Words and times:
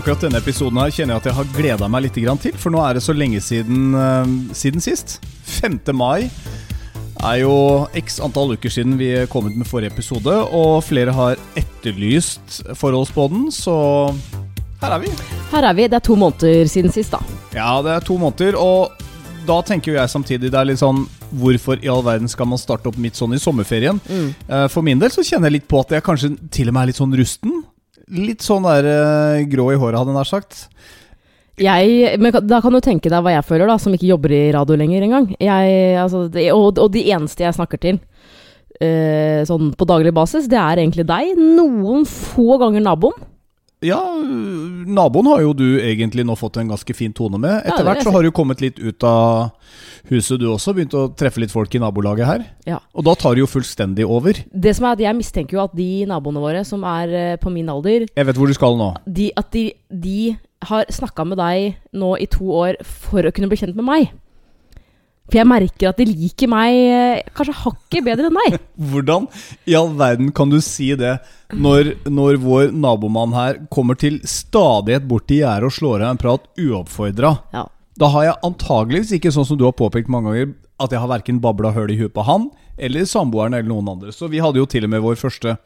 Akkurat 0.00 0.22
denne 0.24 0.38
episoden 0.40 0.78
her 0.80 0.92
kjenner 0.96 1.12
jeg 1.12 1.20
at 1.20 1.26
jeg 1.28 1.36
har 1.36 1.48
gleda 1.52 1.88
meg 1.92 2.06
litt 2.06 2.14
til, 2.16 2.54
for 2.56 2.72
nå 2.72 2.78
er 2.80 2.96
det 2.96 3.02
så 3.04 3.12
lenge 3.12 3.36
siden, 3.44 3.92
eh, 3.92 4.30
siden 4.56 4.80
sist. 4.80 5.18
5. 5.44 5.76
mai 5.92 6.30
er 7.20 7.42
jo 7.42 7.84
x 7.92 8.16
antall 8.24 8.54
uker 8.56 8.72
siden 8.72 8.96
vi 8.96 9.10
kom 9.28 9.44
ut 9.44 9.58
med 9.60 9.68
forrige 9.68 9.92
episode, 9.92 10.32
og 10.32 10.80
flere 10.86 11.12
har 11.12 11.36
etterlyst 11.52 12.62
forholdsbåten, 12.80 13.50
så 13.52 13.76
her 14.80 14.96
er 14.96 15.02
vi. 15.04 15.12
Her 15.50 15.68
er 15.68 15.76
vi. 15.76 15.88
Det 15.92 15.98
er 16.00 16.06
to 16.08 16.16
måneder 16.16 16.64
siden 16.72 16.96
sist, 16.96 17.12
da. 17.12 17.20
Ja, 17.52 17.82
det 17.84 17.92
er 17.98 18.00
to 18.06 18.16
måneder, 18.16 18.56
og 18.56 18.96
da 19.44 19.60
tenker 19.60 19.92
jo 19.92 19.98
jeg 19.98 20.14
samtidig 20.14 20.48
det 20.48 20.60
er 20.60 20.70
litt 20.72 20.80
sånn 20.80 21.04
Hvorfor 21.30 21.78
i 21.78 21.86
all 21.86 22.02
verden 22.02 22.26
skal 22.26 22.48
man 22.50 22.58
starte 22.58 22.88
opp 22.90 22.96
midt 22.98 23.14
sånn 23.14 23.36
i 23.36 23.38
sommerferien? 23.38 24.00
Mm. 24.10 24.32
For 24.72 24.82
min 24.82 24.98
del 24.98 25.12
så 25.14 25.22
kjenner 25.22 25.46
jeg 25.46 25.60
litt 25.60 25.68
på 25.70 25.78
at 25.78 25.92
jeg 25.94 26.02
kanskje 26.02 26.32
til 26.50 26.72
og 26.72 26.74
med 26.74 26.82
er 26.82 26.90
litt 26.90 26.98
sånn 26.98 27.14
rusten. 27.14 27.60
Litt 28.10 28.42
sånn 28.42 28.66
der 28.66 28.88
eh, 28.90 29.44
grå 29.50 29.70
i 29.74 29.78
håret, 29.78 30.00
hadde 30.00 30.10
jeg 30.10 30.18
nær 30.18 30.28
sagt. 30.28 30.64
Jeg, 31.60 32.16
men 32.22 32.32
da 32.48 32.58
kan 32.64 32.72
du 32.72 32.80
tenke 32.80 33.10
deg 33.12 33.20
hva 33.22 33.34
jeg 33.34 33.44
føler, 33.46 33.68
da, 33.68 33.76
som 33.78 33.92
ikke 33.92 34.08
jobber 34.08 34.32
i 34.32 34.46
radio 34.54 34.78
lenger 34.80 35.04
engang. 35.04 35.26
Altså, 35.40 36.24
og, 36.54 36.80
og 36.80 36.88
de 36.94 37.04
eneste 37.12 37.44
jeg 37.44 37.56
snakker 37.58 37.82
til 37.82 37.98
eh, 38.80 39.42
sånn 39.48 39.72
på 39.76 39.88
daglig 39.88 40.12
basis, 40.16 40.48
det 40.50 40.58
er 40.60 40.80
egentlig 40.80 41.06
deg. 41.08 41.34
Noen 41.38 42.06
få 42.08 42.58
ganger 42.62 42.84
naboen. 42.84 43.28
Ja, 43.80 43.96
naboen 44.86 45.28
har 45.30 45.40
jo 45.40 45.54
du 45.56 45.64
egentlig 45.80 46.24
nå 46.28 46.34
fått 46.36 46.58
en 46.60 46.68
ganske 46.68 46.94
fin 46.96 47.14
tone 47.16 47.38
med. 47.40 47.62
Etter 47.64 47.86
hvert 47.86 48.02
så 48.04 48.12
har 48.12 48.26
du 48.26 48.30
kommet 48.36 48.60
litt 48.60 48.76
ut 48.78 49.06
av 49.08 49.54
huset 50.10 50.40
du 50.40 50.46
også, 50.52 50.74
begynt 50.76 50.96
å 50.96 51.06
treffe 51.16 51.40
litt 51.40 51.52
folk 51.54 51.72
i 51.74 51.80
nabolaget 51.80 52.28
her. 52.28 52.44
Ja. 52.68 52.80
Og 52.92 53.06
da 53.08 53.14
tar 53.16 53.36
det 53.36 53.44
jo 53.44 53.48
fullstendig 53.48 54.04
over. 54.04 54.36
Det 54.52 54.74
som 54.76 54.88
er 54.88 54.98
at 54.98 55.04
Jeg 55.06 55.16
mistenker 55.16 55.56
jo 55.56 55.64
at 55.64 55.76
de 55.76 56.04
naboene 56.10 56.42
våre 56.44 56.64
som 56.68 56.84
er 56.84 57.14
eh, 57.16 57.36
på 57.40 57.52
min 57.52 57.68
alder, 57.72 58.04
Jeg 58.16 58.26
vet 58.28 58.36
hvor 58.36 58.50
du 58.50 58.56
skal 58.56 58.76
nå. 58.76 58.92
de, 59.06 59.30
at 59.36 59.50
de, 59.56 59.70
de 59.88 60.36
har 60.68 60.84
snakka 60.92 61.24
med 61.24 61.40
deg 61.40 61.78
nå 61.96 62.16
i 62.20 62.26
to 62.28 62.50
år 62.52 62.76
for 62.84 63.24
å 63.24 63.32
kunne 63.32 63.48
bli 63.48 63.56
kjent 63.62 63.78
med 63.80 63.88
meg. 63.88 64.10
For 65.30 65.38
jeg 65.38 65.46
merker 65.46 65.90
at 65.92 66.00
de 66.00 66.06
liker 66.10 66.50
meg 66.50 66.76
eh, 66.90 67.20
kanskje 67.38 67.54
hakket 67.62 68.06
bedre 68.08 68.26
enn 68.30 68.38
deg. 68.40 68.56
Hvordan 68.90 69.28
i 69.70 69.76
all 69.78 69.92
verden 69.98 70.32
kan 70.34 70.50
du 70.50 70.58
si 70.64 70.88
det 70.98 71.16
når, 71.54 71.92
når 72.10 72.40
vår 72.42 72.72
nabomann 72.74 73.34
her 73.36 73.60
kommer 73.72 73.98
til 73.98 74.18
stadighet 74.26 75.06
bort 75.10 75.28
til 75.30 75.44
gjerdet 75.44 75.70
og 75.70 75.76
slår 75.76 76.02
av 76.04 76.14
en 76.16 76.20
prat 76.20 76.48
uoppfordra? 76.58 77.34
Ja. 77.54 77.64
Da 78.00 78.08
har 78.14 78.26
jeg 78.26 78.40
antageligvis 78.48 79.14
ikke, 79.18 79.32
sånn 79.34 79.46
som 79.46 79.58
du 79.60 79.66
har 79.68 79.76
påpekt 79.76 80.10
mange 80.10 80.30
ganger, 80.32 80.52
at 80.80 80.94
jeg 80.94 81.02
har 81.02 81.10
verken 81.12 81.40
babla 81.44 81.70
høl 81.76 81.90
i 81.92 81.98
huet 82.00 82.14
på 82.16 82.24
han 82.24 82.48
eller 82.80 83.04
samboeren 83.04 83.52
eller 83.54 83.68
noen 83.68 83.90
andre. 83.92 84.14
Så 84.16 84.30
vi 84.32 84.40
hadde 84.40 84.56
jo 84.62 84.66
til 84.70 84.86
og 84.86 84.92
med 84.94 85.02
vår 85.04 85.18
første 85.20 85.58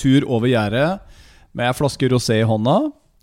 tur 0.00 0.26
over 0.28 0.50
gjerdet 0.50 0.98
med 1.56 1.66
ei 1.70 1.74
flaske 1.74 2.10
rosé 2.12 2.42
i 2.42 2.46
hånda. 2.46 2.74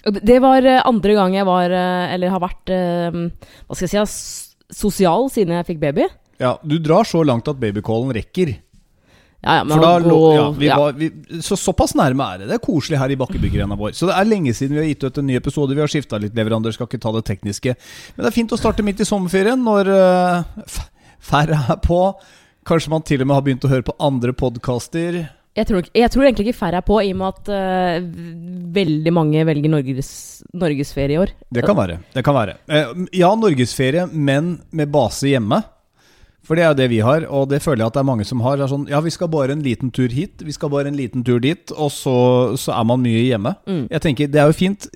Det- 0.08 0.42
var 0.42 0.66
eh, 0.66 0.82
andre 0.90 1.14
gang 1.18 1.36
jeg 1.38 1.46
var, 1.48 1.70
eh, 1.70 2.14
eller 2.16 2.34
har 2.34 2.42
vært, 2.42 2.74
hva 2.74 3.76
skal 3.78 3.86
jeg 3.88 4.08
si, 4.10 4.47
sosial 4.74 5.30
siden 5.34 5.56
jeg 5.58 5.68
fikk 5.74 5.84
baby. 5.84 6.08
Ja, 6.42 6.58
Du 6.64 6.78
drar 6.80 7.08
så 7.08 7.24
langt 7.26 7.48
at 7.48 7.60
babycallen 7.60 8.14
rekker. 8.14 8.56
Ja, 9.42 9.60
ja, 9.60 9.64
men 9.64 9.80
da 9.80 10.00
lå, 10.02 10.18
ja, 10.34 10.46
vi 10.52 10.66
ja. 10.66 10.78
var, 10.82 10.96
vi, 10.98 11.12
så 11.46 11.56
Såpass 11.56 11.94
nærme 11.96 12.26
er 12.26 12.42
det. 12.42 12.48
Det 12.50 12.56
er 12.58 12.64
koselig 12.64 12.98
her 13.00 13.14
i 13.14 13.18
Bakkebyggergrenda 13.22 13.78
vår. 13.78 13.94
Så 13.96 14.10
det 14.10 14.16
er 14.18 14.28
lenge 14.28 14.54
siden 14.58 14.76
vi 14.76 14.82
har 14.82 14.90
gitt 14.90 15.06
ut 15.06 15.20
en 15.22 15.28
ny 15.30 15.38
episode. 15.38 15.78
Vi 15.78 15.84
har 15.84 15.92
skifta 15.92 16.20
litt 16.22 16.36
leverandør, 16.38 16.74
skal 16.74 16.90
ikke 16.90 17.02
ta 17.04 17.14
det 17.16 17.24
tekniske. 17.30 17.76
Men 18.16 18.26
det 18.26 18.32
er 18.32 18.36
fint 18.36 18.56
å 18.56 18.60
starte 18.60 18.86
midt 18.86 19.04
i 19.06 19.08
sommerferien 19.08 19.62
når 19.62 19.92
uh, 19.94 20.82
færre 21.30 21.62
er 21.70 21.80
på. 21.86 22.02
Kanskje 22.68 22.92
man 22.92 23.06
til 23.08 23.24
og 23.24 23.30
med 23.30 23.38
har 23.38 23.46
begynt 23.46 23.68
å 23.70 23.72
høre 23.72 23.88
på 23.88 23.96
andre 24.04 24.34
podkaster. 24.36 25.22
Jeg 25.58 25.66
tror, 25.66 25.88
jeg 25.90 26.12
tror 26.14 26.28
egentlig 26.28 26.50
ikke 26.52 26.60
færre 26.60 26.82
er 26.82 26.86
på, 26.86 27.00
i 27.02 27.14
og 27.16 27.18
med 27.18 27.34
at 27.34 27.50
uh, 27.50 28.10
veldig 28.78 29.14
mange 29.16 29.46
velger 29.48 29.72
Norges, 29.74 30.12
norgesferie 30.54 31.16
i 31.16 31.22
år. 31.24 31.34
Det 31.50 31.64
kan 31.66 31.78
være. 31.78 31.98
det 32.14 32.24
kan 32.26 32.38
være 32.38 32.60
Uh, 32.68 33.08
Ja, 33.16 33.32
norgesferie, 33.36 34.06
men 34.12 34.60
med 34.72 34.92
base 34.94 35.32
hjemme. 35.32 35.64
For 36.48 36.56
det 36.56 36.64
er 36.64 36.70
jo 36.72 36.78
det 36.80 36.88
vi 36.94 37.00
har, 37.04 37.26
og 37.28 37.50
det 37.52 37.60
føler 37.60 37.84
jeg 37.84 37.92
at 37.92 37.98
det 37.98 38.00
er 38.00 38.08
mange 38.08 38.26
som 38.28 38.40
har. 38.46 38.62
Sånn, 38.72 38.86
ja, 38.88 39.02
vi 39.04 39.12
skal 39.12 39.28
bare 39.34 39.52
en 39.52 39.64
liten 39.66 39.90
tur 39.92 40.14
hit, 40.14 40.46
vi 40.48 40.54
skal 40.56 40.72
bare 40.72 40.88
en 40.88 40.96
liten 40.96 41.26
tur 41.28 41.42
dit, 41.44 41.74
og 41.76 41.92
så, 41.92 42.14
så 42.56 42.72
er 42.78 42.86
man 42.88 43.04
mye 43.04 43.26
hjemme. 43.26 43.52
Mm. 43.68 43.82
Jeg 43.92 44.04
tenker, 44.06 44.30
Det 44.32 44.40
er 44.40 44.48
jo 44.48 44.56
fint. 44.56 44.88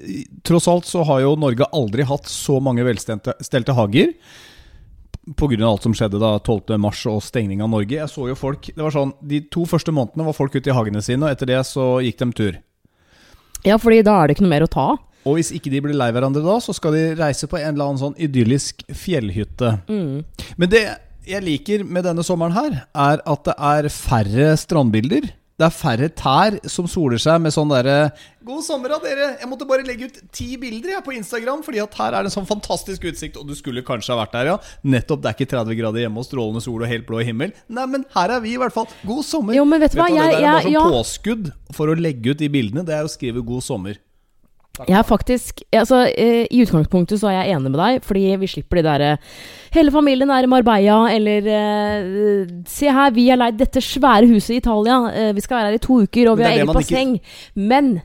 Tross 0.47 0.69
alt 0.71 0.87
så 0.87 1.03
har 1.09 1.25
jo 1.25 1.35
Norge 1.35 1.67
aldri 1.75 2.07
hatt 2.07 2.31
så 2.31 2.61
mange 2.63 2.85
velstelte 2.87 3.75
hager. 3.75 4.13
Pga. 5.37 5.61
alt 5.67 5.83
som 5.85 5.93
skjedde 5.93 6.17
da 6.21 6.33
12. 6.39 6.77
mars 6.81 7.03
og 7.05 7.21
stengning 7.21 7.61
av 7.61 7.69
Norge. 7.69 7.93
Jeg 7.99 8.09
så 8.09 8.25
jo 8.31 8.35
folk, 8.37 8.71
det 8.73 8.81
var 8.81 8.93
sånn, 8.95 9.13
De 9.21 9.43
to 9.53 9.67
første 9.69 9.93
månedene 9.93 10.25
var 10.25 10.37
folk 10.37 10.55
ute 10.55 10.71
i 10.71 10.75
hagene 10.75 11.03
sine, 11.05 11.27
og 11.27 11.35
etter 11.35 11.51
det 11.51 11.61
så 11.69 12.01
gikk 12.01 12.17
de 12.23 12.31
tur. 12.39 12.59
Ja, 13.67 13.77
fordi 13.77 14.01
da 14.01 14.17
er 14.17 14.27
det 14.27 14.35
ikke 14.35 14.47
noe 14.47 14.55
mer 14.55 14.65
å 14.65 14.71
ta 14.71 14.87
av. 14.95 14.99
Og 15.29 15.37
hvis 15.37 15.51
ikke 15.53 15.69
de 15.69 15.83
blir 15.85 15.93
lei 15.93 16.09
hverandre 16.09 16.41
da, 16.41 16.57
så 16.63 16.73
skal 16.73 16.95
de 16.97 17.03
reise 17.19 17.45
på 17.45 17.59
en 17.59 17.75
eller 17.75 17.91
annen 17.91 18.01
sånn 18.01 18.17
idyllisk 18.17 18.81
fjellhytte. 18.89 19.75
Mm. 19.85 20.23
Men 20.57 20.71
det 20.71 20.81
jeg 21.29 21.45
liker 21.45 21.83
med 21.85 22.07
denne 22.07 22.25
sommeren 22.25 22.55
her, 22.55 22.79
er 22.97 23.21
at 23.21 23.45
det 23.45 23.53
er 23.53 23.89
færre 23.93 24.55
strandbilder. 24.57 25.29
Det 25.61 25.67
er 25.67 25.73
færre 25.77 26.07
tær 26.17 26.55
som 26.73 26.87
soler 26.89 27.21
seg 27.21 27.37
med 27.43 27.53
sånn 27.53 27.69
derre 27.69 28.09
God 28.41 28.63
sommer 28.65 28.89
da, 28.89 28.97
dere! 29.03 29.27
Jeg 29.37 29.45
måtte 29.51 29.67
bare 29.69 29.83
legge 29.85 30.07
ut 30.09 30.15
ti 30.33 30.47
bilder 30.57 30.95
jeg 30.95 31.03
på 31.05 31.13
Instagram, 31.13 31.61
fordi 31.61 31.77
at 31.83 31.93
her 31.99 32.15
er 32.17 32.25
det 32.25 32.31
en 32.31 32.33
sånn 32.39 32.47
fantastisk 32.49 33.05
utsikt, 33.05 33.37
og 33.37 33.45
du 33.45 33.53
skulle 33.53 33.83
kanskje 33.85 34.15
ha 34.15 34.17
vært 34.23 34.33
der, 34.33 34.49
ja. 34.49 34.55
Nettopp, 34.81 35.21
det 35.21 35.29
er 35.29 35.37
ikke 35.37 35.51
30 35.53 35.77
grader 35.77 36.01
hjemme 36.01 36.17
og 36.17 36.25
strålende 36.25 36.63
sol 36.65 36.81
og 36.81 36.89
helt 36.89 37.05
blå 37.05 37.21
himmel. 37.27 37.53
Nei, 37.69 37.85
men 37.93 38.07
her 38.15 38.33
er 38.33 38.41
vi, 38.41 38.55
i 38.55 38.61
hvert 38.63 38.73
fall. 38.73 38.89
God 39.05 39.21
sommer! 39.29 39.53
Jo, 39.53 39.67
men 39.69 39.83
vet 39.85 39.93
du 39.93 39.99
hva, 40.01 40.07
Det 40.09 40.17
jeg- 40.17 40.31
der 40.33 40.39
er 40.39 40.41
bare 40.41 40.63
jeg- 40.63 40.71
sånn 40.71 40.73
ja. 40.73 40.87
påskudd 40.97 41.51
for 41.77 41.93
å 41.93 41.99
legge 42.01 42.33
ut 42.33 42.41
de 42.41 42.49
bildene. 42.49 42.83
Det 42.83 42.95
er 42.97 43.03
å 43.05 43.13
skrive 43.13 43.45
'god 43.45 43.61
sommer'. 43.61 44.01
Jeg 44.79 44.95
er 44.97 45.03
faktisk 45.03 45.61
altså, 45.75 46.05
eh, 46.15 46.45
I 46.47 46.61
utgangspunktet 46.63 47.19
så 47.19 47.27
er 47.27 47.41
jeg 47.41 47.57
enig 47.57 47.73
med 47.73 47.79
deg, 47.81 48.05
fordi 48.07 48.23
vi 48.39 48.47
slipper 48.47 48.79
de 48.79 48.85
derre 48.87 49.09
Hele 49.75 49.91
familien 49.91 50.31
er 50.31 50.47
i 50.47 50.49
Marbella, 50.49 51.01
eller 51.11 51.49
eh, 51.51 52.53
Se 52.71 52.87
her, 52.87 53.11
vi 53.15 53.27
har 53.29 53.39
leid 53.41 53.59
dette 53.59 53.83
svære 53.83 54.29
huset 54.31 54.55
i 54.55 54.61
Italia. 54.61 55.01
eh, 55.11 55.33
vi 55.35 55.43
skal 55.43 55.59
være 55.59 55.73
her 55.73 55.79
i 55.79 55.83
to 55.83 55.99
uker, 56.05 56.31
og 56.31 56.39
vi 56.39 56.47
har 56.47 56.55
eget 56.55 56.71
basseng. 56.71 57.17
Men 57.55 58.01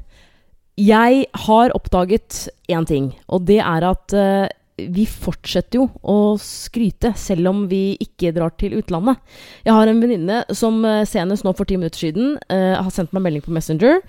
jeg 0.76 1.24
har 1.46 1.72
oppdaget 1.72 2.48
én 2.68 2.86
ting, 2.86 3.12
og 3.32 3.46
det 3.48 3.60
er 3.62 3.86
at 3.88 4.12
eh, 4.12 4.48
vi 4.76 5.06
fortsetter 5.08 5.80
jo 5.80 5.86
å 6.04 6.36
skryte, 6.40 7.14
selv 7.16 7.48
om 7.48 7.62
vi 7.70 7.96
ikke 8.02 8.34
drar 8.36 8.52
til 8.60 8.76
utlandet. 8.76 9.16
Jeg 9.64 9.72
har 9.72 9.88
en 9.88 10.02
venninne 10.02 10.42
som 10.52 10.82
eh, 10.84 11.06
senest 11.08 11.46
nå 11.46 11.54
for 11.56 11.64
ti 11.64 11.78
minutter 11.78 12.08
siden 12.08 12.34
eh, 12.52 12.74
har 12.76 12.92
sendt 12.92 13.14
meg 13.16 13.24
melding 13.24 13.46
på 13.46 13.54
Messenger. 13.56 14.02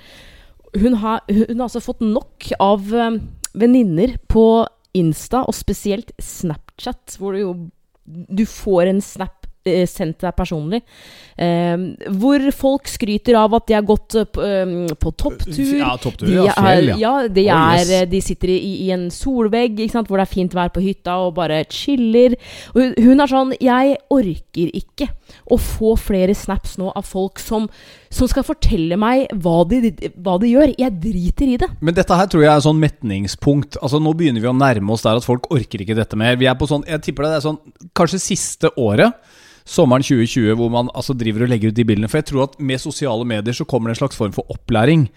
Hun 0.78 1.00
har, 1.02 1.24
hun 1.30 1.58
har 1.58 1.68
altså 1.68 1.84
fått 1.84 2.04
nok 2.06 2.52
av 2.62 2.92
eh, 2.94 3.20
venninner 3.58 4.18
på 4.30 4.46
Insta, 4.98 5.44
og 5.46 5.56
spesielt 5.56 6.14
Snapchat, 6.22 7.18
hvor 7.20 7.36
du 7.36 7.42
jo 7.42 7.56
du 8.08 8.46
får 8.48 8.88
en 8.88 9.02
snap 9.04 9.37
sendt 9.90 10.22
deg 10.24 10.36
personlig. 10.38 10.82
Eh, 11.38 11.78
hvor 12.18 12.42
folk 12.56 12.90
skryter 12.90 13.38
av 13.38 13.54
at 13.60 13.68
de 13.70 13.76
har 13.78 13.86
gått 13.86 14.16
eh, 14.18 14.26
på, 14.26 14.42
eh, 14.42 15.12
topptur. 15.22 15.74
Ja, 15.78 15.92
topptur. 16.02 16.26
De 16.30 16.38
Ja, 16.40 16.56
fjell, 16.58 16.92
ja. 16.94 16.98
ja, 17.04 17.28
de, 17.28 17.44
Oh, 17.48 17.62
er, 17.76 17.84
yes. 17.84 17.92
eh, 18.02 18.08
de 18.10 18.22
sitter 18.26 18.52
i, 18.56 18.58
i 18.88 18.92
en 18.96 19.08
solvegg 19.14 19.78
hvor 19.94 20.18
det 20.18 20.26
er 20.26 20.32
fint 20.32 20.56
vær 20.58 20.72
på 20.74 20.82
hytta 20.84 21.18
og 21.28 21.36
bare 21.38 21.62
chiller. 21.70 22.36
Og 22.74 22.82
hun, 22.82 22.94
hun 23.06 23.22
er 23.24 23.30
sånn 23.32 23.54
Jeg 23.62 23.98
orker 24.14 24.74
ikke 24.78 25.10
å 25.52 25.58
få 25.60 25.94
flere 26.00 26.34
snaps 26.36 26.78
nå 26.80 26.90
av 26.96 27.06
folk 27.06 27.40
som, 27.44 27.68
som 28.14 28.30
skal 28.32 28.46
fortelle 28.48 28.98
meg 29.00 29.28
hva 29.44 29.62
de, 29.70 29.92
hva 30.24 30.38
de 30.42 30.52
gjør. 30.54 30.74
Jeg 30.80 30.98
driter 31.04 31.52
i 31.54 31.58
det. 31.62 31.70
Men 31.84 31.98
dette 31.98 32.18
her 32.18 32.30
tror 32.32 32.46
jeg 32.46 32.52
er 32.54 32.64
sånn 32.66 32.80
metningspunkt. 32.82 33.78
Altså 33.84 34.00
Nå 34.02 34.14
begynner 34.18 34.44
vi 34.44 34.50
å 34.50 34.56
nærme 34.58 34.94
oss 34.96 35.06
der 35.06 35.20
at 35.20 35.28
folk 35.28 35.50
orker 35.54 35.84
ikke 35.84 35.98
dette 35.98 36.18
mer. 36.20 36.38
Vi 36.40 36.48
er 36.50 36.58
på 36.60 36.68
sånn, 36.70 36.86
jeg 36.88 37.04
tipper 37.06 37.28
det 37.28 37.38
er 37.40 37.46
sånn 37.46 37.60
kanskje 37.98 38.20
siste 38.24 38.72
året, 38.80 39.14
sommeren 39.68 40.06
2020, 40.06 40.54
hvor 40.60 40.72
man 40.74 40.92
altså 40.96 41.16
driver 41.18 41.46
og 41.46 41.52
legger 41.54 41.74
ut 41.74 41.80
de 41.80 41.88
bildene. 41.88 42.12
For 42.12 42.22
jeg 42.22 42.30
tror 42.32 42.48
at 42.48 42.60
med 42.60 42.82
sosiale 42.84 43.28
medier 43.28 43.58
så 43.58 43.68
kommer 43.68 43.92
det 43.92 43.98
en 43.98 44.06
slags 44.06 44.20
form 44.20 44.36
for 44.36 44.48
opplæring. 44.54 45.10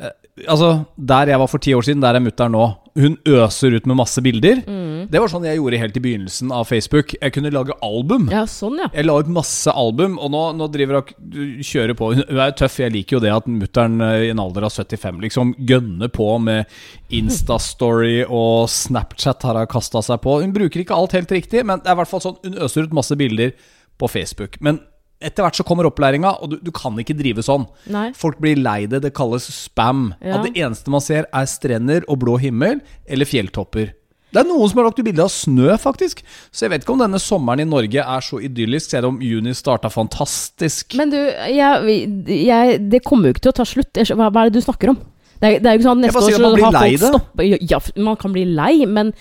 Eh, 0.00 0.14
altså, 0.48 0.84
Der 0.96 1.26
jeg 1.34 1.38
var 1.42 1.50
for 1.50 1.58
ti 1.58 1.74
år 1.74 1.82
siden, 1.84 2.02
der 2.02 2.14
er 2.14 2.22
mutter'n 2.24 2.54
nå. 2.54 2.68
Hun 3.00 3.16
øser 3.26 3.76
ut 3.76 3.86
med 3.86 3.96
masse 4.00 4.22
bilder. 4.22 4.62
Det 5.10 5.20
var 5.20 5.30
sånn 5.30 5.44
jeg 5.46 5.60
gjorde 5.60 5.78
helt 5.78 5.96
i 5.96 6.02
begynnelsen 6.02 6.50
av 6.52 6.66
Facebook. 6.66 7.14
Jeg 7.14 7.32
kunne 7.32 7.52
lage 7.54 7.74
album. 7.86 8.28
Ja, 8.32 8.42
sånn, 8.50 8.80
ja. 8.82 8.88
Jeg 8.94 9.06
la 9.06 9.14
ut 9.20 9.30
masse 9.30 9.70
album, 9.70 10.16
og 10.18 10.32
nå, 10.34 10.40
nå 10.58 10.66
driver 10.74 11.00
hun 11.04 11.62
kjører 11.62 11.94
på. 11.98 12.10
Hun 12.14 12.24
hun 12.28 12.40
er 12.40 12.50
jo 12.50 12.56
tøff. 12.62 12.80
Jeg 12.82 12.94
liker 12.94 13.16
jo 13.16 13.22
det 13.24 13.32
at 13.34 13.46
mutter'n 13.46 14.00
eh, 14.06 14.26
i 14.26 14.32
en 14.34 14.42
alder 14.42 14.66
av 14.66 14.74
75 14.74 15.20
liksom 15.22 15.54
gønner 15.70 16.10
på 16.12 16.28
med 16.42 16.66
Instastory 17.14 18.24
og 18.42 18.68
Snapchat 18.70 19.46
har 19.46 19.60
hun 19.62 19.70
kasta 19.70 20.02
seg 20.04 20.22
på. 20.24 20.40
Hun 20.42 20.54
bruker 20.56 20.82
ikke 20.82 20.96
alt 20.96 21.16
helt 21.16 21.32
riktig, 21.34 21.64
men 21.66 21.82
det 21.82 21.90
er 21.90 21.98
i 21.98 22.00
hvert 22.02 22.10
fall 22.10 22.24
sånn 22.24 22.40
hun 22.44 22.58
øser 22.66 22.86
ut 22.88 22.96
masse 22.96 23.16
bilder 23.18 23.54
på 24.00 24.08
Facebook. 24.10 24.58
Men 24.64 24.80
etter 25.20 25.44
hvert 25.44 25.58
så 25.58 25.66
kommer 25.68 25.88
opplæringa, 25.88 26.32
og 26.40 26.54
du, 26.54 26.58
du 26.64 26.72
kan 26.74 26.96
ikke 27.00 27.16
drive 27.18 27.44
sånn. 27.44 27.66
Nei. 27.92 28.08
Folk 28.16 28.40
blir 28.40 28.58
lei 28.60 28.86
det. 28.88 29.02
Det 29.04 29.12
kalles 29.16 29.50
spam. 29.52 30.14
Ja. 30.24 30.38
At 30.38 30.48
det 30.48 30.56
eneste 30.56 30.92
man 30.92 31.04
ser, 31.04 31.28
er 31.28 31.48
strender 31.50 32.06
og 32.08 32.22
blå 32.24 32.38
himmel 32.40 32.80
eller 33.04 33.28
fjelltopper. 33.28 33.92
Det 34.30 34.38
er 34.38 34.46
noen 34.46 34.68
som 34.70 34.78
har 34.78 34.86
lagt 34.86 35.00
ut 35.00 35.06
bilde 35.06 35.24
av 35.24 35.32
snø, 35.34 35.74
faktisk. 35.82 36.22
Så 36.54 36.64
jeg 36.64 36.72
vet 36.72 36.84
ikke 36.84 36.94
om 36.94 37.00
denne 37.02 37.18
sommeren 37.20 37.64
i 37.64 37.66
Norge 37.66 38.04
er 38.04 38.22
så 38.24 38.38
idyllisk, 38.46 38.92
selv 38.92 39.10
om 39.10 39.18
juni 39.26 39.52
starta 39.58 39.90
fantastisk. 39.90 40.94
Men 41.00 41.10
du, 41.12 41.18
jeg, 41.18 41.96
jeg, 42.30 42.76
det 42.92 43.02
kommer 43.06 43.28
jo 43.28 43.36
ikke 43.36 43.48
til 43.48 43.52
å 43.52 43.58
ta 43.58 43.66
slutt. 43.66 43.98
Hva, 44.14 44.30
hva 44.30 44.44
er 44.46 44.52
det 44.52 44.62
du 44.62 44.66
snakker 44.68 44.94
om? 44.94 45.00
Det 45.40 45.48
er, 45.48 45.58
det 45.58 45.66
er 45.66 45.74
jo 45.74 45.80
ikke 45.80 45.88
sånn 45.88 45.98
at 45.98 46.04
neste 46.06 46.20
år 46.20 46.36
så 46.36 46.50
har 46.52 46.62
folk 46.62 47.40
det. 47.40 47.48
Ja, 47.72 47.80
man 48.06 48.18
kan 48.20 48.34
bli 48.36 48.44
lei, 48.46 48.74
men 48.86 49.12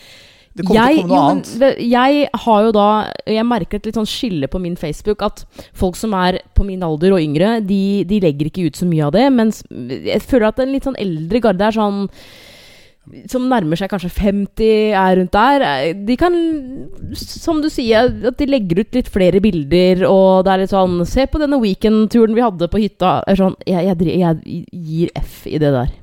Det 0.58 0.66
kommer 0.66 0.90
jeg, 0.90 0.98
til 0.98 1.00
å 1.00 1.08
komme 1.08 1.14
noe 1.14 1.20
jo, 1.20 1.30
annet. 1.30 1.52
men, 1.62 1.82
jeg 1.92 2.44
har 2.44 2.64
jo 2.66 2.72
da 2.76 2.88
Jeg 3.30 3.46
merker 3.48 3.80
et 3.80 3.88
litt 3.90 4.00
sånn 4.00 4.10
skille 4.10 4.50
på 4.52 4.62
min 4.62 4.76
Facebook. 4.80 5.24
At 5.26 5.46
folk 5.78 5.98
som 6.00 6.16
er 6.18 6.42
på 6.58 6.66
min 6.68 6.84
alder 6.86 7.16
og 7.16 7.24
yngre, 7.24 7.58
de, 7.66 8.04
de 8.10 8.22
legger 8.24 8.50
ikke 8.50 8.68
ut 8.68 8.80
så 8.80 8.90
mye 8.90 9.08
av 9.08 9.16
det. 9.16 9.26
Mens 9.36 9.64
jeg 9.70 10.22
føler 10.26 10.50
at 10.50 10.62
en 10.64 10.74
litt 10.74 10.88
sånn 10.90 11.00
eldre 11.00 11.44
garde 11.44 11.68
er 11.70 11.78
sånn 11.78 12.08
som 13.30 13.48
nærmer 13.50 13.80
seg 13.80 13.90
kanskje 13.90 14.12
50, 14.14 14.68
er 14.94 15.16
rundt 15.18 15.34
der. 15.34 15.64
De 16.06 16.18
kan, 16.20 16.36
som 17.18 17.62
du 17.64 17.70
sier, 17.74 18.12
at 18.30 18.38
de 18.38 18.50
legger 18.50 18.84
ut 18.84 19.00
litt 19.00 19.10
flere 19.10 19.42
bilder, 19.42 20.04
og 20.10 20.46
det 20.46 20.54
er 20.54 20.64
litt 20.64 20.74
sånn 20.76 21.00
Se 21.10 21.26
på 21.30 21.42
denne 21.42 21.58
weekendturen 21.62 22.38
vi 22.38 22.46
hadde 22.46 22.70
på 22.70 22.82
hytta. 22.84 23.20
Sånn, 23.40 23.58
jeg, 23.66 23.90
jeg, 23.90 24.20
jeg 24.22 24.62
gir 24.70 25.18
F 25.18 25.42
i 25.50 25.58
det 25.62 25.74
der. 25.74 25.99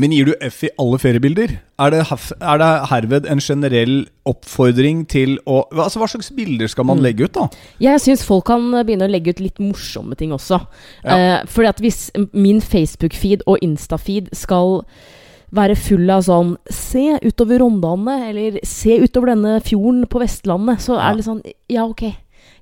Men 0.00 0.12
gir 0.14 0.24
du 0.24 0.34
F 0.40 0.62
i 0.64 0.70
alle 0.80 0.96
feriebilder? 0.98 1.50
Er 1.82 1.90
det, 1.92 2.00
er 2.40 2.58
det 2.62 2.68
herved 2.88 3.26
en 3.28 3.40
generell 3.44 4.06
oppfordring 4.28 5.02
til 5.10 5.34
å 5.44 5.62
Altså, 5.70 6.00
hva 6.00 6.08
slags 6.08 6.30
bilder 6.34 6.66
skal 6.72 6.84
man 6.88 6.98
Mm. 6.98 7.02
legge 7.04 7.24
ut, 7.26 7.32
da? 7.32 7.48
Jeg 7.78 8.00
syns 8.00 8.24
folk 8.24 8.46
kan 8.46 8.70
begynne 8.86 9.04
å 9.04 9.10
legge 9.10 9.30
ut 9.34 9.40
litt 9.40 9.58
morsomme 9.60 10.16
ting 10.16 10.30
også. 10.32 10.60
Ja. 11.04 11.16
Eh, 11.16 11.44
fordi 11.46 11.68
at 11.68 11.80
hvis 11.80 12.10
min 12.32 12.60
Facebook-feed 12.60 13.42
og 13.46 13.58
Insta-feed 13.60 14.30
skal 14.34 14.84
være 15.52 15.76
full 15.76 16.08
av 16.08 16.22
sånn 16.24 16.56
Se 16.70 17.18
utover 17.22 17.58
Rondane, 17.60 18.30
eller 18.30 18.60
se 18.64 18.96
utover 19.02 19.34
denne 19.34 19.60
fjorden 19.60 20.06
på 20.08 20.22
Vestlandet, 20.22 20.80
så 20.80 20.96
er 20.98 21.16
det 21.16 21.24
sånn 21.26 21.42
Ja, 21.68 21.84
ok. 21.84 22.02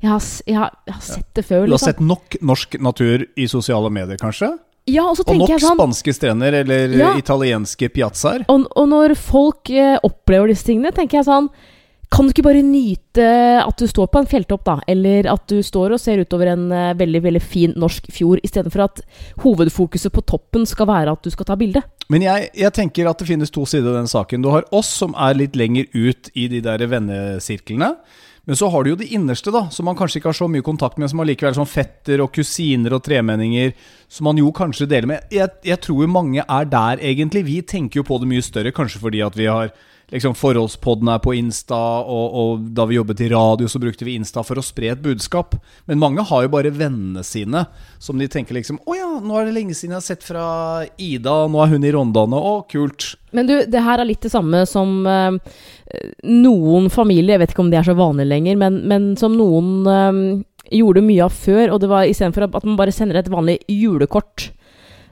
Jeg 0.03 0.09
har, 0.11 0.21
jeg 0.47 0.57
har, 0.57 0.71
jeg 0.87 0.95
har 0.95 1.03
sett 1.03 1.35
det 1.35 1.45
før, 1.45 1.67
Du 1.67 1.73
har 1.73 1.79
liksom. 1.79 1.87
sett 1.93 2.01
nok 2.01 2.37
norsk 2.43 2.81
natur 2.81 3.27
i 3.37 3.47
sosiale 3.47 3.91
medier, 3.93 4.17
kanskje? 4.17 4.59
Ja, 4.89 5.05
og 5.11 5.17
så 5.19 5.23
Og 5.29 5.37
nok 5.43 5.51
sånn 5.61 5.77
spanske 5.77 6.13
strender 6.17 6.55
eller 6.63 6.89
Ja. 6.97 7.11
italienske 7.19 7.89
piazzaer? 7.93 8.47
og, 8.49 8.65
og 8.77 8.89
når 8.89 9.15
folk 9.17 9.71
eh, 9.71 9.99
opplever 10.03 10.49
disse 10.49 10.65
tingene, 10.67 10.91
tenker 10.93 11.19
jeg 11.21 11.27
sånn 11.29 11.51
Kan 12.11 12.27
du 12.27 12.33
ikke 12.33 12.43
bare 12.43 12.63
nyte 12.67 13.23
at 13.63 13.77
du 13.79 13.87
står 13.87 14.09
på 14.11 14.19
en 14.19 14.27
fjelltopp, 14.27 14.65
da? 14.67 14.81
Eller 14.89 15.29
at 15.31 15.45
du 15.47 15.61
står 15.63 15.93
og 15.95 16.01
ser 16.03 16.19
utover 16.19 16.49
en 16.51 16.65
eh, 16.73 16.95
veldig 16.99 17.21
veldig 17.23 17.43
fin 17.43 17.73
norsk 17.79 18.09
fjord, 18.11 18.41
istedenfor 18.43 18.83
at 18.83 19.03
hovedfokuset 19.45 20.11
på 20.11 20.25
toppen 20.27 20.67
skal 20.67 20.89
være 20.91 21.13
at 21.15 21.23
du 21.23 21.31
skal 21.31 21.47
ta 21.47 21.55
bilde? 21.61 21.85
Men 22.11 22.23
jeg, 22.27 22.49
jeg 22.59 22.73
tenker 22.75 23.07
at 23.07 23.19
det 23.23 23.29
finnes 23.29 23.51
to 23.55 23.63
sider 23.65 23.93
av 23.93 24.01
den 24.01 24.11
saken. 24.11 24.43
Du 24.43 24.51
har 24.51 24.65
oss 24.75 24.91
som 24.91 25.15
er 25.15 25.39
litt 25.39 25.55
lenger 25.55 25.87
ut 25.95 26.33
i 26.35 26.49
de 26.51 26.59
der 26.67 26.83
vennesirklene. 26.91 27.93
Men 28.51 28.57
så 28.57 28.67
har 28.69 28.83
du 28.83 28.89
jo 28.91 28.97
de 28.99 29.07
innerste, 29.15 29.53
da, 29.55 29.61
som 29.71 29.87
man 29.87 29.95
kanskje 29.95 30.19
ikke 30.19 30.33
har 30.33 30.35
så 30.35 30.49
mye 30.51 30.65
kontakt 30.67 30.97
med, 30.99 31.07
som 31.13 31.21
allikevel 31.23 31.55
sånn 31.55 31.69
fetter 31.71 32.19
og 32.19 32.33
kusiner 32.35 32.97
og 32.97 33.05
tremenninger, 33.07 33.77
som 34.11 34.27
man 34.27 34.41
jo 34.43 34.49
kanskje 34.51 34.89
deler 34.91 35.07
med. 35.07 35.29
Jeg, 35.31 35.53
jeg 35.69 35.79
tror 35.85 36.11
mange 36.11 36.43
er 36.43 36.67
der, 36.67 36.99
egentlig. 36.99 37.45
Vi 37.47 37.61
tenker 37.63 38.01
jo 38.01 38.09
på 38.09 38.19
det 38.19 38.27
mye 38.33 38.43
større, 38.43 38.73
kanskje 38.75 39.05
fordi 39.05 39.23
at 39.23 39.39
vi 39.39 39.47
har 39.47 39.71
liksom 40.11 40.35
Forholdspodden 40.39 41.11
er 41.13 41.21
på 41.23 41.35
Insta, 41.39 41.79
og, 42.03 42.37
og 42.41 42.67
da 42.77 42.87
vi 42.89 42.99
jobbet 42.99 43.23
i 43.25 43.31
radio, 43.33 43.69
så 43.71 43.81
brukte 43.83 44.07
vi 44.07 44.17
Insta 44.19 44.45
for 44.47 44.61
å 44.61 44.65
spre 44.65 44.93
et 44.93 45.03
budskap. 45.03 45.57
Men 45.91 46.03
mange 46.03 46.25
har 46.27 46.45
jo 46.45 46.53
bare 46.53 46.73
vennene 46.75 47.25
sine, 47.27 47.65
som 48.03 48.21
de 48.21 48.29
tenker 48.31 48.57
liksom 48.57 48.81
Å 48.87 48.97
ja, 48.99 49.11
nå 49.23 49.39
er 49.39 49.49
det 49.49 49.57
lenge 49.57 49.77
siden 49.77 49.95
jeg 49.97 50.01
har 50.01 50.09
sett 50.09 50.27
fra 50.27 50.45
Ida, 51.01 51.37
nå 51.51 51.63
er 51.63 51.75
hun 51.75 51.87
i 51.87 51.95
Rondane. 51.95 52.41
Å, 52.51 52.55
kult. 52.71 53.15
Men 53.37 53.49
du, 53.49 53.57
det 53.71 53.87
her 53.87 54.03
er 54.03 54.09
litt 54.09 54.25
det 54.25 54.33
samme 54.33 54.65
som 54.69 55.01
øh, 55.07 55.41
noen 56.27 56.91
familier, 56.93 57.37
jeg 57.37 57.45
vet 57.45 57.55
ikke 57.55 57.67
om 57.67 57.73
det 57.73 57.81
er 57.81 57.91
så 57.91 57.99
vanlig 57.99 58.27
lenger, 58.31 58.61
men, 58.61 58.81
men 58.91 59.11
som 59.21 59.37
noen 59.39 59.75
øh, 59.87 60.23
gjorde 60.71 61.05
mye 61.05 61.27
av 61.27 61.35
før, 61.35 61.75
og 61.75 61.83
det 61.83 61.91
var 61.91 62.09
istedenfor 62.09 62.47
at 62.47 62.67
man 62.67 62.79
bare 62.79 62.95
sender 62.95 63.21
et 63.21 63.31
vanlig 63.31 63.61
julekort. 63.71 64.51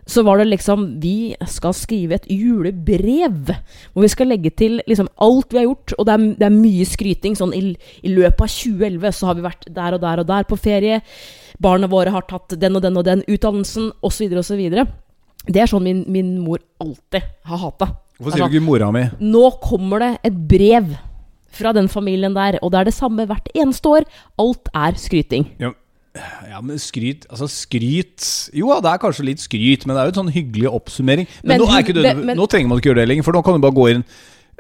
Så 0.09 0.23
var 0.25 0.41
det 0.41 0.49
liksom 0.49 0.87
Vi 1.03 1.37
skal 1.47 1.75
skrive 1.77 2.17
et 2.17 2.29
julebrev. 2.33 3.53
Hvor 3.93 4.05
vi 4.05 4.13
skal 4.13 4.31
legge 4.33 4.51
til 4.57 4.81
liksom 4.89 5.11
alt 5.21 5.53
vi 5.53 5.61
har 5.61 5.69
gjort. 5.69 5.95
Og 5.99 6.09
det 6.09 6.15
er, 6.15 6.25
det 6.41 6.47
er 6.49 6.55
mye 6.57 6.87
skryting. 6.89 7.37
Sånn 7.39 7.53
i, 7.57 7.63
i 8.03 8.15
løpet 8.15 8.47
av 8.47 8.55
2011 8.55 9.19
så 9.19 9.29
har 9.29 9.39
vi 9.39 9.45
vært 9.45 9.69
der 9.77 9.99
og 9.99 10.03
der 10.05 10.25
og 10.25 10.31
der 10.31 10.49
på 10.49 10.59
ferie. 10.61 11.03
Barna 11.61 11.91
våre 11.91 12.15
har 12.15 12.25
tatt 12.29 12.57
den 12.57 12.79
og 12.79 12.85
den 12.85 12.97
og 12.97 13.05
den 13.07 13.25
utdannelsen, 13.29 13.93
osv. 14.05 14.33
osv. 14.41 14.63
Det 15.49 15.63
er 15.63 15.71
sånn 15.71 15.85
min, 15.85 16.05
min 16.11 16.37
mor 16.45 16.63
alltid 16.83 17.25
har 17.49 17.63
hata. 17.65 17.93
Hvorfor 18.19 18.35
sier 18.35 18.51
du 18.51 18.57
ikke 18.59 18.67
mora 18.67 18.89
mi? 18.95 19.05
Nå 19.23 19.45
kommer 19.63 20.03
det 20.03 20.13
et 20.27 20.39
brev 20.51 20.97
fra 21.55 21.73
den 21.75 21.89
familien 21.91 22.35
der, 22.37 22.59
og 22.63 22.73
det 22.73 22.81
er 22.81 22.89
det 22.91 22.97
samme 22.97 23.27
hvert 23.29 23.49
eneste 23.55 23.93
år. 23.99 24.09
Alt 24.41 24.71
er 24.77 24.99
skryting. 25.01 25.47
Ja, 25.63 25.73
ja, 26.51 26.61
men 26.65 26.79
skryt 26.79 27.27
Altså, 27.31 27.47
skryt 27.51 28.51
Jo 28.57 28.73
det 28.81 28.91
er 28.93 28.99
kanskje 29.03 29.25
litt 29.29 29.41
skryt, 29.43 29.87
men 29.87 29.95
det 29.97 30.01
er 30.03 30.09
jo 30.11 30.15
en 30.15 30.21
sånn 30.27 30.33
hyggelig 30.35 30.71
oppsummering. 30.73 31.27
Men, 31.43 31.49
Men 31.57 31.61
nå, 31.63 31.69
er 31.75 31.85
ikke 31.85 31.95
det, 32.03 32.17
men- 32.25 32.37
nå 32.39 32.47
trenger 32.49 32.69
man 32.69 32.79
ikke 32.81 32.91
gjøre 32.93 33.03
det 33.05 33.09
lenger, 33.09 33.25
for 33.25 33.33
nå 33.39 33.43
kan 33.45 33.55
du 33.55 33.61
bare 33.65 33.77
gå 33.79 33.87
inn 33.95 34.05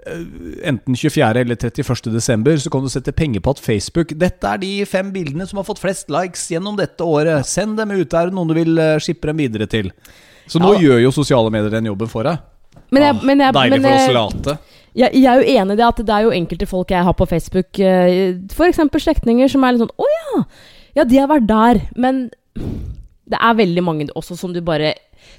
eh, 0.06 0.68
Enten 0.70 0.94
24. 0.96 1.40
eller 1.42 1.56
31. 1.56 2.12
desember, 2.14 2.56
så 2.56 2.70
kan 2.70 2.82
du 2.82 2.88
sette 2.88 3.12
penger 3.12 3.40
på 3.40 3.50
at 3.50 3.58
Facebook 3.60 4.14
Dette 4.16 4.44
er 4.46 4.58
de 4.62 4.72
fem 4.86 5.10
bildene 5.12 5.46
som 5.48 5.58
har 5.58 5.64
fått 5.68 5.80
flest 5.82 6.08
likes 6.10 6.46
gjennom 6.50 6.76
dette 6.78 7.00
året. 7.04 7.44
Send 7.46 7.76
dem 7.76 7.90
ut. 7.90 8.14
Er 8.14 8.30
det 8.30 8.34
noen 8.34 8.48
du 8.48 8.54
vil 8.54 8.78
skippe 9.02 9.26
dem 9.32 9.36
videre 9.42 9.66
til? 9.68 9.90
Så 10.48 10.58
nå 10.62 10.74
Ja. 10.74 10.80
gjør 10.80 11.02
jo 11.02 11.10
sosiale 11.12 11.50
medier 11.50 11.70
den 11.70 11.84
jobben 11.90 12.08
for 12.08 12.22
deg. 12.24 12.38
Men 12.90 13.02
jeg, 13.02 13.14
Ah, 13.16 13.24
men 13.26 13.38
jeg, 13.38 13.52
Deilig 13.52 13.70
men 13.70 13.82
for 13.82 13.90
oss 13.98 14.14
late. 14.14 14.58
jeg, 14.96 15.12
jeg 15.12 15.26
er 15.26 15.42
jo 15.42 15.60
enig 15.60 15.72
i 15.72 15.76
det 15.76 15.84
at 15.84 15.96
det 16.06 16.08
er 16.14 16.22
jo 16.24 16.30
enkelte 16.30 16.66
folk 16.66 16.88
jeg 16.94 17.04
har 17.04 17.12
på 17.12 17.26
Facebook, 17.28 17.78
eh, 17.80 18.32
f.eks. 18.48 18.78
slektninger, 19.02 19.50
som 19.50 19.64
er 19.64 19.72
litt 19.72 19.82
sånn 19.82 19.92
Å 19.98 20.06
ja! 20.14 20.44
Ja, 20.96 21.04
de 21.04 21.20
har 21.20 21.28
vært 21.30 21.48
der. 21.48 21.82
Men 21.96 22.28
det 23.28 23.38
er 23.40 23.60
veldig 23.60 23.84
mange 23.84 24.08
også 24.16 24.38
som 24.38 24.54
du 24.54 24.62
bare 24.64 24.94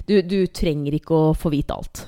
Du, 0.06 0.20
du 0.22 0.46
trenger 0.46 0.94
ikke 0.94 1.14
å 1.16 1.34
få 1.34 1.50
vite 1.50 1.74
alt. 1.74 2.06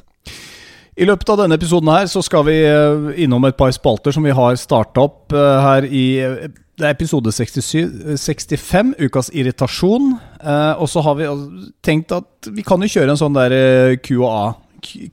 I 0.92 1.06
løpet 1.08 1.30
av 1.32 1.40
denne 1.40 1.56
episoden 1.56 1.88
her 1.88 2.06
så 2.10 2.20
skal 2.22 2.44
vi 2.46 2.58
eh, 2.68 3.22
innom 3.24 3.46
et 3.48 3.56
par 3.56 3.72
spalter 3.72 4.12
som 4.12 4.24
vi 4.26 4.34
har 4.36 4.58
starta 4.60 5.06
opp 5.06 5.32
eh, 5.32 5.62
her 5.64 5.86
i 5.88 6.04
eh, 6.20 6.50
det 6.78 6.88
er 6.88 6.94
episode 6.96 7.32
67, 7.32 7.78
eh, 7.78 8.18
65, 8.18 8.94
ukas 9.06 9.30
irritasjon. 9.32 10.12
Eh, 10.40 10.80
og 10.80 10.88
så 10.88 11.02
har 11.04 11.16
vi 11.18 11.28
altså 11.28 11.70
tenkt 11.84 12.12
at 12.16 12.50
vi 12.52 12.64
kan 12.66 12.82
jo 12.82 12.90
kjøre 12.92 13.12
en 13.12 13.20
sånn 13.20 13.36
der 13.36 13.54
eh, 13.56 13.96
Q&A, 14.02 14.52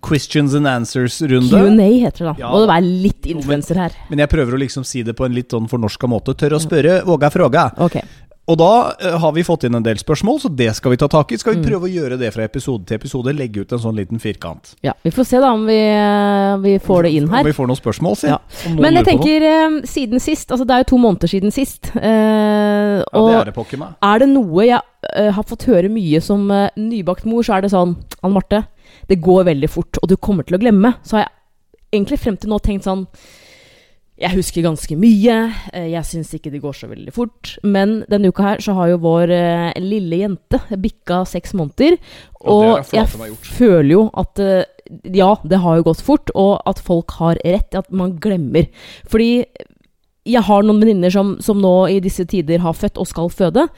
questions 0.01 0.54
and 0.57 0.68
answers-runde. 0.68 1.50
Q&A 1.50 1.89
heter 2.06 2.25
det 2.25 2.31
da. 2.31 2.36
Ja. 2.39 2.51
Må 2.54 2.62
det 2.63 2.71
være 2.71 2.94
litt 3.10 3.25
influenser 3.30 3.75
her. 3.86 3.98
Men 4.10 4.19
jeg 4.25 4.30
prøver 4.31 4.57
å 4.57 4.63
liksom 4.63 4.86
si 4.88 5.04
det 5.04 5.16
på 5.18 5.25
en 5.27 5.36
litt 5.38 5.51
sånn 5.56 5.69
fornorska 5.69 6.10
måte. 6.10 6.33
Tør 6.38 6.57
å 6.57 6.63
spørre, 6.63 7.01
våga 7.07 7.30
fråga. 7.33 7.69
Ok. 7.77 8.00
Og 8.50 8.56
da 8.57 8.68
uh, 8.98 9.18
har 9.21 9.33
vi 9.35 9.44
fått 9.45 9.68
inn 9.68 9.76
en 9.78 9.83
del 9.85 9.99
spørsmål, 10.02 10.40
så 10.42 10.49
det 10.49 10.71
skal 10.73 10.90
vi 10.95 10.97
ta 10.97 11.06
tak 11.14 11.30
i. 11.31 11.38
Skal 11.38 11.54
vi 11.54 11.59
Mm. 11.61 11.68
prøve 11.69 11.85
å 11.85 11.92
gjøre 11.94 12.18
det 12.18 12.31
fra 12.33 12.42
episode 12.47 12.88
til 12.90 12.97
episode? 12.97 13.30
Legge 13.38 13.61
ut 13.61 13.76
en 13.78 13.81
sånn 13.83 13.94
liten 13.99 14.18
firkant. 14.18 14.71
Ja, 14.81 14.95
vi 15.06 15.11
får 15.14 15.28
se 15.30 15.38
da 15.44 15.52
om 15.54 15.68
vi, 15.69 15.76
eh, 15.78 16.56
vi 16.64 16.80
får 16.81 17.04
det 17.06 17.11
inn 17.14 17.28
her. 17.30 17.44
Om 17.44 17.45
vi 17.45 17.54
får 17.54 17.68
noen 17.69 17.78
spørsmål, 17.78 18.18
si. 18.18 18.26
Ja. 18.31 18.40
Men 18.73 18.97
jeg 18.97 19.06
tenker 19.06 19.45
uh, 19.45 19.78
siden 19.85 20.18
sist 20.19 20.49
Altså 20.49 20.66
det 20.66 20.73
er 20.73 20.81
jo 20.81 20.90
to 20.95 20.97
måneder 20.97 21.30
siden 21.30 21.54
sist. 21.54 21.92
Uh, 21.94 23.06
Ja, 23.06 23.06
og 23.14 23.30
det 23.30 23.38
er 23.38 23.45
det 23.52 23.54
pokker 23.54 23.78
meg. 23.78 23.94
er 24.02 24.19
det 24.19 24.30
noe 24.33 24.66
jeg 24.66 24.81
har 25.38 25.44
fått 25.47 25.64
høre 25.69 25.88
mye 25.94 26.19
som 26.21 26.49
nybakt 26.76 27.26
mor, 27.30 27.44
så 27.45 27.54
er 27.57 27.61
det 27.61 27.69
sånn 27.71 27.94
Anne 28.23 28.33
Marte, 28.33 28.64
det 29.09 29.21
går 29.21 29.43
veldig 29.49 29.69
fort, 29.69 29.97
og 30.01 30.09
du 30.09 30.15
kommer 30.17 30.43
til 30.45 30.57
å 30.57 30.61
glemme. 30.61 30.95
Så 31.03 31.17
har 31.17 31.25
jeg 31.27 31.35
egentlig 31.93 32.19
frem 32.21 32.37
til 32.37 32.51
nå 32.51 32.59
tenkt 32.61 32.85
sånn 32.85 33.07
Jeg 34.19 34.35
husker 34.35 34.61
ganske 34.65 34.95
mye. 34.99 35.35
eh, 35.71 35.85
jeg 35.93 36.03
syns 36.03 36.33
ikke 36.35 36.51
det 36.51 36.59
går 36.61 36.73
så 36.75 36.89
veldig 36.91 37.13
fort. 37.15 37.53
Men 37.63 38.03
denne 38.11 38.27
uka 38.27 38.43
her 38.43 38.59
så 38.59 38.73
har 38.75 38.89
jo 38.89 38.97
vår 39.05 39.31
eh, 39.31 39.79
lille 39.79 40.19
jente 40.19 40.59
bikka 40.75 41.21
seks 41.25 41.53
måneder. 41.55 41.95
Og 42.41 42.83
Og, 42.83 42.91
jeg 42.93 43.07
føler 43.07 43.91
jo 43.93 44.09
at 44.13 44.39
eh, 44.39 44.65
Ja, 45.13 45.35
det 45.45 45.59
har 45.63 45.77
jo 45.77 45.83
gått 45.83 46.01
fort, 46.01 46.31
og 46.35 46.61
at 46.65 46.79
folk 46.83 47.11
har 47.21 47.37
rett 47.45 47.73
i 47.73 47.77
at 47.77 47.91
man 47.91 48.17
glemmer. 48.19 48.67
Fordi 49.07 49.45
jeg 50.25 50.41
har 50.43 50.63
noen 50.63 50.81
venninner 50.81 51.09
som, 51.13 51.37
som 51.39 51.61
nå 51.61 51.87
i 51.89 51.99
disse 52.03 52.25
tider 52.25 52.59
har 52.59 52.73
født 52.73 52.97
og 52.97 53.07
skal 53.07 53.29
føde. 53.29 53.69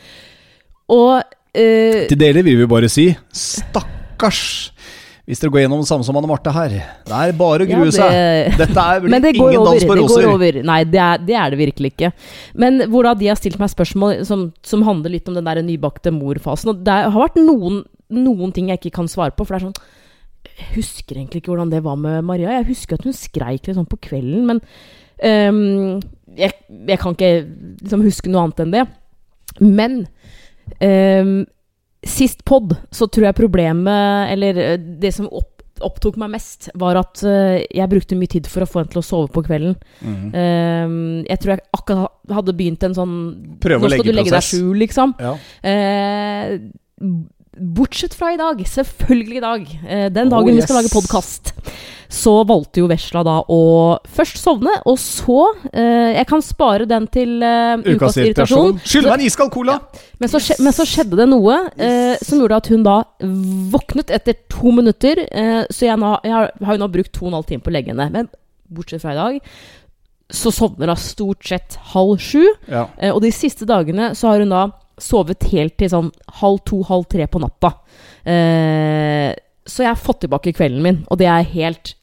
Og 0.89 1.21
Uh, 1.51 2.07
Til 2.07 2.15
dere 2.15 2.45
vil 2.47 2.61
vi 2.61 2.65
bare 2.71 2.87
si 2.87 3.09
stakkars 3.35 4.71
hvis 5.31 5.39
dere 5.39 5.53
går 5.53 5.61
gjennom 5.63 5.79
det 5.79 5.87
samme 5.87 6.03
som 6.03 6.17
Anne 6.19 6.27
Marte 6.27 6.51
her. 6.51 6.73
Det 7.07 7.15
er 7.15 7.29
bare 7.39 7.63
å 7.63 7.69
ja, 7.69 7.77
det... 7.87 7.91
seg. 7.95 8.57
Dette 8.59 8.83
er 8.83 8.97
vel 8.99 9.13
det 9.23 9.29
ingen 9.31 9.63
dans 9.63 9.85
på 9.87 9.95
Det 9.95 10.01
roser. 10.01 10.25
går 10.25 10.27
over. 10.27 10.57
Nei, 10.67 10.79
det 10.91 10.99
er, 10.99 11.21
det 11.23 11.37
er 11.39 11.53
det 11.53 11.59
virkelig 11.61 11.91
ikke. 11.93 12.09
Men 12.59 12.83
hvor 12.91 13.07
da 13.07 13.13
de 13.15 13.29
har 13.31 13.39
stilt 13.39 13.55
meg 13.61 13.71
spørsmål 13.71 14.25
som, 14.27 14.49
som 14.67 14.83
handler 14.83 15.15
litt 15.15 15.31
om 15.31 15.37
den 15.39 15.47
der 15.47 15.61
nybakte 15.63 16.11
morfasen. 16.11 16.73
Og 16.73 16.81
det 16.83 16.97
har 17.05 17.15
vært 17.15 17.39
noen, 17.39 17.79
noen 18.11 18.51
ting 18.51 18.73
jeg 18.73 18.81
ikke 18.81 18.97
kan 18.99 19.07
svare 19.11 19.31
på, 19.31 19.47
for 19.47 19.55
det 19.55 19.61
er 19.61 19.67
sånn 19.69 20.51
Jeg 20.51 20.67
husker 20.73 21.21
egentlig 21.21 21.45
ikke 21.45 21.53
hvordan 21.53 21.71
det 21.71 21.81
var 21.87 22.03
med 22.03 22.27
Maria. 22.27 22.57
Jeg 22.59 22.67
husker 22.73 22.99
at 22.99 23.07
hun 23.07 23.15
skreik 23.15 23.71
litt 23.71 23.79
sånn 23.79 23.87
på 23.87 24.01
kvelden, 24.03 24.51
men 24.51 24.59
um, 25.47 26.03
jeg, 26.35 26.59
jeg 26.91 26.99
kan 26.99 27.15
ikke 27.15 27.31
liksom 27.85 28.03
huske 28.03 28.35
noe 28.35 28.49
annet 28.49 28.65
enn 28.65 28.75
det. 28.75 28.85
Men 29.63 30.01
ehm, 30.83 31.37
sist 32.07 32.45
pod 32.47 32.75
så 32.91 33.07
tror 33.07 33.29
jeg 33.29 33.37
problemet, 33.37 34.31
eller 34.33 34.57
eh, 34.57 34.77
det 34.77 35.13
som 35.15 35.27
opp, 35.29 35.61
opptok 35.81 36.17
meg 36.21 36.33
mest, 36.35 36.69
var 36.77 36.99
at 36.99 37.23
uh, 37.25 37.57
jeg 37.57 37.89
brukte 37.89 38.17
mye 38.17 38.29
tid 38.29 38.45
for 38.49 38.61
å 38.61 38.69
få 38.69 38.81
henne 38.81 38.93
til 38.93 39.01
å 39.01 39.05
sove 39.05 39.31
på 39.33 39.41
kvelden. 39.45 39.75
Mm 40.01 40.15
-hmm. 40.15 40.29
uh, 40.33 41.25
jeg 41.29 41.39
tror 41.39 41.53
jeg 41.53 41.61
akkurat 41.73 42.37
hadde 42.37 42.57
begynt 42.57 42.83
en 42.83 42.93
sånn 42.93 43.15
Prøve 43.59 43.85
å 43.85 43.89
Nå 43.89 43.89
skal 43.89 44.05
du 44.05 44.11
legge 44.11 44.31
deg 44.31 44.45
skjul, 44.45 44.77
liksom. 44.77 45.15
Ja. 45.19 45.33
Uh, 45.65 46.59
bortsett 47.57 48.13
fra 48.13 48.33
i 48.33 48.37
dag, 48.37 48.61
selvfølgelig 48.67 49.37
i 49.37 49.45
dag, 49.45 49.65
den 50.13 50.27
Oh, 50.27 50.37
dagen 50.37 50.55
vi 50.55 50.61
skal 50.61 50.75
lage 50.75 50.93
podkast, 50.93 51.53
så 52.11 52.33
valgte 52.47 52.81
jo 52.81 52.89
Vesla 52.91 53.21
da 53.23 53.37
å 53.47 53.61
først 54.17 54.39
sovne, 54.41 54.73
og 54.89 54.97
så 54.99 55.45
eh, 55.71 56.17
Jeg 56.17 56.27
kan 56.27 56.43
spare 56.43 56.87
den 56.89 57.07
til 57.11 57.37
eh, 57.45 57.79
Ukas 57.87 58.17
irritasjon. 58.19 58.81
Skyld 58.83 59.07
meg 59.07 59.15
en 59.15 59.25
iskald 59.29 59.53
cola! 59.53 59.77
Men 60.19 60.31
så, 60.31 60.41
yes. 60.43 60.59
men 60.61 60.75
så 60.75 60.85
skjedde 60.87 61.17
det 61.21 61.29
noe 61.31 61.55
eh, 61.79 62.19
som 62.19 62.41
gjorde 62.41 62.59
at 62.59 62.71
hun 62.73 62.83
da 62.85 62.97
våknet 63.71 64.11
etter 64.13 64.35
to 64.51 64.73
minutter. 64.75 65.23
Eh, 65.23 65.61
så 65.71 65.87
jeg, 65.87 65.99
nå, 66.01 66.17
jeg 66.27 66.35
har, 66.35 66.51
har 66.67 66.77
jo 66.77 66.83
nå 66.83 66.89
brukt 66.93 67.13
to 67.15 67.25
og 67.25 67.31
en 67.31 67.39
halv 67.39 67.47
time 67.49 67.63
på 67.63 67.71
å 67.71 67.75
legge 67.77 67.93
henne. 67.93 68.09
Men 68.11 68.29
bortsett 68.71 69.03
fra 69.03 69.15
i 69.15 69.19
dag, 69.21 69.39
så 70.31 70.51
sovner 70.53 70.91
hun 70.91 70.99
stort 70.99 71.47
sett 71.47 71.77
halv 71.93 72.19
sju. 72.21 72.43
Ja. 72.71 72.87
Eh, 72.97 73.13
og 73.13 73.21
de 73.23 73.31
siste 73.35 73.67
dagene 73.69 74.11
så 74.17 74.31
har 74.31 74.43
hun 74.43 74.51
da 74.51 74.67
sovet 75.01 75.47
helt 75.51 75.77
til 75.79 75.89
sånn 75.91 76.11
halv 76.41 76.61
to, 76.67 76.81
halv 76.87 77.07
tre 77.11 77.27
på 77.31 77.41
natta. 77.41 77.73
Eh, 78.27 79.31
så 79.65 79.85
jeg 79.85 79.91
har 79.91 79.99
fått 79.99 80.23
tilbake 80.25 80.53
kvelden 80.57 80.83
min, 80.83 81.01
og 81.09 81.19
det 81.21 81.29
er 81.29 81.47
helt, 81.53 81.95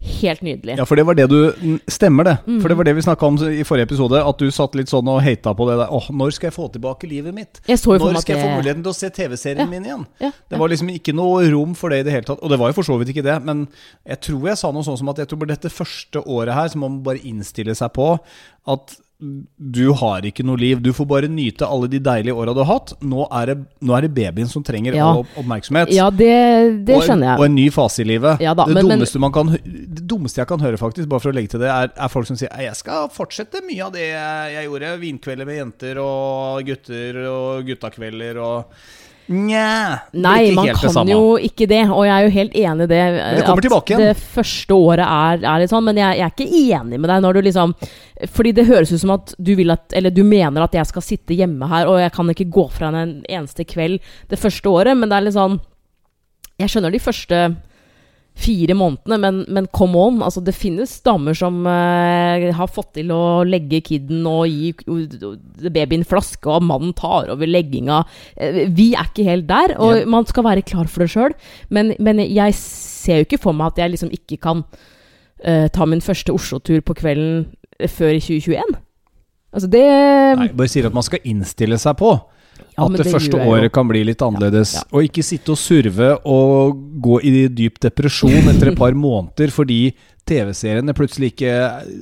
helt 0.00 0.42
nydelig. 0.42 0.76
Ja, 0.78 0.84
for 0.86 0.96
det 0.98 1.04
var 1.06 1.16
det 1.18 1.26
du 1.30 1.52
mm, 1.52 1.78
Stemmer 1.90 2.24
det. 2.24 2.34
Mm. 2.46 2.60
For 2.62 2.68
det 2.68 2.76
var 2.78 2.84
det 2.84 2.94
vi 2.96 3.02
snakka 3.02 3.26
om 3.26 3.36
i 3.48 3.64
forrige 3.66 3.88
episode. 3.88 4.20
At 4.22 4.38
du 4.38 4.50
satt 4.54 4.74
litt 4.78 4.90
sånn 4.92 5.08
og 5.08 5.22
hata 5.24 5.54
på 5.56 5.66
det 5.70 5.78
der. 5.80 5.92
Åh, 5.92 6.08
når 6.14 6.34
skal 6.36 6.50
jeg 6.50 6.56
få 6.56 6.68
tilbake 6.74 7.08
livet 7.10 7.34
mitt? 7.34 7.60
Jeg 7.66 7.80
så 7.80 7.96
jo 7.96 8.04
Når 8.04 8.20
skal 8.22 8.36
jeg 8.36 8.44
få 8.44 8.52
muligheten 8.58 8.84
til 8.84 8.92
å 8.92 8.96
se 8.96 9.10
TV-serien 9.10 9.64
Ja. 9.64 9.70
min 9.70 9.84
igjen? 9.88 10.06
ja, 10.20 10.30
Det 10.50 10.58
var 10.60 10.68
liksom 10.68 10.90
ikke 10.94 11.14
noe 11.16 11.48
rom 11.50 11.74
for 11.74 11.90
det 11.90 12.00
i 12.00 12.06
det 12.08 12.12
hele 12.12 12.28
tatt. 12.28 12.42
Og 12.42 12.50
det 12.50 12.58
var 12.60 12.70
jo 12.70 12.78
for 12.78 12.86
så 12.86 12.98
vidt 13.00 13.14
ikke 13.14 13.24
det, 13.26 13.38
men 13.44 13.66
jeg 14.06 14.20
tror 14.20 14.46
jeg 14.48 14.58
sa 14.58 14.70
noe 14.72 14.86
sånn 14.86 14.98
som 14.98 15.08
at 15.08 15.18
jeg 15.18 15.28
tror 15.28 15.46
dette 15.46 15.72
første 15.72 16.22
året 16.26 16.54
her 16.54 16.68
så 16.68 16.78
må 16.78 16.88
man 16.90 17.02
bare 17.02 17.22
innstille 17.24 17.74
seg 17.74 17.92
på 17.96 18.18
at 18.66 18.96
du 19.18 19.92
har 19.96 20.26
ikke 20.28 20.44
noe 20.44 20.58
liv. 20.60 20.80
Du 20.84 20.90
får 20.92 21.06
bare 21.08 21.28
nyte 21.32 21.64
alle 21.64 21.88
de 21.88 21.98
deilige 22.04 22.34
åra 22.36 22.52
du 22.52 22.60
har 22.60 22.68
hatt. 22.68 22.92
Nå 23.00 23.24
er 23.32 23.46
det, 23.46 23.54
nå 23.80 23.94
er 23.96 24.04
det 24.04 24.10
babyen 24.16 24.48
som 24.52 24.62
trenger 24.66 24.94
Ja. 24.94 25.06
oppmerksomhet. 25.40 25.88
ja, 25.96 26.10
det, 26.10 26.84
det 26.84 26.96
og, 26.98 27.02
skjønner 27.06 27.38
og 27.38 27.46
en 27.46 27.54
ny 27.56 27.70
fase 27.72 28.02
i 28.04 28.04
livet. 28.04 28.40
Ja 28.44 28.52
da, 28.54 28.66
det, 28.66 28.74
men- 28.74 28.86
men- 28.86 28.98
dummeste 28.98 29.18
man 29.18 29.32
kan, 29.32 29.54
det 29.56 30.04
dummeste 30.06 30.36
jeg 30.42 30.46
kan 30.48 30.60
høre, 30.60 30.76
faktisk, 30.76 31.08
bare 31.08 31.20
for 31.20 31.32
å 31.32 31.34
legge 31.34 31.48
til 31.54 31.60
det, 31.60 31.68
er, 31.72 31.90
er 31.96 32.08
folk 32.12 32.26
som 32.26 32.36
sier 32.36 32.52
jeg 32.60 32.76
skal 32.76 33.08
fortsette 33.08 33.64
mye 33.64 33.86
av 33.86 33.92
det 33.96 34.04
jeg 34.12 34.68
gjorde. 34.68 34.92
Vinkvelder 35.00 35.46
med 35.46 35.56
jenter 35.62 35.98
og 36.02 36.62
gutter 36.66 37.22
og 37.30 37.64
guttakvelder 37.66 38.36
og 38.36 38.64
Nja. 39.26 40.06
Nei, 40.14 40.52
man 40.54 40.68
kan 40.78 41.08
jo 41.10 41.34
ikke 41.42 41.66
det, 41.66 41.80
og 41.90 42.04
jeg 42.06 42.14
er 42.14 42.26
jo 42.26 42.34
helt 42.36 42.56
enig 42.60 42.86
i 42.86 42.90
det. 42.92 43.00
det 43.10 43.44
kommer 43.46 43.58
at 43.58 43.66
tilbake 43.66 43.92
igjen. 43.92 44.02
Det 44.04 44.26
første 44.36 44.76
året 44.76 45.02
er, 45.06 45.40
er 45.42 45.62
litt 45.62 45.72
sånn, 45.72 45.86
men 45.88 45.98
jeg, 45.98 46.20
jeg 46.20 46.26
er 46.26 46.34
ikke 46.34 46.62
enig 46.78 47.00
med 47.02 47.10
deg 47.10 47.24
når 47.24 47.38
du 47.38 47.40
liksom 47.48 47.74
Fordi 48.32 48.52
det 48.56 48.66
høres 48.70 48.92
ut 48.94 49.02
som 49.02 49.14
at 49.16 49.34
du 49.36 49.52
vil 49.58 49.74
at 49.74 49.96
Eller 49.98 50.14
du 50.14 50.22
mener 50.24 50.62
at 50.62 50.76
jeg 50.78 50.88
skal 50.88 51.04
sitte 51.04 51.36
hjemme 51.36 51.66
her, 51.70 51.90
og 51.90 51.98
jeg 52.00 52.14
kan 52.14 52.30
ikke 52.30 52.50
gå 52.54 52.68
fra 52.70 52.90
henne 52.90 53.02
en 53.02 53.16
eneste 53.40 53.66
kveld 53.66 53.98
det 54.30 54.38
første 54.38 54.70
året, 54.70 54.96
men 54.98 55.10
det 55.10 55.18
er 55.18 55.26
litt 55.26 55.38
sånn 55.38 55.58
Jeg 56.62 56.72
skjønner 56.72 56.94
de 56.94 57.02
første 57.02 57.42
fire 58.36 58.74
månedene, 58.76 59.16
men, 59.22 59.38
men 59.48 59.66
come 59.72 59.96
on. 59.96 60.18
Altså, 60.24 60.42
det 60.44 60.52
finnes 60.56 60.92
damer 61.06 61.36
som 61.36 61.62
uh, 61.64 62.46
har 62.58 62.68
fått 62.68 62.92
til 62.98 63.12
å 63.14 63.40
legge 63.48 63.80
kiden 63.86 64.26
og 64.28 64.44
gi 64.50 64.74
uh, 64.86 65.38
babyen 65.72 66.04
flaske, 66.06 66.44
og 66.52 66.66
mannen 66.68 66.92
tar 66.96 67.30
over 67.32 67.48
legginga. 67.48 68.02
Uh, 68.36 68.66
vi 68.76 68.90
er 68.94 69.08
ikke 69.08 69.24
helt 69.30 69.48
der, 69.48 69.76
og 69.80 70.02
Ja. 70.02 70.04
man 70.18 70.28
skal 70.28 70.44
være 70.44 70.66
klar 70.68 70.90
for 70.92 71.04
det 71.06 71.10
sjøl. 71.14 71.32
Men, 71.72 71.94
men 71.98 72.20
jeg 72.20 72.54
ser 72.60 73.22
jo 73.22 73.28
ikke 73.30 73.40
for 73.40 73.56
meg 73.56 73.72
at 73.72 73.84
jeg 73.84 73.94
liksom 73.94 74.12
ikke 74.12 74.36
kan 74.42 74.64
eh, 75.44 75.68
ta 75.72 75.86
min 75.86 76.02
første 76.02 76.32
Oslo-tur 76.34 76.80
på 76.84 76.96
kvelden 76.98 77.44
før 77.88 78.16
i 78.16 78.20
2021. 78.20 78.76
Altså, 79.56 79.68
det 79.72 79.84
Nei, 80.40 80.48
bare 80.52 80.68
sier 80.68 80.88
at 80.88 80.96
man 80.96 81.06
skal 81.06 81.22
innstille 81.24 81.78
seg 81.80 81.96
på. 82.00 82.12
Ja, 82.58 82.84
at 82.86 82.92
det, 82.96 83.04
det 83.04 83.12
første 83.12 83.40
året 83.40 83.72
kan 83.74 83.88
bli 83.88 84.02
litt 84.08 84.22
annerledes. 84.24 84.74
ja. 84.78 84.84
Og 84.92 85.06
ikke 85.08 85.24
sitte 85.26 85.54
og 85.54 85.60
surve 85.60 86.12
og 86.24 86.76
gå 87.02 87.20
i 87.24 87.32
dyp 87.48 87.80
depresjon 87.82 88.52
etter 88.52 88.72
et 88.72 88.78
par 88.78 88.96
måneder 88.96 89.52
fordi 89.54 89.80
TV-seriene 90.26 90.92
plutselig 90.96 91.32
ikke 91.32 91.50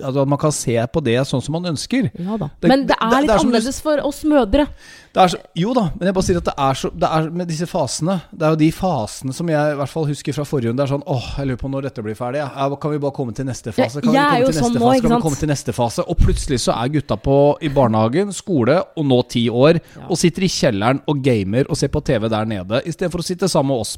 Altså 0.00 0.23
at 0.23 0.28
man 0.33 0.38
kan 0.40 0.52
se 0.57 0.75
på 0.93 1.02
det 1.04 1.19
sånn 1.28 1.43
som 1.45 1.52
man 1.59 1.69
ønsker. 1.75 2.11
Ja 2.19 2.37
da. 2.40 2.49
Det- 2.61 2.69
Men 2.69 2.87
det 2.88 2.97
er 2.97 3.07
er 3.07 3.11
det 3.11 3.21
litt 3.23 3.31
er 3.31 3.38
annerledes 3.45 3.76
du- 3.76 3.83
for 3.85 4.00
oss 4.07 4.23
mødre. 4.25 4.66
Så, 5.14 5.37
jo 5.54 5.73
da, 5.73 5.83
men 5.95 6.07
jeg 6.09 6.14
bare 6.14 6.25
sier 6.26 6.37
at 6.38 6.45
det 6.45 6.54
er 6.59 6.75
så 6.75 6.90
Det 6.90 7.09
er 7.09 7.31
med 7.31 7.47
disse 7.47 7.66
fasene 7.71 8.16
Det 8.35 8.43
er 8.43 8.50
jo 8.50 8.57
de 8.57 8.71
fasene 8.73 9.33
som 9.33 9.47
jeg 9.47 9.73
i 9.73 9.76
hvert 9.78 9.88
fall 9.88 10.07
husker 10.07 10.33
fra 10.35 10.43
forrige 10.45 10.69
runde. 10.73 10.83
Det 10.83 10.90
er 10.90 10.97
sånn 10.97 11.04
åh, 11.07 11.28
jeg 11.38 11.47
lurer 11.47 11.61
på 11.61 11.71
når 11.71 11.83
dette 11.83 12.02
blir 12.02 12.14
ferdig. 12.19 12.40
Ja. 12.43 12.75
Kan 12.75 12.90
vi 12.90 12.99
bare 12.99 13.12
komme 13.12 13.33
til 13.35 13.45
neste 13.47 13.71
fase? 13.73 14.00
Kan 14.02 14.12
jeg 14.12 14.25
vi 14.25 14.43
komme 14.43 14.52
til 14.52 14.54
neste 14.54 14.64
sånn 14.64 14.75
fase? 14.75 14.81
Nå, 14.81 15.00
Kan 15.09 15.16
vi 15.16 15.23
komme 15.23 15.38
til 15.38 15.49
neste 15.49 15.73
fase? 15.73 15.99
Og 16.09 16.16
plutselig 16.19 16.59
så 16.64 16.75
er 16.75 16.88
gutta 16.88 17.16
på, 17.16 17.57
i 17.62 17.69
barnehagen, 17.69 18.33
skole 18.33 18.83
og 18.97 19.04
nå 19.07 19.23
ti 19.28 19.49
år 19.49 19.75
Ja. 19.97 20.07
og 20.11 20.16
sitter 20.19 20.43
i 20.43 20.49
kjelleren 20.49 21.00
og 21.07 21.23
gamer 21.23 21.66
og 21.71 21.76
ser 21.76 21.88
på 21.88 22.02
TV 22.02 22.28
der 22.28 22.45
nede 22.45 22.83
istedenfor 22.85 23.21
å 23.21 23.25
sitte 23.25 23.47
sammen 23.49 23.69
med 23.69 23.81
oss 23.81 23.97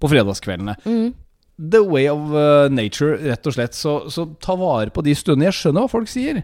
på 0.00 0.08
fredagskveldene. 0.08 0.76
Mm. 0.86 1.14
The 1.58 1.82
way 1.84 2.08
of 2.10 2.32
uh, 2.32 2.68
nature, 2.72 3.16
rett 3.28 3.46
og 3.46 3.54
slett. 3.54 3.76
Så, 3.76 4.10
så 4.10 4.26
ta 4.40 4.56
vare 4.58 4.90
på 4.94 5.04
de 5.04 5.14
stundene. 5.14 5.50
Jeg 5.50 5.58
skjønner 5.60 5.84
hva 5.84 5.92
folk 5.92 6.10
sier. 6.10 6.42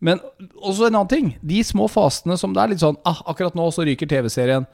Men 0.00 0.20
også 0.56 0.88
en 0.88 0.94
annen 0.94 1.10
ting. 1.10 1.32
De 1.42 1.58
små 1.66 1.88
fasene 1.90 2.36
som 2.38 2.54
det 2.54 2.62
er 2.62 2.70
litt 2.72 2.82
sånn 2.82 2.98
ah, 3.08 3.18
Akkurat 3.32 3.56
nå 3.58 3.66
så 3.74 3.82
ryker 3.86 4.08
TV-serien. 4.10 4.66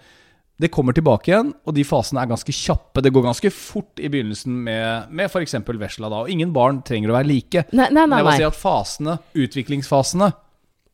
Det 0.61 0.69
kommer 0.71 0.95
tilbake 0.95 1.33
igjen, 1.33 1.49
og 1.67 1.75
de 1.75 1.83
fasene 1.83 2.23
er 2.23 2.29
ganske 2.31 2.53
kjappe. 2.55 3.03
Det 3.03 3.11
går 3.11 3.25
ganske 3.27 3.51
fort 3.51 3.99
i 3.99 4.07
begynnelsen 4.13 4.55
med, 4.69 5.09
med 5.11 5.27
f.eks. 5.27 5.57
vesla. 5.67 6.07
da 6.13 6.21
Og 6.23 6.31
ingen 6.31 6.53
barn 6.55 6.79
trenger 6.87 7.11
å 7.11 7.17
være 7.17 7.27
like. 7.27 7.65
Nei, 7.75 7.89
nei, 7.91 8.05
Men 8.05 8.13
nei. 8.13 8.21
jeg 8.21 8.29
vil 8.29 8.39
si 8.39 8.47
at 8.53 8.61
fasene, 8.61 9.17
utviklingsfasene, 9.35 10.29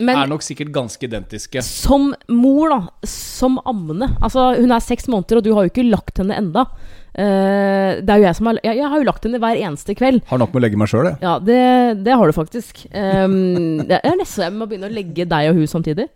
Men 0.01 0.17
er 0.17 0.31
nok 0.33 0.47
sikkert 0.47 0.73
ganske 0.73 1.05
identiske. 1.05 1.61
som 1.67 2.15
mor, 2.33 2.73
da, 2.73 2.79
som 3.05 3.59
ammende 3.69 4.09
Altså, 4.23 4.55
hun 4.57 4.73
er 4.73 4.81
seks 4.81 5.11
måneder, 5.13 5.43
og 5.43 5.45
du 5.45 5.53
har 5.53 5.67
jo 5.67 5.75
ikke 5.75 5.91
lagt 5.91 6.23
henne 6.23 6.39
enda. 6.41 6.65
Eh, 7.15 8.01
det 8.05 8.13
er 8.13 8.21
jo 8.21 8.27
jeg 8.29 8.37
som 8.39 8.47
har 8.51 8.59
jeg, 8.63 8.77
jeg 8.79 8.91
har 8.93 9.01
jo 9.03 9.07
lagt 9.09 9.25
henne 9.27 9.41
hver 9.43 9.59
eneste 9.59 9.97
kveld. 9.99 10.21
Har 10.31 10.41
nok 10.41 10.53
med 10.55 10.61
å 10.61 10.65
legge 10.65 10.79
meg 10.81 10.91
sjøl, 10.93 11.09
jeg. 11.11 11.19
Ja, 11.25 11.33
det, 11.43 11.59
det 12.07 12.17
har 12.21 12.31
du 12.31 12.37
faktisk. 12.37 12.85
Um, 12.95 13.81
det 13.91 13.99
er 13.99 14.19
nesten 14.21 14.47
jeg 14.47 14.55
må 14.57 14.69
begynne 14.71 14.91
å 14.91 14.95
legge 14.95 15.27
deg 15.31 15.51
og 15.51 15.59
hun 15.59 15.71
samtidig. 15.71 16.07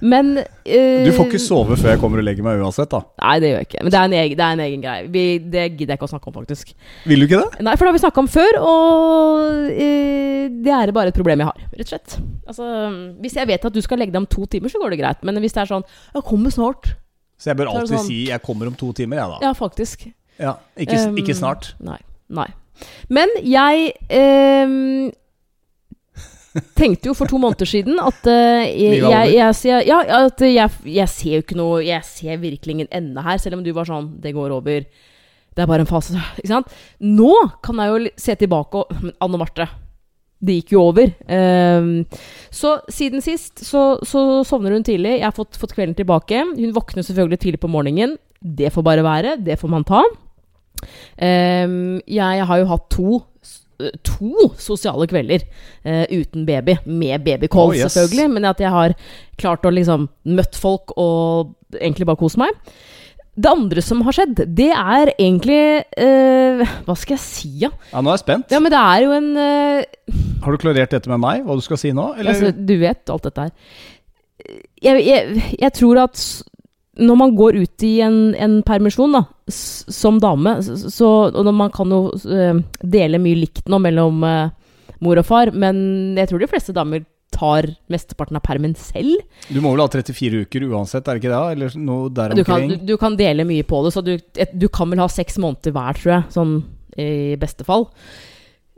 Men 0.00 0.38
uh, 0.40 1.04
Du 1.04 1.12
får 1.16 1.28
ikke 1.28 1.42
sove 1.42 1.76
før 1.80 1.92
jeg 1.94 2.02
kommer 2.02 2.22
og 2.22 2.28
legger 2.28 2.46
meg 2.46 2.62
uansett, 2.64 2.90
da. 2.94 3.02
Nei, 3.20 3.36
det 3.44 3.52
gjør 3.52 3.60
jeg 3.62 3.68
ikke. 3.70 3.84
Men 3.84 3.94
det 3.94 4.00
er 4.00 4.10
en 4.10 4.16
egen, 4.22 4.38
det 4.38 4.46
er 4.46 4.58
en 4.58 4.64
egen 4.68 4.84
greie. 4.86 5.08
Vi, 5.18 5.24
det 5.44 5.66
gidder 5.74 5.94
jeg 5.94 6.00
ikke 6.00 6.08
å 6.08 6.12
snakke 6.14 6.30
om, 6.32 6.36
faktisk. 6.38 6.72
Vil 7.08 7.24
du 7.24 7.28
ikke 7.28 7.42
det? 7.44 7.64
Nei, 7.66 7.74
for 7.76 7.84
det 7.84 7.92
har 7.92 7.98
vi 7.98 8.04
snakka 8.06 8.24
om 8.24 8.30
før, 8.38 8.60
og 8.62 9.72
uh, 9.72 10.44
det 10.68 10.78
er 10.78 10.94
bare 10.96 11.12
et 11.12 11.18
problem 11.18 11.44
jeg 11.44 11.50
har, 11.50 11.66
rett 11.74 11.84
og 11.84 11.92
slett. 11.92 12.16
Altså, 12.48 12.70
hvis 13.20 13.36
jeg 13.36 13.50
vet 13.50 13.68
at 13.68 13.74
du 13.74 13.82
skal 13.84 14.00
legge 14.00 14.14
deg 14.14 14.22
om 14.22 14.30
to 14.30 14.46
timer, 14.50 14.72
så 14.72 14.80
går 14.80 14.94
det 14.94 15.02
greit. 15.02 15.26
Men 15.26 15.40
hvis 15.42 15.54
det 15.56 15.64
er 15.64 15.70
sånn 15.74 15.84
'Jeg 16.14 16.24
kommer 16.24 16.50
snart'. 16.50 16.94
Så 17.38 17.50
jeg 17.50 17.56
bør 17.58 17.68
alltid 17.70 17.98
sånn- 17.98 18.06
si 18.06 18.26
'jeg 18.26 18.42
kommer 18.42 18.66
om 18.66 18.74
to 18.74 18.92
timer', 18.92 19.18
jeg, 19.18 19.28
da. 19.28 19.38
Ja, 19.46 19.52
faktisk. 19.52 20.08
Ja, 20.38 20.56
ikke, 20.78 20.98
Um, 21.08 21.16
ikke 21.18 21.34
snart. 21.34 21.72
Nei. 21.82 21.98
Nei. 22.30 22.48
Men 23.10 23.28
jeg 23.42 23.92
um, 24.14 25.10
tenkte 26.78 27.10
jo 27.10 27.14
for 27.18 27.30
to 27.30 27.38
måneder 27.40 27.68
siden 27.68 27.98
at 28.02 28.22
uh, 28.30 28.62
jeg, 28.64 29.00
jeg, 29.02 29.34
jeg, 29.34 29.56
ser- 29.58 29.86
ja, 29.88 29.98
at 30.24 30.42
jeg 30.46 31.08
ser 31.12 31.34
jo 31.38 31.42
ikke 31.44 31.58
noe 31.58 31.82
Jeg 31.86 32.04
ser 32.06 32.40
virkelig 32.42 32.76
ingen 32.76 32.90
ende 32.94 33.22
her, 33.24 33.38
selv 33.42 33.58
om 33.58 33.64
du 33.66 33.72
var 33.76 33.88
sånn 33.88 34.12
Det 34.22 34.34
går 34.36 34.54
over. 34.56 34.86
Det 35.54 35.64
er 35.64 35.66
bare 35.70 35.82
en 35.82 35.90
fase. 35.90 36.14
Ikke 36.38 36.52
sant? 36.52 36.72
Nå 37.02 37.32
kan 37.66 37.80
jeg 37.82 37.90
jo 37.90 38.10
se 38.22 38.34
tilbake 38.38 38.78
og 38.78 38.92
Men 39.02 39.14
Anne 39.26 39.40
Marte. 39.42 39.66
Det 40.38 40.54
gikk 40.60 40.76
jo 40.76 40.84
over. 40.92 41.08
Um, 41.26 42.04
så 42.54 42.76
siden 42.94 43.18
sist 43.24 43.64
så, 43.66 43.96
så 44.06 44.20
sovner 44.46 44.76
hun 44.76 44.84
tidlig. 44.86 45.16
Jeg 45.16 45.26
har 45.26 45.34
fått, 45.34 45.58
fått 45.58 45.74
kvelden 45.74 45.96
tilbake. 45.98 46.44
Hun 46.54 46.76
våkner 46.76 47.02
selvfølgelig 47.02 47.40
tidlig 47.42 47.58
på 47.64 47.70
morgenen. 47.74 48.14
Det 48.38 48.70
får 48.70 48.86
bare 48.86 49.02
være. 49.02 49.32
Det 49.42 49.56
får 49.58 49.72
man 49.72 49.82
ta. 49.88 50.04
Ehm, 51.24 51.98
jeg 52.06 52.46
har 52.50 52.62
jo 52.62 52.70
hatt 52.74 52.88
to 52.94 53.24
To 53.78 54.48
sosiale 54.58 55.04
kvelder 55.06 55.44
uh, 55.86 56.02
uten 56.10 56.42
baby. 56.48 56.74
Med 56.84 57.22
babycall, 57.22 57.68
Oh, 57.70 57.76
yes. 57.76 57.92
selvfølgelig. 57.94 58.24
Men 58.34 58.44
at 58.50 58.58
jeg 58.58 58.72
har 58.74 58.94
klart 59.38 59.62
å 59.62 59.70
liksom 59.70 60.08
møtt 60.34 60.58
folk 60.58 60.90
og 60.98 61.52
egentlig 61.78 62.08
bare 62.08 62.18
kose 62.18 62.40
meg. 62.42 62.50
Det 63.38 63.46
andre 63.46 63.84
som 63.86 64.00
har 64.02 64.16
skjedd, 64.16 64.42
det 64.58 64.72
er 64.74 65.12
egentlig 65.14 65.60
uh, 65.94 66.64
Hva 66.88 66.96
skal 66.98 67.14
jeg 67.14 67.22
si, 67.22 67.52
ja? 67.62 67.70
Ja, 67.92 68.02
nå 68.02 68.10
er 68.10 68.16
jeg 68.18 68.24
spent. 68.24 68.50
Ja, 68.50 68.58
men 68.58 68.74
det 68.74 68.80
er 68.82 69.04
jo 69.06 69.14
en 69.14 69.30
uh, 69.38 70.10
Har 70.42 70.50
du 70.50 70.58
klarert 70.64 70.96
dette 70.98 71.14
med 71.14 71.22
meg, 71.22 71.46
hva 71.46 71.54
du 71.54 71.62
skal 71.62 71.78
si 71.78 71.94
nå? 71.94 72.08
Eller? 72.18 72.34
Altså, 72.34 72.50
du 72.50 72.74
vet 72.82 73.14
alt 73.14 73.30
dette 73.30 73.46
her. 73.46 73.54
Jeg, 74.82 75.06
jeg, 75.06 75.42
jeg 75.62 75.72
tror 75.78 76.02
at 76.08 76.18
når 76.98 77.16
man 77.20 77.34
går 77.38 77.56
ut 77.62 77.84
i 77.86 77.92
en, 78.04 78.34
en 78.34 78.58
permisjon 78.66 79.12
da, 79.14 79.24
som 79.48 80.18
dame, 80.22 80.56
så, 80.64 81.08
og 81.30 81.50
man 81.54 81.70
kan 81.74 81.92
jo 81.94 82.00
eh, 82.26 82.58
dele 82.82 83.20
mye 83.22 83.38
likt 83.44 83.68
nå 83.70 83.78
mellom 83.84 84.24
eh, 84.26 84.50
mor 85.04 85.20
og 85.20 85.26
far, 85.28 85.52
men 85.54 86.16
jeg 86.18 86.30
tror 86.32 86.42
de 86.42 86.48
fleste 86.50 86.74
damer 86.76 87.04
tar 87.38 87.68
mesteparten 87.92 88.38
av 88.38 88.42
permen 88.42 88.72
selv. 88.74 89.20
Du 89.52 89.60
må 89.62 89.70
vel 89.74 89.82
ha 89.84 89.88
34 89.92 90.40
uker 90.48 90.64
uansett, 90.72 91.06
er 91.06 91.18
det 91.18 91.22
ikke 91.22 91.30
det? 91.34 91.42
Eller 91.54 91.76
noe 91.78 92.08
der 92.10 92.32
Du 92.34 92.42
kan, 92.42 92.64
omkring? 92.64 92.80
du, 92.80 92.88
du 92.88 92.96
kan 92.98 93.18
dele 93.20 93.44
mye 93.46 93.66
på 93.68 93.82
det, 93.84 93.92
så 93.94 94.02
du, 94.02 94.14
et, 94.16 94.56
du 94.58 94.66
kan 94.72 94.90
vel 94.90 95.02
ha 95.04 95.06
seks 95.12 95.36
måneder 95.38 95.76
hver, 95.76 96.00
tror 96.00 96.14
jeg, 96.16 96.26
sånn 96.34 96.56
i 96.98 97.36
beste 97.38 97.62
fall. 97.68 97.86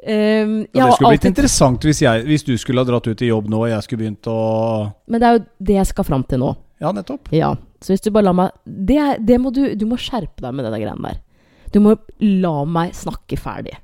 Um, 0.00 0.66
Ja, 0.72 0.86
det 0.86 0.94
skulle 0.96 1.12
blitt 1.12 1.24
alltid- 1.24 1.30
interessant 1.30 1.82
hvis, 1.84 2.02
jeg, 2.02 2.24
hvis 2.24 2.44
du 2.44 2.54
skulle 2.60 2.80
ha 2.80 2.88
dratt 2.88 3.06
ut 3.08 3.20
i 3.22 3.28
jobb 3.28 3.48
nå 3.52 3.58
og 3.66 3.68
jeg 3.68 3.84
skulle 3.84 4.00
begynt 4.00 4.28
å 4.32 4.36
Men 5.12 5.20
det 5.20 5.26
er 5.28 5.34
jo 5.38 5.42
det 5.70 5.74
jeg 5.76 5.88
skal 5.90 6.06
fram 6.08 6.24
til 6.28 6.40
nå. 6.40 6.54
Ja, 6.80 6.92
nettopp. 6.96 7.28
Ja. 7.36 7.54
Så 7.80 7.94
hvis 7.94 8.02
du 8.04 8.10
bare 8.12 8.26
lar 8.28 8.34
meg 8.36 8.50
Det, 8.66 8.98
det 9.24 9.38
må 9.40 9.48
du 9.56 9.62
Du 9.78 9.86
må 9.88 9.96
skjerpe 9.96 10.42
deg 10.44 10.52
med 10.52 10.66
det 10.66 10.72
der 10.74 10.82
greiene 10.82 11.06
der. 11.14 11.20
Du 11.72 11.78
må 11.80 11.94
la 12.20 12.64
meg 12.68 12.92
snakke 12.98 13.38
ferdig. 13.40 13.76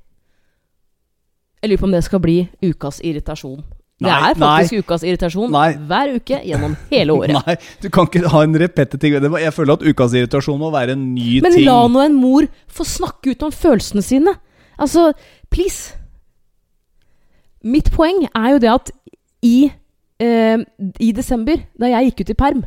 Jeg 1.63 1.71
lurer 1.71 1.81
på 1.81 1.87
om 1.89 1.95
det 1.95 2.03
skal 2.05 2.21
bli 2.21 2.35
ukas 2.67 2.99
irritasjon. 3.01 3.63
Det 3.97 4.11
er 4.13 4.35
faktisk 4.37 4.83
ukas 4.85 5.05
irritasjon 5.07 5.49
Nei. 5.55 5.71
hver 5.89 6.11
uke 6.19 6.41
gjennom 6.45 6.75
hele 6.91 7.15
året. 7.17 7.33
Nei, 7.47 7.55
du 7.81 7.87
kan 7.95 8.11
ikke 8.11 8.29
ha 8.35 8.43
en 8.45 8.59
repetitiv 8.61 9.17
Jeg 9.41 9.55
føler 9.57 9.79
at 9.79 9.87
ukas 9.89 10.13
irritasjon 10.19 10.59
må 10.61 10.69
være 10.75 10.93
en 10.99 11.07
ny 11.15 11.39
Men 11.47 11.55
ting. 11.57 11.65
la 11.65 11.79
nå 11.89 12.03
en 12.05 12.19
mor 12.21 12.45
få 12.69 12.85
snakke 12.85 13.33
ut 13.33 13.47
om 13.49 13.55
følelsene 13.55 14.05
sine. 14.05 14.35
Altså, 14.77 15.13
please. 15.49 15.95
Mitt 17.65 17.89
poeng 17.95 18.27
er 18.29 18.51
jo 18.53 18.59
det 18.63 18.71
at 18.75 18.91
i, 19.47 19.71
eh, 20.21 20.59
i 21.01 21.13
desember, 21.17 21.63
da 21.81 21.89
jeg 21.95 22.11
gikk 22.11 22.27
ut 22.27 22.31
i 22.35 22.39
perm, 22.43 22.65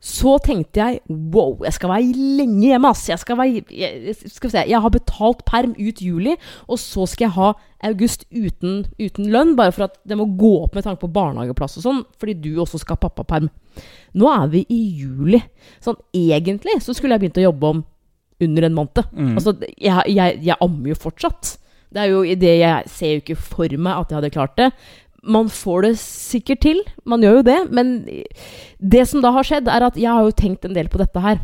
så 0.00 0.38
tenkte 0.40 0.80
jeg 0.80 1.00
wow, 1.08 1.58
jeg 1.66 1.76
skal 1.76 1.90
være 1.92 2.14
lenge 2.38 2.70
hjemme, 2.70 2.88
ass. 2.88 3.02
Jeg 3.10 3.20
skal 3.20 3.36
være 3.36 3.60
jeg, 3.68 4.14
Skal 4.16 4.48
vi 4.48 4.54
se, 4.54 4.62
jeg 4.70 4.80
har 4.80 4.94
betalt 4.94 5.44
perm 5.44 5.74
ut 5.76 6.00
juli, 6.00 6.36
og 6.68 6.80
så 6.80 7.04
skal 7.10 7.26
jeg 7.26 7.36
ha 7.36 7.50
august 7.90 8.24
uten, 8.32 8.86
uten 8.96 9.28
lønn, 9.32 9.52
bare 9.58 9.74
for 9.76 9.88
at 9.88 9.98
det 10.08 10.16
må 10.16 10.24
gå 10.40 10.54
opp 10.64 10.76
med 10.76 10.86
tanke 10.88 11.04
på 11.04 11.12
barnehageplass 11.12 11.76
og 11.80 11.84
sånn, 11.84 12.02
fordi 12.20 12.38
du 12.40 12.50
også 12.60 12.80
skal 12.80 12.96
ha 12.96 13.04
pappaperm. 13.04 13.50
Nå 14.16 14.32
er 14.32 14.48
vi 14.52 14.64
i 14.72 14.80
juli. 15.02 15.42
Sånn 15.84 16.00
egentlig 16.16 16.80
så 16.84 16.96
skulle 16.96 17.16
jeg 17.16 17.26
begynt 17.26 17.42
å 17.42 17.48
jobbe 17.50 17.74
om 17.74 17.84
under 18.40 18.66
en 18.66 18.76
måned. 18.76 19.02
Mm. 19.12 19.34
Altså, 19.36 19.54
jeg, 19.76 20.16
jeg, 20.16 20.40
jeg 20.48 20.60
ammer 20.64 20.94
jo 20.94 21.00
fortsatt. 21.02 21.58
Det 21.90 22.02
er 22.02 22.12
jo 22.12 22.22
det 22.38 22.54
jeg 22.60 22.90
ser 22.92 23.14
jo 23.16 23.22
ikke 23.24 23.40
for 23.42 23.76
meg 23.76 23.98
at 23.98 24.12
jeg 24.12 24.20
hadde 24.20 24.32
klart 24.34 24.56
det. 24.56 24.70
Man 25.22 25.48
får 25.52 25.82
det 25.82 25.92
sikkert 26.00 26.60
til, 26.64 26.78
man 27.04 27.20
gjør 27.20 27.40
jo 27.40 27.42
det, 27.44 27.58
men 27.76 27.90
det 28.80 29.02
som 29.08 29.20
da 29.20 29.32
har 29.34 29.44
skjedd, 29.44 29.68
er 29.68 29.84
at 29.90 29.98
jeg 30.00 30.08
har 30.08 30.24
jo 30.24 30.32
tenkt 30.32 30.64
en 30.64 30.72
del 30.76 30.88
på 30.88 31.00
dette 31.02 31.20
her. 31.20 31.42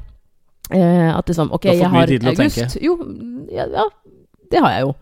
Eh, 0.73 1.11
at 1.13 1.29
liksom, 1.29 1.53
ok, 1.55 1.69
jeg 1.71 1.91
har 1.93 2.11
august 2.27 2.79
Jo, 2.83 2.97
ja, 3.53 3.69
ja, 3.71 3.85
det 4.51 4.63
har 4.65 4.73
jeg 4.73 4.87
jo. 4.87 4.95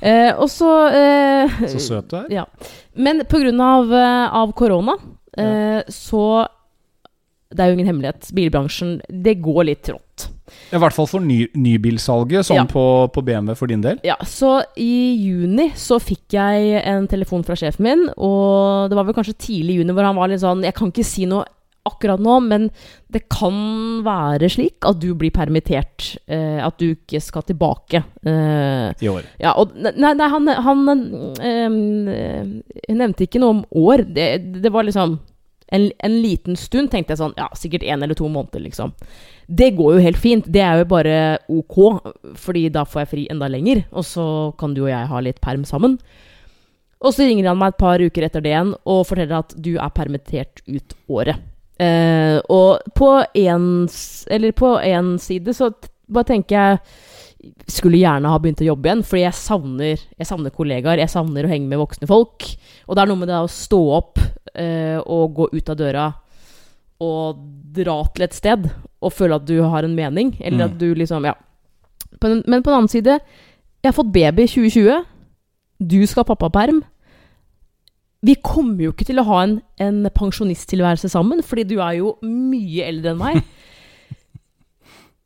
Eh, 0.00 0.30
og 0.40 0.48
så 0.48 0.70
eh, 0.94 1.58
Så 1.74 1.82
søt 1.82 2.08
du 2.08 2.16
er. 2.22 2.28
ja. 2.32 2.44
Men 2.96 3.20
på 3.28 3.40
grunn 3.42 3.60
av, 3.60 3.92
eh, 3.92 4.36
av 4.40 4.52
korona, 4.56 4.94
eh, 5.36 5.82
så 5.92 6.46
Det 7.50 7.60
er 7.60 7.68
jo 7.68 7.76
ingen 7.76 7.86
hemmelighet. 7.90 8.30
Bilbransjen, 8.34 8.96
det 9.10 9.36
går 9.42 9.64
litt 9.68 9.82
trått. 9.86 10.28
I 10.74 10.78
hvert 10.82 10.94
fall 10.96 11.06
for 11.06 11.22
ny, 11.22 11.44
nybilsalget, 11.54 12.46
sånn 12.48 12.56
Ja. 12.62 12.64
på, 12.70 12.84
på 13.14 13.22
BMW 13.22 13.54
for 13.54 13.70
din 13.70 13.80
del. 13.84 14.00
Ja, 14.02 14.16
så 14.26 14.56
i 14.80 15.14
juni 15.22 15.68
så 15.78 16.00
fikk 16.02 16.34
jeg 16.34 16.80
en 16.84 17.06
telefon 17.10 17.44
fra 17.46 17.54
sjefen 17.54 17.84
min, 17.86 18.06
og 18.16 18.88
det 18.90 18.96
var 18.98 19.04
vel 19.06 19.14
kanskje 19.14 19.36
tidlig 19.38 19.76
i 19.76 19.82
juni 19.82 19.92
hvor 19.94 20.08
han 20.08 20.16
var 20.18 20.28
litt 20.32 20.42
sånn 20.42 20.64
Jeg 20.66 20.74
kan 20.74 20.90
ikke 20.90 21.04
si 21.06 21.26
noe 21.30 21.44
akkurat 21.84 22.16
nå, 22.24 22.38
men 22.40 22.70
det 23.12 23.26
kan 23.28 23.52
være 24.06 24.48
slik 24.48 24.86
at 24.88 24.96
du 25.02 25.10
blir 25.20 25.30
permittert. 25.36 26.14
Eh, 26.26 26.56
at 26.64 26.78
du 26.80 26.94
ikke 26.94 27.20
skal 27.20 27.44
tilbake. 27.44 28.00
Eh, 28.24 28.88
I 29.04 29.10
år. 29.12 29.26
ja, 29.38 29.52
og 29.60 29.74
Nei, 29.76 30.14
nei 30.16 30.28
han, 30.32 30.48
han 30.64 30.80
eh, 31.44 32.48
nevnte 32.88 33.26
ikke 33.28 33.42
noe 33.42 33.58
om 33.58 33.62
år. 33.84 34.04
Det, 34.16 34.28
det 34.64 34.72
var 34.72 34.88
liksom 34.88 35.18
en, 35.72 35.88
en 35.98 36.16
liten 36.22 36.58
stund 36.60 36.90
tenkte 36.92 37.14
jeg 37.14 37.22
sånn 37.22 37.36
Ja, 37.40 37.48
sikkert 37.56 37.86
én 37.86 38.04
eller 38.04 38.16
to 38.18 38.28
måneder, 38.28 38.60
liksom. 38.66 38.92
Det 39.46 39.70
går 39.76 39.96
jo 39.96 40.04
helt 40.04 40.20
fint. 40.20 40.46
Det 40.48 40.62
er 40.64 40.80
jo 40.80 40.88
bare 40.88 41.16
ok, 41.52 41.78
fordi 42.40 42.68
da 42.72 42.84
får 42.88 43.04
jeg 43.04 43.10
fri 43.10 43.24
enda 43.32 43.48
lenger. 43.52 43.84
Og 43.92 44.06
så 44.08 44.26
kan 44.60 44.76
du 44.76 44.84
og 44.84 44.92
jeg 44.92 45.10
ha 45.10 45.24
litt 45.24 45.40
perm 45.44 45.64
sammen. 45.68 45.98
Og 47.04 47.12
så 47.12 47.26
ringer 47.26 47.50
han 47.50 47.60
meg 47.60 47.74
et 47.74 47.80
par 47.82 48.00
uker 48.00 48.24
etter 48.24 48.44
det 48.44 48.54
igjen 48.54 48.72
og 48.88 49.02
forteller 49.08 49.42
at 49.42 49.52
du 49.60 49.74
er 49.74 49.92
permittert 49.92 50.62
ut 50.64 50.94
året. 51.12 51.42
Eh, 51.82 52.38
og 52.54 52.84
på 52.96 53.10
én 53.34 55.18
side 55.20 55.56
så 55.56 55.72
bare 56.08 56.28
tenker 56.30 56.54
jeg 56.54 56.78
skulle 57.70 57.98
gjerne 58.00 58.30
ha 58.32 58.38
begynt 58.40 58.60
å 58.64 58.66
jobbe 58.68 58.88
igjen, 58.88 59.02
fordi 59.06 59.22
jeg 59.24 59.36
savner, 59.38 60.02
jeg 60.18 60.26
savner 60.28 60.50
kollegaer. 60.54 61.00
Jeg 61.02 61.12
savner 61.12 61.46
å 61.46 61.50
henge 61.50 61.68
med 61.70 61.80
voksne 61.80 62.08
folk. 62.10 62.46
Og 62.88 62.94
det 62.96 63.02
er 63.04 63.10
noe 63.10 63.20
med 63.20 63.28
det 63.32 63.38
å 63.40 63.50
stå 63.50 63.80
opp 63.98 64.20
eh, 64.54 64.98
og 65.00 65.34
gå 65.38 65.48
ut 65.54 65.72
av 65.72 65.76
døra 65.80 66.06
og 67.04 67.40
dra 67.74 67.96
til 68.14 68.24
et 68.28 68.36
sted 68.36 68.68
og 69.04 69.12
føle 69.12 69.36
at 69.36 69.44
du 69.48 69.56
har 69.62 69.84
en 69.84 69.96
mening, 69.96 70.30
eller 70.40 70.64
Mm. 70.64 70.70
at 70.70 70.78
du 70.78 70.94
liksom 70.94 71.24
Ja. 71.26 71.34
Den, 72.20 72.42
men 72.46 72.62
på 72.62 72.70
den 72.70 72.78
annen 72.78 72.88
side, 72.88 73.18
jeg 73.82 73.90
har 73.90 73.92
fått 73.92 74.12
baby 74.14 74.44
i 74.44 74.46
2020. 74.48 75.04
Du 75.82 76.06
skal 76.06 76.24
ha 76.24 76.34
pappaperm. 76.34 76.82
Vi 78.24 78.36
kommer 78.40 78.80
jo 78.86 78.92
ikke 78.94 79.04
til 79.04 79.18
å 79.20 79.24
ha 79.28 79.42
en, 79.42 79.58
en 79.78 80.04
pensjonisttilværelse 80.14 81.10
sammen, 81.12 81.42
fordi 81.44 81.64
du 81.68 81.74
er 81.82 81.98
jo 81.98 82.14
mye 82.22 82.86
eldre 82.86 83.10
enn 83.12 83.18
meg. 83.20 83.42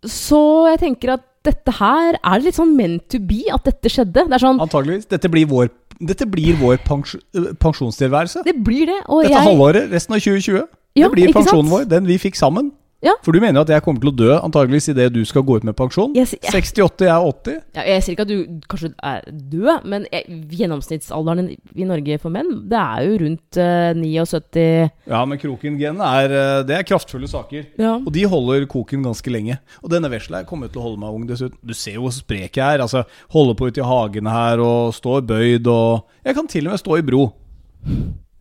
Så 0.08 0.40
jeg 0.72 0.80
tenker 0.82 1.12
at 1.18 1.27
dette 1.46 1.74
her 1.78 2.16
er 2.18 2.40
det 2.40 2.48
litt 2.48 2.58
sånn 2.58 2.74
meant 2.76 3.04
to 3.12 3.20
be 3.22 3.44
at 3.54 3.66
dette 3.68 3.92
skjedde. 3.92 4.26
Det 4.28 4.36
er 4.38 4.42
sånn 4.42 4.58
Antageligvis. 4.64 5.06
Dette 5.10 5.30
blir 5.32 5.46
vår, 5.50 5.70
dette 6.10 6.26
blir 6.30 6.58
vår 6.60 6.80
pens, 6.86 7.14
øh, 7.36 7.52
pensjonstilværelse. 7.62 8.42
Det 8.46 8.56
blir 8.64 8.90
det. 8.90 8.98
Dette 9.06 9.32
jeg 9.32 9.46
halvåret, 9.46 9.88
resten 9.92 10.18
av 10.18 10.24
2020. 10.24 10.66
Ja, 10.98 11.06
det 11.06 11.12
blir 11.14 11.30
sant? 11.30 11.38
pensjonen 11.40 11.70
vår, 11.72 11.88
den 11.90 12.08
vi 12.10 12.18
fikk 12.18 12.38
sammen. 12.38 12.72
Ja. 13.04 13.12
For 13.22 13.30
du 13.30 13.38
mener 13.38 13.60
jo 13.60 13.62
at 13.62 13.70
jeg 13.70 13.82
kommer 13.86 14.02
til 14.02 14.10
å 14.10 14.16
dø 14.18 14.30
antageligvis 14.34 14.88
idet 14.90 15.12
du 15.14 15.20
skal 15.28 15.44
gå 15.46 15.60
ut 15.60 15.66
med 15.66 15.76
pensjon? 15.78 16.16
Jeg 16.18 16.32
jeg, 16.34 16.50
68, 16.50 17.06
jeg 17.06 17.12
er 17.14 17.26
80. 17.28 17.58
ja, 17.78 17.84
Jeg 17.86 18.02
sier 18.04 18.16
ikke 18.16 18.26
at 18.26 18.32
du 18.32 18.64
kanskje 18.70 18.90
er 19.06 19.28
død, 19.28 19.86
men 19.92 20.06
jeg, 20.10 20.38
gjennomsnittsalderen 20.58 21.52
i 21.54 21.86
Norge 21.86 22.18
for 22.22 22.34
menn, 22.34 22.50
det 22.70 22.80
er 22.80 23.06
jo 23.06 23.20
rundt 23.22 23.60
uh, 23.62 23.92
79 23.94 24.66
Ja, 25.12 25.22
men 25.30 25.38
Kroken-genene 25.38 26.10
er, 26.22 26.36
øh, 26.40 26.66
det 26.66 26.74
er 26.74 26.86
kraftfulle 26.88 27.30
saker. 27.30 27.70
Ja. 27.78 27.94
Og 28.02 28.10
de 28.14 28.26
holder 28.26 28.66
koken 28.70 29.06
ganske 29.06 29.30
lenge. 29.30 29.60
Og 29.82 29.92
denne 29.94 30.10
vesla 30.10 30.42
kommer 30.48 30.72
til 30.72 30.82
å 30.82 30.88
holde 30.88 31.02
meg 31.04 31.14
ung 31.14 31.26
dessuten. 31.28 31.58
Du 31.62 31.74
ser 31.78 32.00
jo 32.00 32.06
hvor 32.08 32.14
sprek 32.18 32.58
jeg 32.58 32.66
er. 32.66 32.82
Altså, 32.82 33.04
Holder 33.30 33.54
på 33.58 33.68
ute 33.70 33.82
i 33.82 33.86
hagen 33.86 34.26
her 34.30 34.60
og 34.62 34.94
står 34.96 35.22
bøyd 35.28 35.68
og 35.70 36.08
Jeg 36.26 36.34
kan 36.34 36.50
til 36.50 36.66
og 36.66 36.74
med 36.74 36.82
stå 36.82 36.98
i 36.98 37.06
bro. 37.06 37.28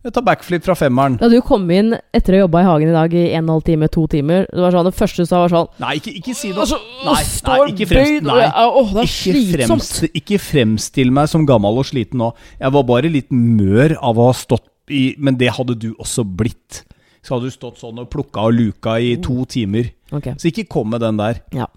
Jeg 0.08 0.14
tar 0.16 0.24
backflip 0.24 0.64
fra 0.64 0.72
femmeren. 0.78 1.18
Da 1.20 1.28
du 1.28 1.36
kom 1.44 1.66
inn 1.74 1.92
etter 2.16 2.32
å 2.32 2.38
ha 2.38 2.44
jobba 2.46 2.62
i 2.62 2.66
hagen 2.68 2.88
i 2.88 2.94
dag 2.94 3.12
i 3.12 3.24
en 3.36 3.42
og 3.42 3.50
en 3.50 3.50
halv 3.58 3.64
time, 3.66 3.88
to 3.92 4.06
timer 4.08 4.46
Det 4.48 4.62
var 4.62 4.72
sånn, 4.72 4.86
Det 4.88 4.96
første 4.96 5.24
du 5.24 5.28
sa, 5.28 5.42
var 5.42 5.52
sånn 5.52 5.82
Nei, 5.84 5.90
ikke, 6.00 6.14
ikke 6.22 6.36
si 6.38 6.52
det. 6.54 6.62
Altså, 6.64 6.78
nei, 7.04 7.16
nei, 7.44 7.58
ikke 7.74 7.88
fremst, 7.90 8.24
nei. 8.24 8.38
Åh, 8.48 8.92
det 8.94 9.02
er 9.02 9.10
Ikke, 9.12 9.42
fremst, 9.52 10.00
ikke 10.22 10.40
fremstill 10.40 11.12
meg 11.12 11.28
som 11.28 11.44
gammel 11.48 11.82
og 11.82 11.88
sliten 11.90 12.22
nå. 12.22 12.30
Jeg 12.56 12.74
var 12.78 12.86
bare 12.88 13.12
litt 13.12 13.28
mør 13.34 13.98
av 14.00 14.16
å 14.22 14.30
ha 14.30 14.36
stått 14.38 14.64
i 14.88 15.10
Men 15.20 15.36
det 15.36 15.52
hadde 15.58 15.76
du 15.76 15.90
også 16.00 16.24
blitt. 16.24 16.86
Så 17.20 17.34
hadde 17.36 17.50
du 17.50 17.52
stått 17.52 17.82
sånn 17.82 18.00
og 18.00 18.08
plukka 18.08 18.46
og 18.48 18.56
luka 18.56 18.96
i 19.04 19.18
to 19.20 19.42
timer. 19.44 19.90
Okay. 20.08 20.38
Så 20.40 20.48
ikke 20.48 20.64
kom 20.72 20.88
med 20.94 21.04
den 21.04 21.20
der. 21.20 21.42
ja. 21.52 21.68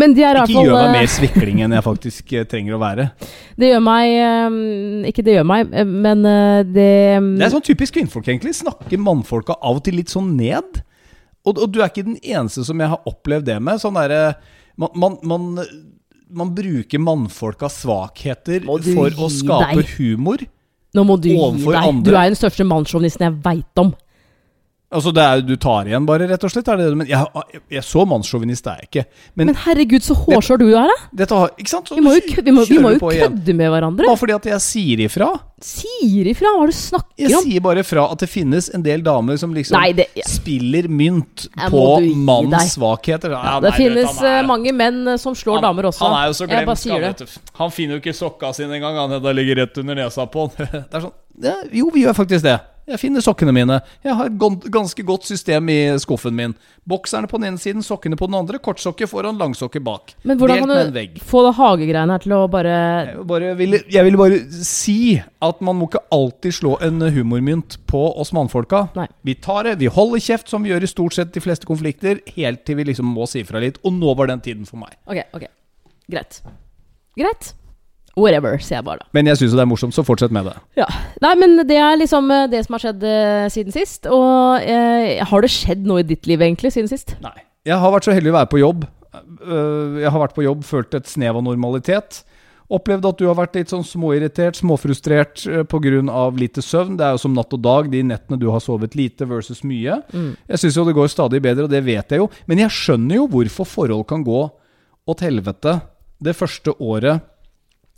Men 0.00 0.14
de 0.16 0.24
er 0.26 0.40
Ikke 0.42 0.64
gjør 0.64 0.74
meg 0.74 0.88
eh, 0.88 0.94
mer 0.96 1.10
svikling 1.12 1.60
enn 1.64 1.74
jeg 1.76 1.84
faktisk 1.86 2.32
eh, 2.34 2.46
trenger 2.50 2.74
å 2.74 2.80
være. 2.82 3.06
Det 3.60 3.68
gjør 3.70 3.84
meg 3.86 4.14
eh, 4.18 4.56
Ikke 5.10 5.22
det 5.26 5.36
gjør 5.36 5.46
meg, 5.46 5.70
men 5.86 6.24
det 6.74 6.88
Det 7.22 7.46
er 7.46 7.54
sånn 7.54 7.66
typisk 7.66 7.94
kvinnfolk, 7.98 8.26
egentlig. 8.26 8.56
Snakker 8.58 9.00
mannfolka 9.00 9.58
av 9.60 9.78
og 9.78 9.84
til 9.86 10.00
litt 10.00 10.10
sånn 10.12 10.34
ned. 10.38 10.82
Og, 11.44 11.58
og 11.58 11.68
du 11.70 11.80
er 11.82 11.92
ikke 11.92 12.06
den 12.06 12.18
eneste 12.22 12.64
som 12.66 12.80
jeg 12.80 12.90
har 12.90 13.06
opplevd 13.08 13.46
det 13.50 13.60
med. 13.62 13.82
Sånn 13.82 13.98
derre 13.98 14.34
man, 14.80 14.90
man, 14.98 15.18
man, 15.22 15.50
man 16.34 16.54
bruker 16.56 17.02
mannfolkas 17.02 17.82
svakheter 17.84 18.64
for 18.66 19.20
å 19.20 19.30
skape 19.30 19.76
deg. 19.78 19.92
humor. 19.98 20.42
Nå 20.94 21.04
må 21.06 21.16
du 21.18 21.28
gi 21.30 21.36
deg. 21.38 21.74
andre. 21.78 22.10
Du 22.10 22.16
er 22.16 22.32
den 22.32 22.38
største 22.38 22.66
mannssjåvinisten 22.66 23.26
jeg 23.28 23.38
veit 23.44 23.82
om. 23.82 23.92
Altså 24.94 25.10
det 25.14 25.22
er, 25.24 25.40
Du 25.42 25.56
tar 25.58 25.88
igjen, 25.88 26.04
bare, 26.06 26.26
rett 26.30 26.44
og 26.46 26.50
slett? 26.52 26.68
Er 26.70 26.76
det 26.78 26.84
det? 26.90 26.96
Men 27.00 27.08
jeg, 27.08 27.26
jeg, 27.54 27.60
jeg 27.78 27.82
så 27.82 28.04
mannssjåvinist 28.06 28.66
er 28.70 28.82
jeg 28.82 28.88
ikke. 28.90 29.02
Men, 29.34 29.48
Men 29.50 29.56
herregud, 29.64 30.04
så 30.06 30.14
hårsår 30.14 30.60
du 30.60 30.66
er, 30.70 30.86
da! 30.90 30.96
dette 31.22 31.38
har 31.40 31.50
Ikke 31.58 31.72
sant? 31.72 31.88
Så 31.90 31.96
Vi 31.98 32.04
må 32.04 32.12
jo, 32.14 32.20
vi 32.36 32.52
må, 32.54 32.62
vi 32.68 32.78
må 32.78 32.92
jo 32.94 33.00
kødde 33.00 33.40
igjen. 33.42 33.56
med 33.58 33.72
hverandre. 33.72 34.06
Bare 34.06 34.20
fordi 34.20 34.36
at 34.36 34.46
jeg 34.52 34.62
sier 34.62 35.02
ifra. 35.06 35.30
Sier 35.64 36.28
ifra! 36.30 36.52
Hva 36.54 36.66
er 36.66 36.70
det 36.70 36.76
du 36.76 36.78
snakker 36.82 37.24
Jeg 37.24 37.38
om? 37.40 37.48
sier 37.48 37.64
bare 37.64 37.82
fra 37.88 38.04
at 38.12 38.22
det 38.22 38.28
finnes 38.30 38.68
en 38.76 38.84
del 38.86 39.02
damer 39.06 39.40
som 39.40 39.54
liksom 39.56 39.78
Nei, 39.80 39.94
det, 39.98 40.06
spiller 40.30 40.86
mynt 40.92 41.46
Ja, 41.48 41.70
på 41.72 41.82
manns 42.04 42.20
mannens 42.28 42.76
svakheter. 42.76 43.34
Ja, 43.34 43.56
det 43.64 43.72
nei, 43.72 43.78
finnes 43.80 44.12
vet, 44.12 44.22
er- 44.22 44.42
eh, 44.42 44.46
mange 44.46 44.74
menn 44.76 45.00
eh, 45.08 45.18
som 45.18 45.34
slår 45.34 45.58
han, 45.58 45.66
damer 45.70 45.88
også. 45.90 46.04
Han 46.06 46.20
er 46.20 46.28
jo 46.30 46.36
så 46.38 46.46
glemt. 46.52 47.38
han, 47.58 47.74
finner 47.74 47.96
jo 47.98 48.04
ikke 48.04 48.14
sokka 48.14 48.52
sine 48.54 48.78
engang. 48.78 49.00
Han 49.08 49.26
ligger 49.40 49.64
rett 49.64 49.82
under 49.82 49.98
nesa 50.04 50.28
på 50.30 50.46
han. 50.46 50.70
Det 50.86 51.00
er 51.00 51.08
sånn 51.08 51.18
ja, 51.42 51.56
Jo, 51.72 51.88
vi 51.90 52.04
gjør 52.04 52.14
faktisk 52.20 52.46
det. 52.46 52.60
Jeg 52.84 53.00
finner 53.00 53.22
sokkene 53.24 53.52
mine. 53.56 53.78
Jeg 54.04 54.12
har 54.18 54.28
et 54.28 54.66
ganske 54.72 55.04
godt 55.08 55.24
system 55.24 55.70
i 55.72 55.78
skuffen 56.02 56.34
min. 56.36 56.52
Bokserne 56.88 57.28
på 57.30 57.38
den 57.40 57.48
ene 57.48 57.60
siden, 57.60 57.84
sokkene 57.84 58.18
på 58.20 58.28
den 58.28 58.36
andre. 58.36 58.60
Kortsokker 58.60 59.08
foran, 59.08 59.38
langsokker 59.40 59.80
bak. 59.84 60.12
Men 60.28 60.36
hvordan 60.40 60.66
kan 60.66 60.92
du 60.92 61.22
få 61.24 61.46
det 61.46 61.54
hagegreiene 61.56 62.18
her 62.18 62.26
til 62.26 62.36
å 62.36 62.42
bare 62.52 62.74
Jeg, 62.74 63.24
bare 63.30 63.54
ville, 63.56 63.80
jeg 63.88 64.04
ville 64.04 64.20
bare 64.20 64.42
si 64.68 65.16
at 65.16 65.64
man 65.64 65.80
må 65.80 65.88
ikke 65.88 66.04
alltid 66.12 66.58
slå 66.60 66.74
en 66.84 67.00
humormynt 67.16 67.78
på 67.88 68.04
oss 68.20 68.34
mannfolka. 68.36 68.86
Nei. 68.98 69.08
Vi 69.24 69.38
tar 69.40 69.64
det, 69.70 69.78
vi 69.80 69.88
holder 69.88 70.20
kjeft, 70.28 70.52
som 70.52 70.64
vi 70.64 70.74
gjør 70.74 70.84
i 70.84 70.92
stort 70.92 71.16
sett 71.16 71.32
de 71.32 71.44
fleste 71.44 71.68
konflikter, 71.68 72.20
helt 72.36 72.66
til 72.68 72.76
vi 72.82 72.90
liksom 72.92 73.08
må 73.16 73.24
si 73.30 73.40
ifra 73.46 73.64
litt. 73.64 73.80
Og 73.84 73.96
nå 73.96 74.12
var 74.18 74.28
den 74.28 74.44
tiden 74.44 74.68
for 74.68 74.84
meg. 74.84 74.92
Ok, 75.08 75.24
ok. 75.32 75.48
Greit. 76.12 76.42
Greit. 77.16 77.54
Whatever, 78.14 78.60
sier 78.62 78.78
jeg 78.78 78.86
bare 78.86 79.02
da. 79.02 79.08
Men 79.16 79.26
jeg 79.30 79.40
syns 79.40 79.54
jo 79.54 79.58
det 79.58 79.64
er 79.64 79.70
morsomt, 79.70 79.94
så 79.96 80.04
fortsett 80.06 80.34
med 80.34 80.46
det. 80.46 80.54
Ja. 80.78 80.86
Nei, 81.24 81.32
men 81.40 81.56
det 81.66 81.78
er 81.82 81.96
liksom 81.98 82.30
eh, 82.30 82.44
det 82.52 82.60
som 82.66 82.76
har 82.76 82.84
skjedd 82.84 83.06
eh, 83.10 83.46
siden 83.50 83.74
sist. 83.74 84.06
Og 84.06 84.62
eh, 84.62 85.24
har 85.26 85.42
det 85.42 85.50
skjedd 85.50 85.82
noe 85.88 86.04
i 86.04 86.06
ditt 86.06 86.28
liv 86.30 86.44
egentlig 86.46 86.70
siden 86.74 86.90
sist? 86.90 87.16
Nei. 87.24 87.34
Jeg 87.66 87.80
har 87.80 87.94
vært 87.94 88.06
så 88.06 88.14
heldig 88.14 88.30
å 88.30 88.36
være 88.36 88.52
på 88.52 88.60
jobb. 88.60 88.86
Uh, 89.14 89.98
Jeg 90.02 90.10
har 90.10 90.20
vært 90.20 90.34
på 90.36 90.44
jobb, 90.44 90.64
følt 90.68 90.94
et 90.98 91.08
snev 91.08 91.38
av 91.40 91.44
normalitet. 91.46 92.22
Opplevd 92.74 93.06
at 93.08 93.18
du 93.20 93.26
har 93.28 93.36
vært 93.38 93.56
litt 93.58 93.72
sånn 93.72 93.84
småirritert, 93.84 94.56
småfrustrert 94.56 95.42
øh, 95.50 95.64
pga. 95.68 96.22
lite 96.38 96.62
søvn. 96.64 96.94
Det 96.96 97.04
er 97.04 97.12
jo 97.12 97.20
som 97.20 97.34
natt 97.36 97.52
og 97.52 97.60
dag, 97.60 97.90
de 97.92 98.00
nettene 98.08 98.38
du 98.40 98.46
har 98.50 98.62
sovet 98.64 98.96
lite 98.96 99.28
versus 99.28 99.60
mye. 99.68 99.98
Jeg 100.48 100.62
syns 100.62 100.78
jo 100.78 100.86
det 100.88 100.96
går 100.96 101.12
stadig 101.12 101.42
bedre, 101.44 101.66
og 101.66 101.72
det 101.72 101.82
vet 101.84 102.14
jeg 102.14 102.22
jo. 102.22 102.30
Men 102.48 102.64
jeg 102.64 102.72
skjønner 102.72 103.20
jo 103.20 103.28
hvorfor 103.34 103.68
forhold 103.68 104.06
kan 104.08 104.24
gå 104.24 104.40
åt 105.04 105.24
helvete 105.26 105.76
det 106.24 106.32
første 106.38 106.72
året 106.80 107.20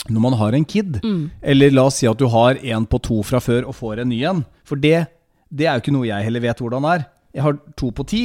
når 0.06 0.22
man 0.22 0.36
har 0.38 0.54
en 0.54 0.64
kid. 0.68 0.98
Eller 1.42 1.74
la 1.74 1.86
oss 1.88 2.00
si 2.02 2.08
at 2.10 2.18
du 2.20 2.26
har 2.30 2.58
en 2.62 2.86
på 2.86 3.00
to 3.02 3.22
fra 3.26 3.40
før 3.42 3.66
og 3.70 3.74
får 3.78 4.02
en 4.04 4.10
ny 4.12 4.22
en. 4.28 4.42
For 4.68 4.78
det, 4.78 5.06
det 5.50 5.66
er 5.66 5.78
jo 5.78 5.84
ikke 5.84 5.96
noe 5.96 6.08
jeg 6.08 6.28
heller 6.28 6.44
vet 6.44 6.60
hvordan 6.62 6.86
er. 6.92 7.06
Jeg 7.36 7.44
har 7.46 7.58
to 7.78 7.90
på 7.96 8.06
ti. 8.08 8.24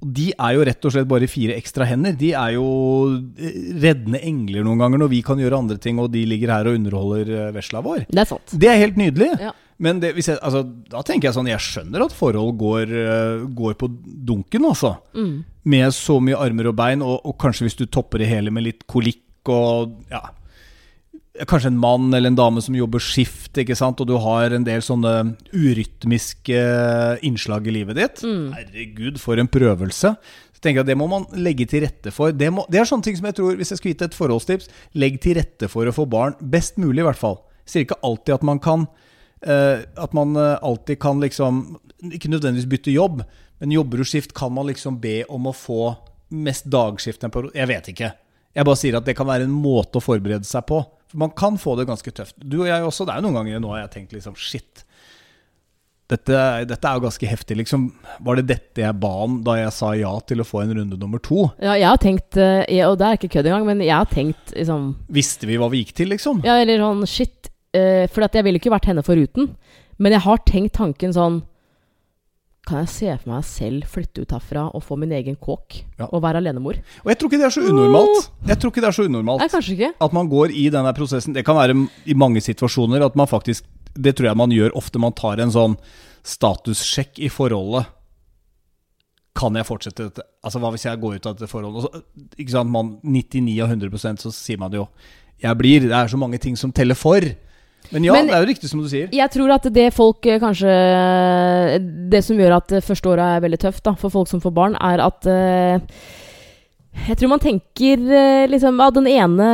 Og 0.00 0.12
de 0.16 0.30
er 0.32 0.54
jo 0.56 0.64
rett 0.64 0.86
og 0.88 0.92
slett 0.94 1.08
bare 1.08 1.28
fire 1.28 1.56
ekstra 1.60 1.84
hender. 1.84 2.14
De 2.16 2.30
er 2.32 2.54
jo 2.56 2.66
eh, 3.36 3.56
reddende 3.82 4.22
engler 4.24 4.64
noen 4.64 4.80
ganger 4.80 5.02
når 5.02 5.10
vi 5.12 5.20
kan 5.26 5.40
gjøre 5.40 5.58
andre 5.60 5.76
ting, 5.76 6.00
og 6.00 6.08
de 6.14 6.22
ligger 6.28 6.54
her 6.54 6.70
og 6.70 6.78
underholder 6.78 7.32
eh, 7.36 7.50
vesla 7.52 7.82
vår. 7.84 8.06
Det 8.08 8.22
er 8.22 8.30
sant. 8.30 8.54
Det 8.56 8.70
er 8.70 8.80
helt 8.80 8.96
nydelig. 9.00 9.28
Ja. 9.44 9.52
Men 9.80 10.00
det, 10.00 10.14
hvis 10.16 10.28
jeg, 10.28 10.40
altså, 10.44 10.64
da 10.92 11.00
tenker 11.08 11.30
jeg 11.30 11.36
sånn 11.38 11.48
Jeg 11.48 11.62
skjønner 11.64 12.02
at 12.04 12.12
forhold 12.16 12.56
går, 12.60 12.90
eh, 13.04 13.44
går 13.60 13.76
på 13.80 13.88
dunken, 14.28 14.66
altså. 14.72 14.96
Med 15.68 15.92
så 15.96 16.16
mye 16.24 16.40
armer 16.40 16.72
og 16.72 16.76
bein, 16.80 17.04
og, 17.04 17.20
og 17.28 17.36
kanskje 17.40 17.68
hvis 17.68 17.78
du 17.78 17.86
topper 17.86 18.24
det 18.24 18.32
hele 18.32 18.52
med 18.52 18.64
litt 18.66 18.86
kolikk 18.88 19.52
og 19.52 19.94
ja, 20.12 20.20
Kanskje 21.48 21.70
en 21.70 21.80
mann 21.80 22.10
eller 22.12 22.32
en 22.32 22.36
dame 22.36 22.60
som 22.64 22.74
jobber 22.76 23.00
skift, 23.00 23.56
ikke 23.56 23.76
sant? 23.78 24.00
og 24.02 24.08
du 24.10 24.16
har 24.20 24.52
en 24.52 24.66
del 24.66 24.82
sånne 24.84 25.14
urytmiske 25.54 26.60
innslag 27.26 27.68
i 27.70 27.74
livet 27.78 27.96
ditt. 27.96 28.22
Herregud, 28.56 29.20
for 29.22 29.40
en 29.40 29.48
prøvelse. 29.48 30.14
Så 30.60 30.64
tenker 30.64 30.82
jeg 30.82 30.84
at 30.84 30.90
Det 30.92 30.98
må 31.00 31.06
man 31.08 31.24
legge 31.32 31.64
til 31.70 31.86
rette 31.86 32.12
for. 32.12 32.34
Det, 32.36 32.50
må, 32.52 32.66
det 32.68 32.82
er 32.82 32.88
sånne 32.88 33.06
ting 33.06 33.16
som 33.16 33.30
jeg 33.30 33.38
tror, 33.38 33.54
Hvis 33.56 33.72
jeg 33.72 33.80
skal 33.80 33.94
gitt 33.94 34.02
et 34.04 34.16
forholdstips, 34.18 34.68
legg 34.92 35.16
til 35.24 35.38
rette 35.40 35.70
for 35.72 35.88
å 35.88 35.94
få 35.96 36.04
barn. 36.04 36.36
Best 36.40 36.76
mulig, 36.76 37.00
i 37.00 37.08
hvert 37.08 37.20
fall. 37.20 37.40
Sier 37.64 37.86
ikke 37.86 38.00
alltid 38.04 38.36
at 38.36 38.44
man 38.44 38.60
kan 38.60 38.84
uh, 38.84 39.80
At 39.96 40.12
man 40.16 40.36
eh, 40.36 40.58
alltid 40.60 40.98
kan 41.00 41.20
liksom 41.22 41.78
Ikke 42.10 42.32
nødvendigvis 42.32 42.68
bytte 42.68 42.92
jobb, 42.92 43.22
men 43.60 43.72
jobber 43.72 44.00
du 44.00 44.08
skift, 44.08 44.32
kan 44.36 44.52
man 44.52 44.68
liksom 44.68 44.98
be 45.00 45.22
om 45.28 45.48
å 45.48 45.56
få 45.56 45.94
mest 46.30 46.68
dagskift 46.70 47.24
en 47.24 47.32
periode. 47.32 47.56
Jeg 47.58 47.68
vet 47.68 47.88
ikke. 47.92 48.08
Jeg 48.56 48.66
bare 48.66 48.78
sier 48.78 48.96
at 48.96 49.06
det 49.06 49.16
kan 49.18 49.28
være 49.28 49.44
en 49.44 49.52
måte 49.52 50.00
å 50.00 50.04
forberede 50.04 50.48
seg 50.48 50.64
på. 50.68 50.78
Man 51.12 51.32
kan 51.36 51.58
få 51.58 51.74
det 51.78 51.88
ganske 51.88 52.12
tøft. 52.14 52.36
Du 52.38 52.60
og 52.62 52.68
jeg 52.68 52.86
også. 52.86 53.06
Det 53.06 53.14
er 53.14 53.20
jo 53.20 53.28
noen 53.28 53.40
ganger 53.40 53.62
nå 53.62 53.72
har 53.74 53.84
jeg 53.84 53.92
tenkt 53.96 54.14
liksom 54.16 54.36
Shit. 54.38 54.84
Dette, 56.10 56.38
dette 56.66 56.88
er 56.88 56.98
jo 56.98 57.04
ganske 57.04 57.28
heftig, 57.30 57.56
liksom. 57.60 57.84
Var 58.26 58.40
det 58.40 58.46
dette 58.48 58.82
jeg 58.82 58.98
ba 58.98 59.10
om 59.26 59.36
da 59.46 59.54
jeg 59.60 59.74
sa 59.76 59.92
ja 59.94 60.10
til 60.26 60.42
å 60.42 60.46
få 60.46 60.64
en 60.64 60.72
runde 60.80 60.98
nummer 60.98 61.22
to? 61.22 61.44
Ja, 61.62 61.76
jeg 61.78 61.86
har 61.86 62.00
tenkt 62.02 62.38
eh, 62.40 62.82
Og 62.88 62.96
det 62.98 63.06
er 63.06 63.18
ikke 63.18 63.30
kødd 63.36 63.50
engang, 63.50 63.68
men 63.68 63.84
jeg 63.84 63.94
har 63.94 64.10
tenkt 64.10 64.50
liksom 64.56 64.96
Visste 65.12 65.46
vi 65.46 65.58
hva 65.60 65.70
vi 65.70 65.84
gikk 65.84 65.94
til, 66.00 66.10
liksom? 66.10 66.42
Ja, 66.46 66.58
eller 66.62 66.82
sånn 66.82 67.06
shit. 67.10 67.36
Uh, 67.70 68.10
for 68.10 68.26
jeg 68.26 68.42
ville 68.42 68.58
ikke 68.58 68.72
vært 68.74 68.88
henne 68.90 69.04
foruten. 69.06 69.52
Men 70.02 70.16
jeg 70.16 70.24
har 70.24 70.42
tenkt 70.48 70.74
tanken 70.80 71.14
sånn 71.14 71.42
Kan 72.70 72.84
jeg 72.84 72.90
se 72.92 73.14
for 73.18 73.32
meg 73.32 73.46
selv 73.48 73.86
flytte 73.90 74.22
ut 74.22 74.32
herfra 74.36 74.68
og 74.78 74.82
få 74.86 74.94
min 75.00 75.10
egen 75.16 75.34
kåk? 75.42 75.80
Ja. 75.98 76.06
Og 76.06 76.20
være 76.22 76.38
alenemor? 76.38 76.76
Og 77.02 77.08
jeg 77.10 77.18
tror 77.18 77.30
ikke 77.30 77.40
det 77.40 77.48
er 77.48 77.54
så 77.56 77.64
unormalt. 77.66 78.28
Jeg 78.46 78.60
tror 78.62 78.70
ikke 78.70 78.84
det 78.84 78.90
er 78.92 78.94
så 78.94 79.06
unormalt 79.08 79.42
Nei, 79.42 79.48
kanskje 79.50 79.74
ikke. 79.74 79.88
At 80.06 80.14
man 80.14 80.30
går 80.30 80.54
i 80.54 80.68
denne 80.70 80.92
prosessen. 80.94 81.34
Det 81.34 81.42
kan 81.48 81.58
være 81.58 81.74
i 82.06 82.14
mange 82.14 82.42
situasjoner 82.44 83.02
at 83.02 83.18
man 83.18 83.26
faktisk 83.30 83.66
Det 83.90 84.14
tror 84.14 84.28
jeg 84.28 84.38
man 84.38 84.54
gjør 84.54 84.76
ofte. 84.78 85.02
Man 85.02 85.16
tar 85.18 85.42
en 85.42 85.50
sånn 85.50 85.74
statussjekk 86.22 87.18
i 87.26 87.32
forholdet. 87.32 87.90
Kan 89.34 89.58
jeg 89.58 89.66
fortsette 89.66 90.06
dette? 90.06 90.26
Altså 90.46 90.62
Hva 90.62 90.70
hvis 90.70 90.86
jeg 90.86 91.00
går 91.02 91.18
ut 91.18 91.26
av 91.26 91.34
dette 91.34 91.50
forholdet? 91.50 91.88
Så, 91.88 92.34
ikke 92.38 92.54
sant, 92.54 92.70
man, 92.70 93.00
99 93.02 93.58
av 93.64 93.74
100% 93.74 94.22
så 94.22 94.30
sier 94.30 94.62
man 94.62 94.70
jo 94.70 94.86
'jeg 95.42 95.56
blir'. 95.58 95.88
Det 95.88 95.96
er 95.96 96.06
så 96.06 96.18
mange 96.20 96.38
ting 96.38 96.54
som 96.54 96.70
teller 96.70 96.94
for. 96.94 97.18
Men 97.92 98.04
ja, 98.06 98.12
Men- 98.14 98.26
det 98.30 98.34
er 98.36 98.44
jo 98.44 98.50
riktig 98.52 98.68
som 98.70 98.80
du 98.82 98.88
sier. 98.88 99.08
Jeg 99.12 99.30
tror 99.34 99.50
at 99.56 99.64
det 99.74 99.88
folk 99.96 100.26
eh, 100.26 100.38
kanskje 100.38 100.70
Det 102.10 102.22
som 102.24 102.38
gjør 102.38 102.56
at 102.60 102.74
første 102.86 103.10
året 103.10 103.36
er 103.36 103.44
veldig 103.44 103.58
tøft 103.66 103.82
da, 103.86 103.94
for 103.98 104.10
folk 104.14 104.28
som 104.30 104.40
får 104.42 104.54
barn, 104.54 104.76
er 104.78 105.02
at 105.02 105.26
eh, 105.26 105.80
Jeg 107.08 107.16
tror 107.20 107.30
man 107.32 107.42
tenker 107.42 108.02
eh, 108.10 108.46
liksom 108.50 108.80
at 108.82 108.94
den 108.94 109.06
ene 109.10 109.48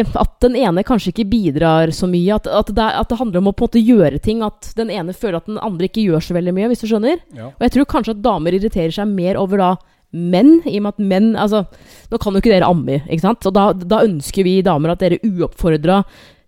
eh, 0.00 0.12
At 0.18 0.36
den 0.42 0.56
ene 0.58 0.84
kanskje 0.86 1.12
ikke 1.14 1.28
bidrar 1.30 1.90
så 1.94 2.08
mye. 2.10 2.34
At, 2.40 2.46
at, 2.46 2.70
det, 2.74 2.82
er- 2.82 3.00
at 3.02 3.08
det 3.10 3.18
handler 3.18 3.42
om 3.42 3.50
å 3.50 3.56
på 3.56 3.66
en 3.66 3.68
måte 3.70 3.82
gjøre 3.86 4.20
ting. 4.22 4.42
At 4.46 4.72
den 4.78 4.90
ene 4.90 5.14
føler 5.14 5.38
at 5.40 5.46
den 5.50 5.58
andre 5.62 5.86
ikke 5.90 6.04
gjør 6.06 6.22
så 6.26 6.34
veldig 6.36 6.54
mye, 6.56 6.70
hvis 6.72 6.82
du 6.84 6.88
skjønner. 6.90 7.18
Ja. 7.36 7.50
Og 7.54 7.66
jeg 7.66 7.74
tror 7.76 7.90
kanskje 7.94 8.16
at 8.16 8.22
damer 8.24 8.54
irriterer 8.56 8.94
seg 8.94 9.10
mer 9.10 9.38
over 9.40 9.62
da 9.62 9.72
menn, 10.16 10.60
i 10.64 10.78
og 10.78 10.84
med 10.86 10.94
at 10.94 11.02
menn 11.02 11.32
Altså, 11.36 11.64
nå 12.10 12.18
kan 12.22 12.32
jo 12.32 12.40
ikke 12.40 12.52
dere 12.54 12.68
amme, 12.70 13.00
ikke 13.10 13.24
sant? 13.26 13.44
Og 13.50 13.52
da, 13.52 13.64
da 13.74 13.98
ønsker 14.06 14.46
vi 14.46 14.60
damer 14.64 14.94
at 14.94 15.02
dere 15.02 15.18
uoppfordra 15.26 16.04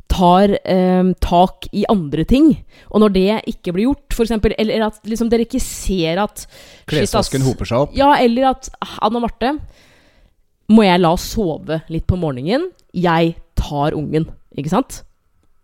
tar 0.09 0.55
eh, 0.65 1.11
tak 1.21 1.69
i 1.73 1.85
andre 1.89 2.25
ting. 2.29 2.51
Og 2.91 3.03
når 3.05 3.13
det 3.15 3.27
ikke 3.53 3.73
blir 3.77 3.89
gjort, 3.91 4.15
for 4.17 4.25
eksempel, 4.27 4.55
eller 4.59 4.87
at 4.89 5.01
liksom 5.09 5.29
dere 5.31 5.45
ikke 5.47 5.61
ser 5.63 6.19
at. 6.25 6.47
Klesvasken 6.89 7.45
hoper 7.47 7.69
seg 7.69 7.85
opp. 7.87 7.97
Ja, 7.97 8.15
eller 8.21 8.51
at 8.55 8.71
Anna 9.05 9.21
Marte 9.21 9.59
Må 10.69 10.83
jeg 10.85 11.01
la 11.01 11.15
sove 11.17 11.83
litt 11.89 12.07
på 12.09 12.19
morgenen? 12.21 12.67
Jeg 12.93 13.37
tar 13.57 13.95
ungen, 13.97 14.27
ikke 14.57 14.69
sant? 14.73 15.03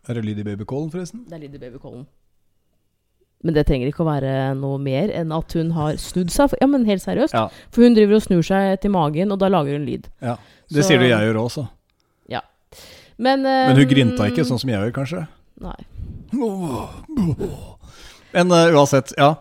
Er 0.08 0.14
det 0.16 0.24
lyd 0.24 0.38
i 0.40 0.44
babycallen, 0.46 0.90
forresten? 0.92 1.24
Det 1.28 1.36
er 1.36 1.42
lyd 1.44 1.54
i 1.56 1.60
babycallen. 1.60 2.06
Men 3.44 3.52
det 3.56 3.66
trenger 3.68 3.90
ikke 3.90 4.00
å 4.04 4.08
være 4.08 4.32
noe 4.56 4.78
mer 4.80 5.10
enn 5.12 5.32
at 5.36 5.52
hun 5.58 5.74
har 5.76 5.98
snudd 6.00 6.32
seg. 6.32 6.54
Ja, 6.62 6.68
men 6.72 6.86
helt 6.88 7.04
seriøst. 7.04 7.36
Ja. 7.36 7.50
For 7.72 7.84
hun 7.84 7.96
driver 7.96 8.16
og 8.16 8.24
snur 8.24 8.44
seg 8.46 8.78
til 8.80 8.94
magen, 8.94 9.32
og 9.34 9.40
da 9.42 9.50
lager 9.52 9.76
hun 9.76 9.84
lyd. 9.88 10.08
ja. 10.24 10.38
Det 10.72 10.80
Så- 10.82 10.88
sier 10.88 10.98
du 10.98 11.04
jeg 11.04 11.20
gjør 11.20 11.36
også. 11.44 11.68
Men, 13.16 13.46
uh, 13.46 13.70
Men 13.70 13.80
hun 13.80 13.90
grinta 13.90 14.28
ikke 14.30 14.46
sånn 14.46 14.60
som 14.60 14.70
jeg 14.70 14.80
gjør, 14.80 14.94
kanskje? 14.96 15.24
Nei. 15.62 15.78
Men 18.34 18.50
uh, 18.50 18.74
uansett, 18.74 19.14
ja. 19.18 19.34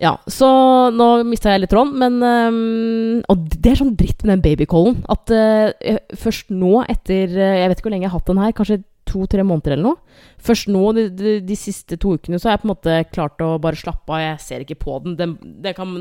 Ja, 0.00 0.14
så 0.32 0.48
nå 0.96 1.06
mista 1.28 1.52
jeg 1.52 1.66
litt 1.66 1.72
tråden, 1.74 1.92
men 2.00 2.14
um, 2.24 3.18
Og 3.28 3.42
det 3.52 3.74
er 3.74 3.80
sånn 3.82 3.98
dritt 4.00 4.22
med 4.24 4.38
den 4.38 4.44
babycallen. 4.46 5.02
At 5.12 5.28
uh, 5.28 5.98
først 6.16 6.48
nå, 6.48 6.78
etter 6.88 7.28
Jeg 7.36 7.68
vet 7.68 7.76
ikke 7.76 7.90
hvor 7.90 7.94
lenge 7.96 8.08
jeg 8.08 8.14
har 8.14 8.22
hatt 8.22 8.30
den 8.32 8.40
her, 8.40 8.54
kanskje 8.56 8.80
to-tre 9.10 9.44
måneder 9.44 9.74
eller 9.74 9.90
noe. 9.90 10.22
Først 10.40 10.70
nå, 10.72 10.84
de, 10.96 11.08
de, 11.12 11.34
de 11.44 11.56
siste 11.58 11.98
to 12.00 12.14
ukene, 12.16 12.38
så 12.40 12.48
har 12.48 12.56
jeg 12.56 12.62
på 12.62 12.68
en 12.68 12.72
måte 12.72 12.98
klart 13.10 13.42
å 13.44 13.56
bare 13.62 13.78
slappe 13.78 14.14
av. 14.14 14.22
Jeg 14.22 14.44
ser 14.44 14.64
ikke 14.64 14.78
på 14.84 15.00
den. 15.04 15.16
Den, 15.18 15.34
den 15.64 15.76
kan 15.76 15.96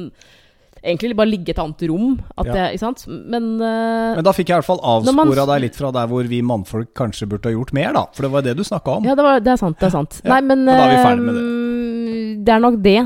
egentlig 0.83 1.15
bare 1.17 1.29
ligge 1.29 1.49
et 1.53 1.59
annet 1.61 1.83
rom. 1.89 2.19
At 2.37 2.45
Ja. 2.47 2.53
jeg, 2.55 2.77
ikke 2.77 2.83
sant? 2.85 3.05
Men, 3.07 3.47
uh, 3.61 4.15
Men 4.15 4.23
da 4.23 4.31
fikk 4.35 4.47
jeg 4.49 4.55
i 4.55 4.59
hvert 4.61 4.69
fall 4.69 4.81
avspora 4.83 5.45
deg 5.53 5.61
litt 5.67 5.75
fra 5.79 5.91
der 5.91 6.07
hvor 6.07 6.23
vi 6.29 6.41
mannfolk 6.41 6.93
kanskje 6.97 7.27
burde 7.29 7.49
ha 7.49 7.55
gjort 7.55 7.73
mer, 7.73 7.93
da. 7.93 8.05
For 8.13 8.23
det 8.27 8.31
var 8.31 8.41
det 8.47 8.55
du 8.57 8.63
snakka 8.63 8.97
om. 8.99 9.03
Ja, 9.05 9.15
det, 9.15 9.23
var, 9.23 9.39
det 9.39 9.51
er 9.53 9.61
sant. 9.61 9.79
Det 9.79 9.87
er 9.89 9.95
sant. 9.97 10.21
Ja, 10.23 10.33
Nei, 10.35 10.41
men 10.41 10.63
men 10.65 10.75
da 10.75 10.85
er 10.87 10.95
vi 10.95 11.03
ferdig 11.03 11.25
med 11.25 11.35
det. 11.39 12.45
det 12.45 12.53
er 12.55 12.59
nok 12.63 12.79
det. 12.83 12.97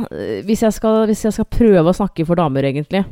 Hvis 0.48 0.62
jeg, 0.66 0.74
skal, 0.74 1.06
hvis 1.10 1.24
jeg 1.26 1.34
skal 1.34 1.46
prøve 1.46 1.90
å 1.92 1.98
snakke 1.98 2.26
for 2.26 2.36
damer, 2.40 2.64
egentlig, 2.70 3.04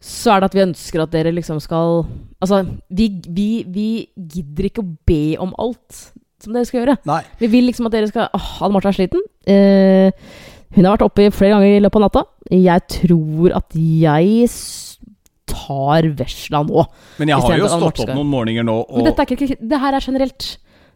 så 0.00 0.32
er 0.36 0.40
det 0.40 0.48
at 0.50 0.54
vi 0.56 0.62
ønsker 0.64 1.02
at 1.02 1.10
dere 1.12 1.32
liksom 1.36 1.58
skal 1.60 2.06
Altså, 2.40 2.62
vi, 2.88 3.10
vi, 3.28 3.48
vi 3.68 3.88
gidder 4.16 4.70
ikke 4.70 4.80
å 4.80 4.88
be 5.04 5.36
om 5.44 5.50
alt 5.60 6.06
som 6.40 6.54
dere 6.56 6.64
skal 6.64 6.80
gjøre. 6.80 6.94
Nei. 7.04 7.18
Vi 7.36 7.50
vil 7.52 7.66
liksom 7.68 7.84
at 7.90 7.92
dere 7.92 8.08
skal 8.08 8.30
Åh, 8.32 8.46
Anne 8.64 8.72
Marte 8.72 8.88
er 8.88 8.96
sliten. 8.96 9.20
Eh, 9.44 10.08
hun 10.76 10.86
har 10.86 10.94
vært 10.96 11.06
oppe 11.08 11.28
flere 11.34 11.56
ganger 11.56 11.76
i 11.76 11.82
løpet 11.82 11.98
av 11.98 12.06
natta. 12.06 12.24
Jeg 12.54 12.86
tror 12.94 13.54
at 13.58 13.74
jeg 13.74 14.48
tar 15.50 16.06
vesla 16.18 16.62
nå. 16.66 16.84
Men 17.18 17.32
jeg 17.32 17.44
har 17.44 17.58
jo 17.58 17.70
stått 17.70 18.02
opp 18.04 18.12
noen 18.14 18.28
morgener 18.30 18.66
nå 18.66 18.76
og 18.84 19.00
Men 19.00 19.08
dette 19.10 19.24
er 19.24 19.32
ikke, 19.34 19.56
det 19.58 19.80
her 19.82 19.96
er 19.98 20.04
generelt. 20.04 20.50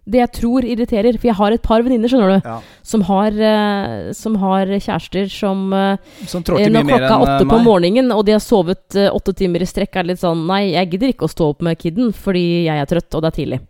Det 0.05 0.21
jeg 0.21 0.31
tror 0.37 0.67
irriterer. 0.69 1.17
For 1.17 1.31
jeg 1.31 1.37
har 1.39 1.55
et 1.57 1.63
par 1.65 1.83
venninner 1.83 2.13
skjønner 2.13 2.35
du, 2.35 2.49
ja, 2.51 2.59
som, 2.85 3.03
har, 3.09 3.39
eh, 3.49 4.11
som 4.13 4.37
har 4.43 4.69
kjærester 4.69 5.31
som 5.33 5.73
eh, 5.73 5.97
Som 6.29 6.45
Når 6.45 6.85
klokka 6.85 7.09
er 7.09 7.25
åtte 7.25 7.39
eh, 7.39 7.49
på 7.49 7.61
morgenen, 7.65 8.13
og 8.13 8.27
de 8.29 8.35
har 8.37 8.43
sovet 8.45 8.99
åtte 9.09 9.35
timer 9.39 9.65
i 9.65 9.69
strekk, 9.69 9.97
er 9.97 10.05
det 10.05 10.13
litt 10.15 10.23
sånn 10.23 10.45
Nei, 10.51 10.75
jeg 10.75 10.93
gidder 10.93 11.15
ikke 11.15 11.27
å 11.27 11.33
stå 11.33 11.49
opp 11.55 11.65
med 11.65 11.81
kidden 11.81 12.13
fordi 12.13 12.45
jeg 12.69 12.85
er 12.85 12.91
trøtt, 12.91 13.09
og 13.17 13.25
det 13.25 13.33
er 13.33 13.39
tidlig. 13.41 13.61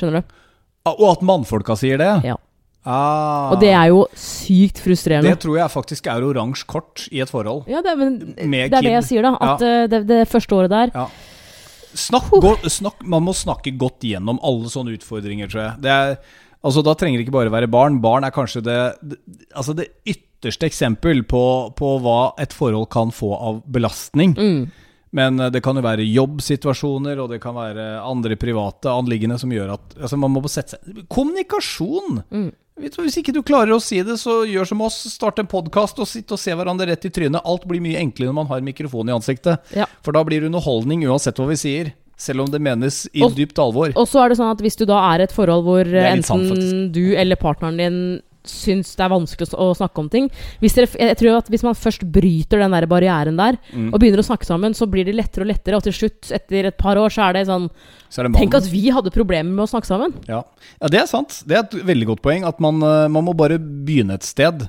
Skjønner 0.00 0.24
du? 0.24 0.34
Ah, 0.86 0.94
Og 0.96 1.06
at 1.12 1.22
mannfolka 1.28 1.76
sier 1.78 2.00
det? 2.00 2.10
Ja. 2.24 2.40
Ah, 2.86 3.50
Og 3.52 3.60
det 3.60 3.72
er 3.74 3.88
jo 3.90 4.04
sykt 4.14 4.78
frustrerende. 4.78 5.32
det 5.32 5.40
tror 5.42 5.56
jeg 5.58 5.72
faktisk 5.72 6.06
er 6.12 6.22
oransje 6.22 6.66
kort 6.70 7.08
i 7.10 7.18
et 7.24 7.28
forhold. 7.32 7.64
Ja, 7.66 7.80
det, 7.82 7.96
men, 7.98 8.18
det 8.36 8.66
er 8.70 8.82
det 8.86 8.92
jeg 8.92 9.04
sier, 9.08 9.26
da. 9.26 9.32
At 9.42 9.60
ja. 9.66 9.86
det, 9.90 10.04
det 10.06 10.20
første 10.30 10.54
året 10.54 10.70
der 10.70 10.92
Ja. 10.94 11.08
Snakk, 11.96 12.28
godt- 12.30 12.66
snakk, 12.70 13.00
man 13.08 13.24
må 13.24 13.32
snakke 13.34 13.72
godt 13.80 14.00
gjennom 14.04 14.38
alle 14.44 14.68
sånne 14.68 14.92
utfordringer, 14.98 15.48
tror 15.48 15.62
jeg. 15.62 15.80
Det 15.80 15.90
er, 15.90 16.16
altså, 16.62 16.82
da 16.84 16.92
trenger 16.94 17.18
det 17.18 17.26
ikke 17.26 17.32
bare 17.38 17.50
være 17.54 17.70
barn. 17.72 18.00
Barn 18.04 18.22
er 18.24 18.30
kanskje 18.36 18.62
det, 18.66 18.78
det, 19.02 19.16
altså 19.56 19.72
det 19.74 19.86
ytterste 20.04 20.68
eksempel 20.68 21.22
på, 21.24 21.42
på 21.74 21.94
hva 22.04 22.34
et 22.38 22.52
forhold 22.52 22.90
kan 22.92 23.10
få 23.10 23.32
av 23.34 23.62
belastning. 23.72 24.34
mm, 24.36 24.66
Men 25.16 25.40
eh, 25.40 25.48
det 25.54 25.62
kan 25.64 25.76
jo 25.80 25.82
være 25.86 26.04
jobbsituasjoner, 26.04 27.16
og 27.24 27.30
det 27.32 27.40
kan 27.40 27.54
være 27.56 27.86
andre 28.04 28.36
private 28.36 28.92
anliggende 28.92 29.38
som 29.40 29.50
gjør 29.54 29.72
at 29.78 29.96
altså 29.96 30.18
man 30.20 30.34
må 30.36 30.44
sette 30.52 30.76
seg 30.76 31.06
Kommunikasjon! 31.08 32.20
Mm. 32.30 32.50
Hvis 32.76 33.16
ikke 33.22 33.32
du 33.32 33.40
klarer 33.46 33.72
å 33.72 33.80
si 33.80 34.02
det, 34.04 34.18
så 34.20 34.42
gjør 34.44 34.68
som 34.68 34.82
oss. 34.84 34.98
Start 35.08 35.40
en 35.40 35.48
podkast 35.48 35.96
og 36.02 36.08
sitt 36.10 36.32
og 36.34 36.40
se 36.40 36.52
hverandre 36.52 36.90
rett 36.90 37.06
i 37.08 37.10
trynet. 37.12 37.40
Alt 37.48 37.64
blir 37.68 37.80
mye 37.80 38.02
enklere 38.02 38.28
når 38.28 38.36
man 38.42 38.50
har 38.50 38.60
mikrofon 38.66 39.08
i 39.08 39.14
ansiktet. 39.16 39.72
Ja. 39.76 39.86
For 40.04 40.12
da 40.12 40.20
blir 40.28 40.44
det 40.44 40.50
underholdning 40.50 41.06
uansett 41.08 41.40
hva 41.40 41.48
vi 41.48 41.56
sier. 41.60 41.94
Selv 42.20 42.44
om 42.44 42.50
det 42.52 42.60
menes 42.64 43.02
i 43.12 43.22
Og- 43.24 43.34
dypt 43.36 43.58
alvor. 43.60 43.92
Og 43.96 44.06
så 44.08 44.22
er 44.24 44.28
det 44.32 44.38
sånn 44.38 44.52
at 44.52 44.60
hvis 44.64 44.76
du 44.76 44.86
da 44.88 45.00
er 45.14 45.20
i 45.20 45.24
et 45.24 45.32
forhold 45.36 45.64
hvor 45.64 45.84
eh, 45.88 46.20
sant, 46.24 46.48
enten 46.52 46.92
du 46.92 47.14
eller 47.16 47.36
partneren 47.36 47.76
din 47.80 47.98
syns 48.50 48.94
det 48.96 49.04
er 49.04 49.12
vanskelig 49.12 49.48
å, 49.52 49.70
å 49.70 49.76
snakke 49.76 50.02
om 50.02 50.10
ting 50.12 50.28
hvis 50.62 50.76
dere, 50.76 50.88
Jeg 50.98 51.18
tror 51.20 51.38
at 51.40 51.50
hvis 51.52 51.64
man 51.66 51.76
først 51.78 52.06
bryter 52.12 52.62
den 52.62 52.74
der 52.76 52.86
barrieren 52.90 53.36
der, 53.38 53.58
Mm. 53.72 53.90
og 53.92 54.00
begynner 54.00 54.20
å 54.22 54.26
snakke 54.26 54.46
sammen, 54.46 54.74
så 54.74 54.86
blir 54.88 55.04
det 55.04 55.14
lettere 55.16 55.44
og 55.44 55.50
lettere, 55.50 55.76
og 55.76 55.82
til 55.84 55.92
slutt, 55.92 56.30
etter 56.32 56.68
et 56.68 56.76
par 56.78 56.96
år, 57.00 57.10
så 57.12 57.28
er 57.28 57.32
det 57.38 57.46
sånn 57.48 57.68
Så 58.08 58.20
er 58.20 58.28
det 58.28 58.38
Tenk 58.38 58.54
at 58.54 58.68
vi 58.70 58.88
hadde 58.94 59.10
problemer 59.10 59.50
med 59.50 59.64
å 59.64 59.70
snakke 59.70 59.88
sammen. 59.88 60.14
Ja. 60.28 60.44
ja, 60.80 60.88
det 60.92 61.00
er 61.00 61.06
sant. 61.10 61.42
Det 61.46 61.56
er 61.56 61.64
et 61.64 61.74
veldig 61.86 62.06
godt 62.12 62.22
poeng. 62.22 62.46
At 62.46 62.60
man, 62.62 62.78
eh, 62.82 63.08
man 63.12 63.26
må 63.26 63.34
bare 63.36 63.58
begynne 63.58 64.14
et 64.14 64.26
sted. 64.26 64.68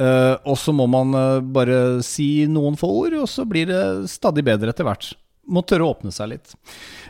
Uh, 0.00 0.40
og 0.48 0.56
så 0.56 0.72
må 0.72 0.86
man 0.88 1.12
uh, 1.14 1.40
bare 1.44 2.00
si 2.02 2.46
noen 2.48 2.78
få 2.80 2.88
ord, 3.04 3.14
og 3.22 3.28
så 3.28 3.44
blir 3.46 3.68
det 3.68 4.08
stadig 4.10 4.42
bedre 4.46 4.72
etter 4.72 4.88
hvert. 4.88 5.12
Må 5.50 5.64
tørre 5.66 5.82
å 5.82 5.90
åpne 5.96 6.12
seg 6.14 6.28
litt. 6.30 6.52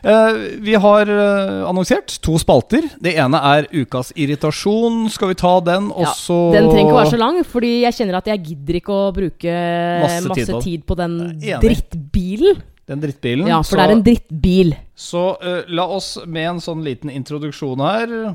Eh, 0.03 0.37
vi 0.65 0.73
har 0.81 1.05
eh, 1.05 1.59
annonsert 1.69 2.15
to 2.25 2.33
spalter. 2.41 2.81
Det 2.99 3.13
ene 3.21 3.37
er 3.37 3.67
Ukas 3.77 4.09
irritasjon. 4.17 5.03
Skal 5.13 5.29
vi 5.29 5.35
ta 5.37 5.51
den, 5.61 5.91
og 5.93 6.01
Ja, 6.07 6.13
så 6.17 6.37
Den 6.51 6.65
trenger 6.71 6.87
ikke 6.89 6.95
å 6.95 7.01
være 7.03 7.11
så 7.13 7.19
lang, 7.21 7.37
fordi 7.45 7.71
jeg 7.83 7.93
kjenner 7.99 8.17
at 8.17 8.25
jeg 8.31 8.41
gidder 8.49 8.79
ikke 8.81 8.95
å 8.97 9.13
bruke 9.13 9.53
Masse 10.01 10.27
masse, 10.27 10.39
tid 10.41 10.49
på- 10.55 10.61
tid 10.65 10.85
på 10.89 10.97
den 10.97 11.17
drittbilen. 11.61 12.63
Den 12.89 12.99
drittbilen. 12.99 13.47
Ja, 13.47 13.61
for 13.61 13.77
så, 13.77 13.79
det 13.79 13.83
er 13.85 13.91
en 13.95 14.03
drittbil. 14.03 14.73
så 14.95 15.21
uh, 15.39 15.61
la 15.69 15.85
oss 15.87 16.17
med 16.25 16.49
en 16.55 16.59
sånn 16.59 16.81
liten 16.83 17.09
introduksjon 17.13 17.79
her 17.79 18.33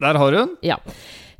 Der 0.00 0.14
har 0.22 0.32
hun. 0.38 0.56
Ja. 0.62 0.76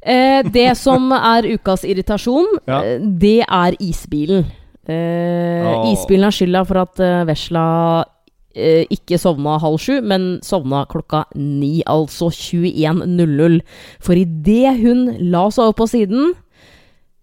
Eh, 0.03 0.43
det 0.43 0.73
som 0.79 1.11
er 1.13 1.47
ukas 1.55 1.85
irritasjon, 1.85 2.59
Ja. 2.67 2.83
eh, 2.83 2.99
det 3.01 3.45
er 3.49 3.77
isbilen. 3.81 4.45
Eh, 4.89 5.67
Åh. 5.69 5.93
Isbilen 5.93 6.25
har 6.25 6.33
skylda 6.35 6.65
for 6.65 6.81
at 6.81 7.01
eh, 7.05 7.25
Vesla 7.29 7.65
eh, 8.57 8.87
ikke 8.95 9.19
sovna 9.21 9.59
halv 9.61 9.77
sju, 9.83 9.99
men 10.01 10.39
sovna 10.45 10.85
klokka 10.89 11.27
ni, 11.37 11.83
altså 11.85 12.31
21.00. 12.33 13.59
For 14.05 14.17
idet 14.17 14.79
hun 14.81 15.09
la 15.29 15.49
seg 15.53 15.67
over 15.69 15.81
på 15.83 15.91
siden 15.93 16.31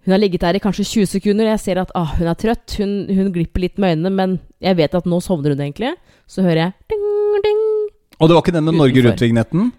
Hun 0.06 0.14
har 0.14 0.22
ligget 0.22 0.44
der 0.44 0.54
i 0.54 0.62
kanskje 0.62 0.84
20 0.86 1.08
sekunder, 1.16 1.48
jeg 1.50 1.60
ser 1.64 1.80
at 1.82 1.90
ah, 1.98 2.12
hun 2.20 2.28
er 2.30 2.38
trøtt. 2.38 2.76
Hun, 2.78 3.08
hun 3.10 3.32
glipper 3.34 3.64
litt 3.64 3.80
med 3.82 3.96
øynene, 3.96 4.12
men 4.14 4.36
jeg 4.62 4.78
vet 4.78 4.94
at 4.94 5.08
nå 5.10 5.18
sovner 5.18 5.56
hun 5.56 5.64
egentlig. 5.66 5.96
Så 6.30 6.46
hører 6.46 6.60
jeg 6.68 6.94
ding, 6.94 7.08
ding. 7.48 7.64
Og 8.20 8.30
det 8.30 8.38
var 8.38 8.46
ikke 8.46 8.54
den 8.54 8.68
med 8.70 8.78
Norge. 8.78 9.02
Rundt-vignetten? 9.08 9.72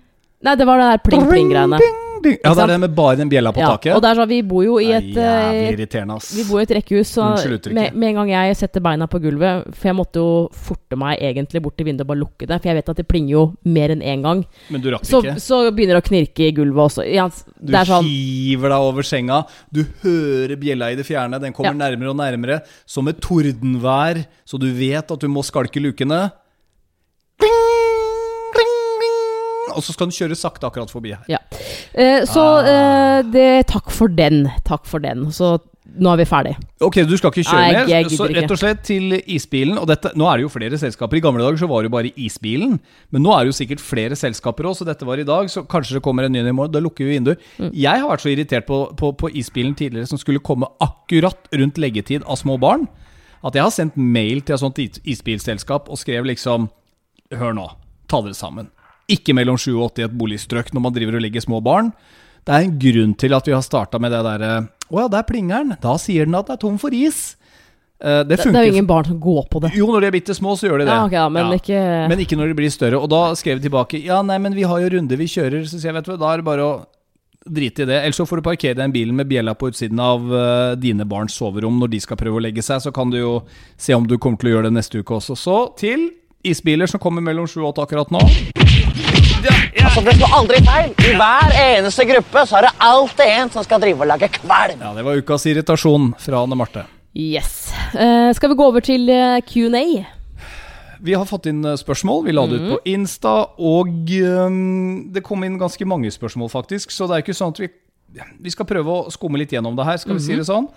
Nei, 0.42 0.56
det 0.58 0.66
var 0.66 0.82
det 0.82 0.90
der 0.90 1.04
pling-pling-greiene. 1.06 1.78
Ding. 2.26 2.36
Ja, 2.42 2.52
det 2.58 2.62
er 2.64 2.70
det 2.72 2.76
med 2.82 2.94
bare 2.96 3.16
den 3.20 3.28
bjella 3.30 3.52
på 3.54 3.60
Ja, 3.62 3.68
taket? 3.76 3.94
og 3.94 4.02
det 4.02 4.08
er 4.10 4.18
sånn, 4.18 4.28
vi 4.30 4.40
bor 4.42 4.64
jo 4.66 4.76
i 4.82 4.88
et 4.96 5.04
jævlig 5.14 5.62
eh, 5.62 5.72
irriterende, 5.76 6.16
ass. 6.18 6.32
Vi 6.34 6.44
bor 6.48 6.58
i 6.60 6.64
et 6.66 6.72
rekkehus, 6.78 7.12
så 7.14 7.26
med, 7.70 7.94
med 7.94 8.08
en 8.10 8.18
gang 8.20 8.30
jeg 8.34 8.56
setter 8.58 8.82
beina 8.84 9.06
på 9.10 9.20
gulvet 9.22 9.68
For 9.76 9.90
jeg 9.90 9.96
måtte 9.98 10.20
jo 10.22 10.30
forte 10.52 10.98
meg 10.98 11.20
egentlig 11.22 11.62
bort 11.62 11.76
til 11.78 11.86
vinduet 11.86 12.04
og 12.06 12.10
bare 12.12 12.20
lukke 12.24 12.48
det, 12.50 12.58
for 12.60 12.68
jeg 12.72 12.78
vet 12.80 12.88
at 12.94 13.00
det 13.02 13.06
plinger 13.08 13.32
jo 13.36 13.44
mer 13.64 13.94
enn 13.94 14.02
én 14.02 14.22
gang. 14.26 14.44
Men 14.70 14.80
du 14.84 14.90
rakk 14.90 15.04
Så, 15.06 15.22
ikke. 15.22 15.36
så 15.40 15.60
begynner 15.70 16.00
det 16.00 16.02
å 16.04 16.08
knirke 16.08 16.48
i 16.48 16.52
gulvet 16.56 16.82
også. 16.90 17.06
Ja, 17.06 17.28
Du 17.60 17.72
sånn 17.72 18.04
hiver 18.10 18.74
deg 18.74 18.88
over 18.90 19.02
senga, 19.06 19.42
du 19.72 19.84
hører 20.02 20.56
bjella 20.60 20.90
i 20.92 20.96
det 20.98 21.06
fjerne, 21.06 21.38
den 21.40 21.52
kommer 21.56 21.72
Ja. 21.76 21.80
nærmere 21.86 22.10
og 22.10 22.16
nærmere, 22.18 22.60
som 22.86 23.06
et 23.08 23.20
tordenvær, 23.20 24.24
så 24.44 24.58
du 24.58 24.66
vet 24.72 25.10
at 25.10 25.20
du 25.20 25.28
må 25.28 25.42
skalke 25.46 25.80
lukene. 25.80 26.32
Ding. 27.40 27.52
Og 29.76 29.82
så 29.84 29.92
skal 29.92 30.08
den 30.08 30.16
kjøre 30.16 30.36
sakte 30.38 30.64
akkurat 30.68 30.90
forbi 30.92 31.12
her. 31.16 31.24
ja. 31.28 31.38
Eh, 31.96 32.24
Så 32.28 32.40
Ah. 32.40 32.66
eh, 32.66 33.22
det, 33.32 33.66
takk 33.66 33.90
for 33.90 34.08
den. 34.08 34.50
Takk 34.64 34.84
for 34.86 35.00
den. 35.00 35.26
Så 35.32 35.58
nå 35.98 36.12
er 36.12 36.16
vi 36.18 36.24
ferdig. 36.28 36.56
Ok, 36.82 36.96
du 37.08 37.16
skal 37.16 37.30
ikke 37.30 37.44
kjøre 37.46 37.72
Nei, 37.72 37.86
mer, 37.86 38.08
så 38.10 38.26
rett 38.28 38.50
og 38.50 38.58
slett 38.58 38.82
til 38.84 39.14
isbilen. 39.32 39.78
Og 39.80 39.86
dette, 39.88 40.10
nå 40.14 40.26
er 40.28 40.36
det 40.36 40.42
jo 40.44 40.50
flere 40.52 40.76
selskaper. 40.76 41.16
I 41.16 41.20
gamle 41.24 41.40
dager 41.40 41.56
så 41.62 41.68
var 41.70 41.82
det 41.82 41.88
jo 41.90 41.94
bare 41.96 42.12
isbilen. 42.20 42.78
Men 43.10 43.22
nå 43.22 43.32
er 43.32 43.44
det 43.46 43.54
jo 43.54 43.64
sikkert 43.64 43.80
flere 43.80 44.18
selskaper 44.18 44.64
òg, 44.68 44.76
så 44.76 44.84
dette 44.84 45.06
var 45.06 45.16
i 45.18 45.24
dag. 45.24 45.48
Så 45.48 45.64
kanskje 45.66 45.94
det 45.96 46.02
kommer 46.02 46.24
en 46.26 46.32
ny 46.32 46.42
i 46.44 46.52
morgen. 46.52 46.72
Da 46.72 46.80
lukker 46.84 47.06
vi 47.06 47.16
vinduer. 47.18 47.38
Mm. 47.58 47.70
Jeg 47.72 48.00
har 48.02 48.10
vært 48.10 48.20
så 48.26 48.32
irritert 48.34 48.66
på, 48.66 48.82
på, 48.94 49.12
på 49.16 49.30
isbilen 49.32 49.74
tidligere 49.74 50.06
som 50.10 50.18
skulle 50.18 50.40
komme 50.44 50.66
akkurat 50.84 51.48
rundt 51.54 51.78
leggetid 51.78 52.26
av 52.26 52.36
små 52.36 52.58
barn, 52.60 52.88
at 53.44 53.54
jeg 53.54 53.62
har 53.62 53.70
sendt 53.70 53.96
mail 53.96 54.42
til 54.42 54.54
et 54.56 54.60
sånt 54.60 54.78
isbilselskap 55.06 55.88
og 55.88 55.96
skrev 55.96 56.26
liksom 56.26 56.68
Hør 57.32 57.54
nå, 57.56 57.64
ta 58.06 58.20
dere 58.22 58.34
sammen. 58.38 58.68
Ikke 59.12 59.34
mellom 59.36 59.58
7 59.58 59.70
og 59.76 59.92
8 59.92 60.02
i 60.02 60.06
et 60.08 60.14
boligstrøk 60.18 60.72
når 60.74 60.82
man 60.88 60.94
driver 60.96 61.18
og 61.18 61.22
legger 61.26 61.44
små 61.44 61.60
barn. 61.62 61.92
Det 62.46 62.54
er 62.54 62.66
en 62.66 62.76
grunn 62.78 63.14
til 63.18 63.34
at 63.34 63.48
vi 63.48 63.54
har 63.54 63.64
starta 63.66 63.98
med 64.02 64.12
det 64.14 64.22
derre 64.22 64.52
Å 64.86 65.02
ja, 65.02 65.08
der 65.10 65.26
plinger 65.26 65.64
den. 65.64 65.74
Da 65.82 65.96
sier 65.98 66.28
den 66.28 66.38
at 66.38 66.46
det 66.46 66.56
er 66.56 66.62
tom 66.62 66.78
for 66.78 66.94
is. 66.94 67.36
Eh, 67.98 68.22
det 68.22 68.36
Det, 68.36 68.52
det 68.52 68.60
er 68.60 68.68
jo 68.68 68.74
ingen 68.76 68.86
barn 68.86 69.06
som 69.08 69.18
går 69.20 69.46
på 69.50 69.62
det. 69.64 69.72
Jo, 69.74 69.88
når 69.90 70.04
de 70.04 70.10
er 70.10 70.14
bitte 70.14 70.34
små, 70.36 70.54
så 70.58 70.68
gjør 70.68 70.82
de 70.82 70.86
det. 70.86 70.94
Ja, 70.94 71.06
okay, 71.06 71.30
men 71.32 71.46
Ja. 71.46 71.58
ikke 71.58 72.08
Men 72.08 72.18
ikke 72.22 72.36
når 72.38 72.48
de 72.48 72.58
blir 72.60 72.70
større. 72.70 73.00
Og 73.00 73.08
da 73.10 73.34
skrev 73.34 73.58
de 73.60 73.68
tilbake 73.68 74.04
Ja, 74.04 74.22
nei, 74.22 74.38
men 74.38 74.54
vi 74.54 74.62
har 74.62 74.78
jo 74.80 74.90
runder 74.94 75.16
vi 75.16 75.26
kjører, 75.26 75.64
så 75.64 75.80
sier 75.80 75.90
jeg, 75.92 75.94
vet 75.94 76.04
du 76.04 76.16
da 76.16 76.32
er 76.32 76.36
det 76.38 76.44
bare 76.44 76.62
å 76.62 76.86
drite 77.46 77.82
i 77.82 77.86
det. 77.86 78.02
Ellers 78.02 78.16
så 78.16 78.26
får 78.26 78.36
du 78.36 78.42
parkere 78.42 78.74
den 78.74 78.92
bilen 78.92 79.14
med 79.14 79.28
bjella 79.28 79.54
på 79.54 79.70
utsiden 79.70 79.98
av 80.02 80.20
uh, 80.32 80.74
dine 80.74 81.06
barns 81.06 81.34
soverom 81.34 81.78
når 81.78 81.90
de 81.94 82.00
skal 82.02 82.18
prøve 82.18 82.40
å 82.40 82.42
legge 82.42 82.62
seg. 82.62 82.82
Så 82.82 82.92
kan 82.92 83.10
du 83.10 83.18
jo 83.18 83.42
se 83.78 83.94
om 83.94 84.06
du 84.06 84.18
kommer 84.18 84.38
til 84.38 84.50
å 84.50 84.54
gjøre 84.56 84.70
det 84.70 84.76
neste 84.78 84.98
uke 84.98 85.18
også. 85.18 85.38
Så 85.38 85.58
til 85.78 86.10
isbiler 86.46 86.90
som 86.90 87.00
kommer 87.00 87.22
mellom 87.22 87.46
7 87.46 87.60
og 87.62 87.76
8 87.76 87.86
akkurat 87.86 88.10
nå. 88.14 88.65
Altså, 89.52 90.02
det 90.04 90.16
slår 90.18 90.34
aldri 90.40 90.60
feil. 90.66 90.90
I 91.06 91.14
hver 91.16 91.56
eneste 91.60 92.06
gruppe 92.08 92.42
så 92.48 92.58
er 92.58 92.68
det 92.68 92.74
alltid 92.88 93.32
en 93.38 93.54
som 93.54 93.64
skal 93.64 93.80
drive 93.82 94.04
og 94.04 94.10
lage 94.10 94.28
kvalm. 94.40 94.82
Ja, 94.82 94.92
det 94.96 95.06
var 95.06 95.22
ukas 95.22 95.46
irritasjon 95.48 96.12
fra 96.20 96.42
Anne 96.44 96.58
Marte. 96.58 96.84
Yes. 97.16 97.70
Uh, 97.94 98.28
skal 98.36 98.52
vi 98.52 98.58
gå 98.58 98.66
over 98.68 98.84
til 98.84 99.08
eh, 99.08 99.40
Q&A? 99.46 99.86
Vi 101.00 101.14
har 101.14 101.24
fått 101.28 101.48
inn 101.50 101.64
eh, 101.64 101.78
spørsmål. 101.80 102.24
Vi 102.26 102.34
la 102.34 102.44
det 102.48 102.60
ut 102.60 102.68
på 102.74 102.78
Insta, 102.92 103.34
og 103.56 104.12
um, 104.12 105.08
det 105.12 105.24
kom 105.24 105.44
inn 105.44 105.58
ganske 105.60 105.88
mange 105.88 106.12
spørsmål, 106.12 106.50
faktisk. 106.52 106.92
Så 106.94 107.08
det 107.08 107.18
er 107.18 107.26
ikke 107.26 107.36
sånn 107.36 107.56
at 107.56 107.64
vi 107.64 107.72
Vi 108.16 108.48
skal 108.48 108.64
prøve 108.64 108.88
å 108.88 109.10
skumme 109.12 109.36
litt 109.36 109.50
gjennom 109.52 109.74
det 109.76 109.84
her, 109.84 109.98
skal 110.00 110.16
vi 110.16 110.22
si 110.24 110.36
det 110.38 110.46
sånn? 110.48 110.68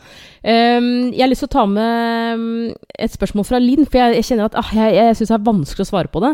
Um, 0.43 1.13
jeg 1.13 1.21
har 1.21 1.29
lyst 1.29 1.45
til 1.45 1.47
å 1.47 1.53
ta 1.53 1.63
med 1.69 2.41
mm, 2.41 2.73
et 3.05 3.13
spørsmål 3.13 3.45
fra 3.47 3.61
Linn, 3.63 3.85
for 3.85 4.01
jeg, 4.01 4.17
jeg 4.17 4.27
kjenner 4.31 4.49
at 4.49 4.57
ah, 4.59 4.71
jeg, 4.75 4.97
jeg 4.97 5.15
syns 5.15 5.31
det 5.31 5.37
er 5.37 5.45
vanskelig 5.45 5.85
å 5.85 5.91
svare 5.91 6.11
på 6.11 6.23
det. 6.25 6.33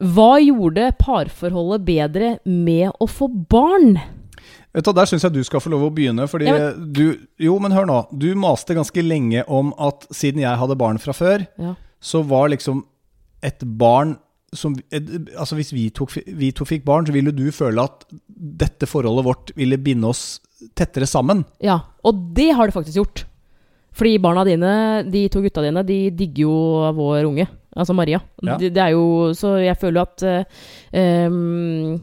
Hva 0.00 0.38
gjorde 0.42 0.88
parforholdet 0.98 1.84
bedre 1.86 2.38
med 2.44 2.90
å 3.00 3.06
få 3.06 3.28
barn? 3.30 3.94
Vet 4.74 4.84
du, 4.84 4.92
Der 4.92 5.06
syns 5.06 5.22
jeg 5.22 5.32
du 5.32 5.44
skal 5.46 5.60
få 5.62 5.70
lov 5.70 5.84
å 5.86 5.94
begynne. 5.94 6.26
Fordi 6.26 6.48
Ja, 6.48 6.72
du 6.74 7.18
Jo, 7.38 7.58
men 7.58 7.70
hør 7.72 7.86
nå. 7.86 8.00
Du 8.16 8.34
maste 8.34 8.74
ganske 8.74 9.02
lenge 9.06 9.44
om 9.46 9.72
at 9.78 10.06
siden 10.10 10.40
jeg 10.42 10.58
hadde 10.58 10.76
barn 10.76 10.98
fra 10.98 11.12
før, 11.12 11.46
Ja. 11.58 11.74
så 12.02 12.24
var 12.26 12.48
liksom 12.48 12.84
et 13.42 13.60
barn 13.78 14.18
som 14.52 14.74
Altså 14.92 15.56
Hvis 15.56 15.72
vi 15.72 15.90
to, 15.90 16.06
vi 16.26 16.50
to 16.52 16.64
fikk 16.64 16.84
barn, 16.84 17.04
så 17.06 17.12
ville 17.12 17.32
du 17.32 17.50
føle 17.50 17.82
at 17.82 18.04
dette 18.28 18.86
forholdet 18.86 19.24
vårt 19.24 19.50
ville 19.56 19.76
binde 19.78 20.04
oss 20.06 20.40
tettere 20.76 21.06
sammen. 21.06 21.44
ja. 21.60 21.80
Og 22.04 22.34
det 22.34 22.52
har 22.54 22.66
det 22.66 22.74
faktisk 22.74 22.96
gjort. 22.96 23.24
Fordi 23.92 24.18
barna 24.18 24.44
dine, 24.44 25.04
de 25.10 25.28
to 25.28 25.40
gutta 25.40 25.62
dine, 25.62 25.84
de 25.86 26.10
digger 26.10 26.42
jo 26.48 26.92
vår 26.94 27.24
unge. 27.26 27.46
Altså 27.74 27.94
Maria. 27.96 28.20
Ja. 28.42 28.56
Det, 28.60 28.72
det 28.74 28.82
er 28.82 28.92
jo 28.94 29.32
Så 29.34 29.56
jeg 29.58 29.76
føler 29.80 30.04
at 30.06 30.22
ehm, 30.94 31.94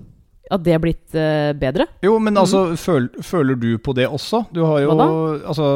At 0.51 0.63
det 0.65 0.73
er 0.75 0.81
blitt 0.83 1.15
eh, 1.15 1.51
bedre. 1.55 1.87
Jo, 2.03 2.17
men 2.19 2.35
altså, 2.37 2.73
føl, 2.79 3.07
føler 3.23 3.55
du 3.59 3.69
på 3.79 3.95
det 3.95 4.07
også? 4.09 4.45
Du 4.51 4.63
har 4.67 4.81
jo 4.83 4.97
Hva 4.97 5.11
Altså 5.45 5.69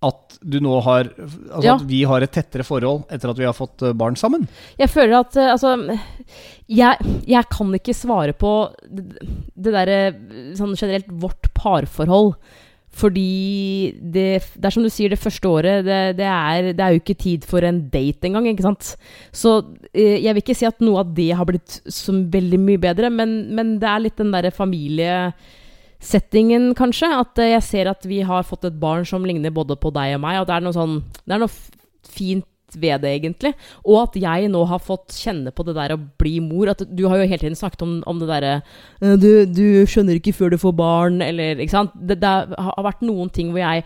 at 0.00 0.38
du 0.40 0.54
nå 0.64 0.78
har 0.80 1.10
Altså 1.12 1.66
Ja. 1.66 1.74
at 1.76 1.82
vi 1.84 1.98
har 2.08 2.24
et 2.24 2.32
tettere 2.32 2.64
forhold 2.64 3.02
etter 3.12 3.28
at 3.28 3.36
vi 3.36 3.44
har 3.44 3.52
fått 3.52 3.82
eh, 3.84 3.92
barn 3.92 4.16
sammen. 4.16 4.46
Jeg 4.80 4.88
føler 4.88 5.18
at 5.18 5.36
Altså 5.36 5.74
jeg, 6.70 6.96
jeg 7.28 7.44
kan 7.52 7.74
ikke 7.76 7.92
svare 7.92 8.32
på 8.32 8.54
det, 8.88 9.04
det 9.58 9.74
derre 9.74 10.00
sånn 10.56 10.72
generelt 10.78 11.10
vårt 11.20 11.50
parforhold. 11.52 12.32
Fordi 12.90 13.94
det, 14.02 14.42
det 14.58 14.66
er 14.66 14.70
som 14.74 14.82
du 14.82 14.90
sier, 14.90 15.12
det 15.12 15.20
første 15.22 15.46
året 15.46 15.84
det, 15.86 15.98
det, 16.18 16.26
er, 16.26 16.72
det 16.74 16.82
er 16.82 16.90
jo 16.96 17.00
ikke 17.00 17.14
tid 17.22 17.44
for 17.46 17.62
en 17.64 17.78
date 17.92 18.26
engang. 18.26 18.48
ikke 18.50 18.66
sant? 18.66 18.96
Så 19.30 19.52
eh, 19.94 20.18
jeg 20.24 20.34
vil 20.34 20.42
ikke 20.42 20.56
si 20.58 20.66
at 20.66 20.82
noe 20.82 20.98
av 21.04 21.12
det 21.14 21.28
har 21.38 21.46
blitt 21.48 21.78
som 21.86 22.24
veldig 22.34 22.58
mye 22.64 22.80
bedre, 22.82 23.06
men, 23.14 23.36
men 23.54 23.76
det 23.80 23.88
er 23.92 24.02
litt 24.08 24.18
den 24.18 24.34
derre 24.34 24.50
familiesettingen, 24.50 26.72
kanskje. 26.78 27.08
At 27.22 27.38
eh, 27.38 27.52
jeg 27.54 27.62
ser 27.68 27.86
at 27.94 28.02
vi 28.10 28.18
har 28.26 28.42
fått 28.48 28.66
et 28.68 28.80
barn 28.82 29.04
som 29.08 29.22
ligner 29.28 29.54
både 29.54 29.78
på 29.80 29.88
deg 29.94 30.16
og 30.18 30.22
meg, 30.26 30.40
og 30.42 30.46
det 30.50 30.54
er 30.58 30.62
noe 30.66 30.74
sånn 30.76 30.98
Det 31.22 31.32
er 31.36 31.40
noe 31.44 31.52
f- 31.52 31.70
ved 32.78 33.00
det, 33.02 33.10
egentlig. 33.20 33.54
Og 33.84 34.02
at 34.02 34.14
jeg 34.20 34.48
nå 34.52 34.64
har 34.70 34.78
fått 34.78 35.08
kjenne 35.16 35.50
på 35.54 35.64
det 35.66 35.74
der 35.74 35.94
å 35.96 36.00
bli 36.20 36.38
mor. 36.44 36.68
At 36.70 36.84
du 36.86 37.04
har 37.08 37.18
jo 37.18 37.26
hele 37.28 37.38
tiden 37.42 37.56
snakket 37.58 37.82
om, 37.82 37.98
om 38.06 38.18
det 38.22 38.28
derre 38.30 38.54
«Øh, 39.02 39.16
du, 39.20 39.46
du 39.46 39.86
skjønner 39.86 40.20
ikke 40.20 40.34
før 40.36 40.50
du 40.54 40.58
får 40.58 40.76
barn, 40.76 41.20
eller 41.24 41.56
Ikke 41.60 41.70
sant? 41.74 41.92
Det, 41.96 42.20
det 42.22 42.32
har 42.58 42.82
vært 42.86 43.02
noen 43.02 43.30
ting 43.32 43.50
hvor 43.52 43.60
jeg 43.64 43.84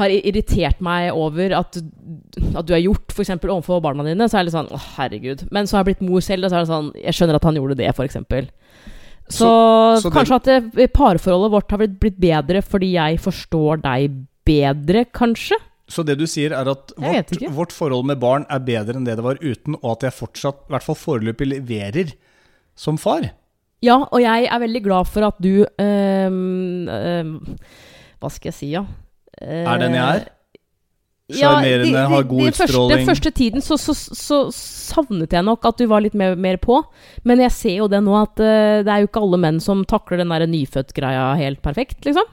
har 0.00 0.08
irritert 0.08 0.78
meg 0.80 1.10
over 1.12 1.52
at, 1.52 1.76
at 1.76 2.64
du 2.64 2.72
har 2.72 2.80
gjort, 2.80 3.12
f.eks. 3.12 3.28
overfor 3.44 3.82
barna 3.84 4.06
dine, 4.06 4.24
så 4.32 4.38
er 4.40 4.46
det 4.48 4.54
sånn 4.54 4.70
Å, 4.72 4.78
herregud. 4.96 5.42
Men 5.52 5.66
så 5.68 5.76
har 5.76 5.84
jeg 5.84 5.90
blitt 5.92 6.06
mor 6.08 6.24
selv, 6.24 6.46
og 6.46 6.50
så 6.54 6.56
er 6.56 6.64
det 6.64 6.70
sånn 6.72 6.88
Jeg 6.96 7.12
skjønner 7.18 7.36
at 7.36 7.44
han 7.44 7.58
gjorde 7.60 7.76
det, 7.76 7.90
f.eks. 7.92 8.16
Så, 9.28 9.44
Så- 9.44 10.00
så 10.00 10.08
det- 10.08 10.14
kanskje 10.16 10.38
at 10.40 10.48
det, 10.48 10.86
parforholdet 10.96 11.52
vårt 11.52 11.70
har 11.70 11.78
blitt, 11.84 11.98
blitt 12.00 12.16
bedre 12.20 12.62
fordi 12.64 12.92
jeg 12.96 13.20
forstår 13.20 13.82
deg 13.84 14.16
bedre, 14.48 15.04
kanskje? 15.14 15.60
Så 15.92 16.04
det 16.08 16.16
du 16.20 16.24
sier, 16.30 16.54
er 16.56 16.70
at 16.72 16.92
vårt, 16.96 17.32
vårt 17.52 17.72
forhold 17.76 18.06
med 18.08 18.20
barn 18.22 18.46
er 18.48 18.62
bedre 18.64 18.96
enn 18.96 19.04
det 19.04 19.18
det 19.20 19.24
var 19.26 19.40
uten, 19.42 19.76
og 19.82 19.90
at 19.98 20.06
jeg 20.08 20.16
fortsatt, 20.22 20.62
i 20.68 20.72
hvert 20.72 20.86
fall 20.88 20.96
foreløpig, 20.96 21.50
leverer 21.52 22.14
som 22.78 22.96
far. 23.00 23.28
Ja, 23.84 23.98
og 24.08 24.20
jeg 24.22 24.46
er 24.48 24.60
veldig 24.62 24.82
glad 24.84 25.08
for 25.10 25.26
at 25.26 25.40
du 25.42 25.64
øh, 25.66 26.36
øh, 26.86 27.32
Hva 28.22 28.30
skal 28.30 28.52
jeg 28.52 28.56
si, 28.56 28.70
ja? 28.76 28.84
Er 29.42 29.80
den 29.82 29.96
jeg 29.98 30.22
er? 30.22 30.30
Ja, 31.32 31.38
Sjarmerende, 31.48 31.86
de- 31.86 31.92
de- 31.96 32.08
har 32.12 32.24
god 32.28 32.48
utstråling. 32.50 32.98
Den 32.98 33.06
første 33.08 33.30
tiden 33.32 33.62
så, 33.64 33.76
så, 33.80 33.94
så 33.96 34.38
savnet 34.52 35.32
jeg 35.32 35.42
nok 35.46 35.64
at 35.70 35.78
du 35.80 35.86
var 35.88 36.02
litt 36.04 36.14
mer, 36.18 36.34
mer 36.36 36.58
på. 36.60 36.82
Men 37.24 37.40
jeg 37.40 37.54
ser 37.56 37.76
jo 37.80 37.86
det 37.88 38.02
nå 38.04 38.14
at 38.20 38.42
øh, 38.42 38.82
det 38.84 38.92
er 38.92 39.00
jo 39.04 39.08
ikke 39.08 39.22
alle 39.22 39.40
menn 39.40 39.60
som 39.64 39.84
takler 39.88 40.20
den 40.20 40.34
der 40.34 40.44
nyfødt-greia 40.50 41.30
helt 41.40 41.62
perfekt, 41.64 42.04
liksom. 42.04 42.28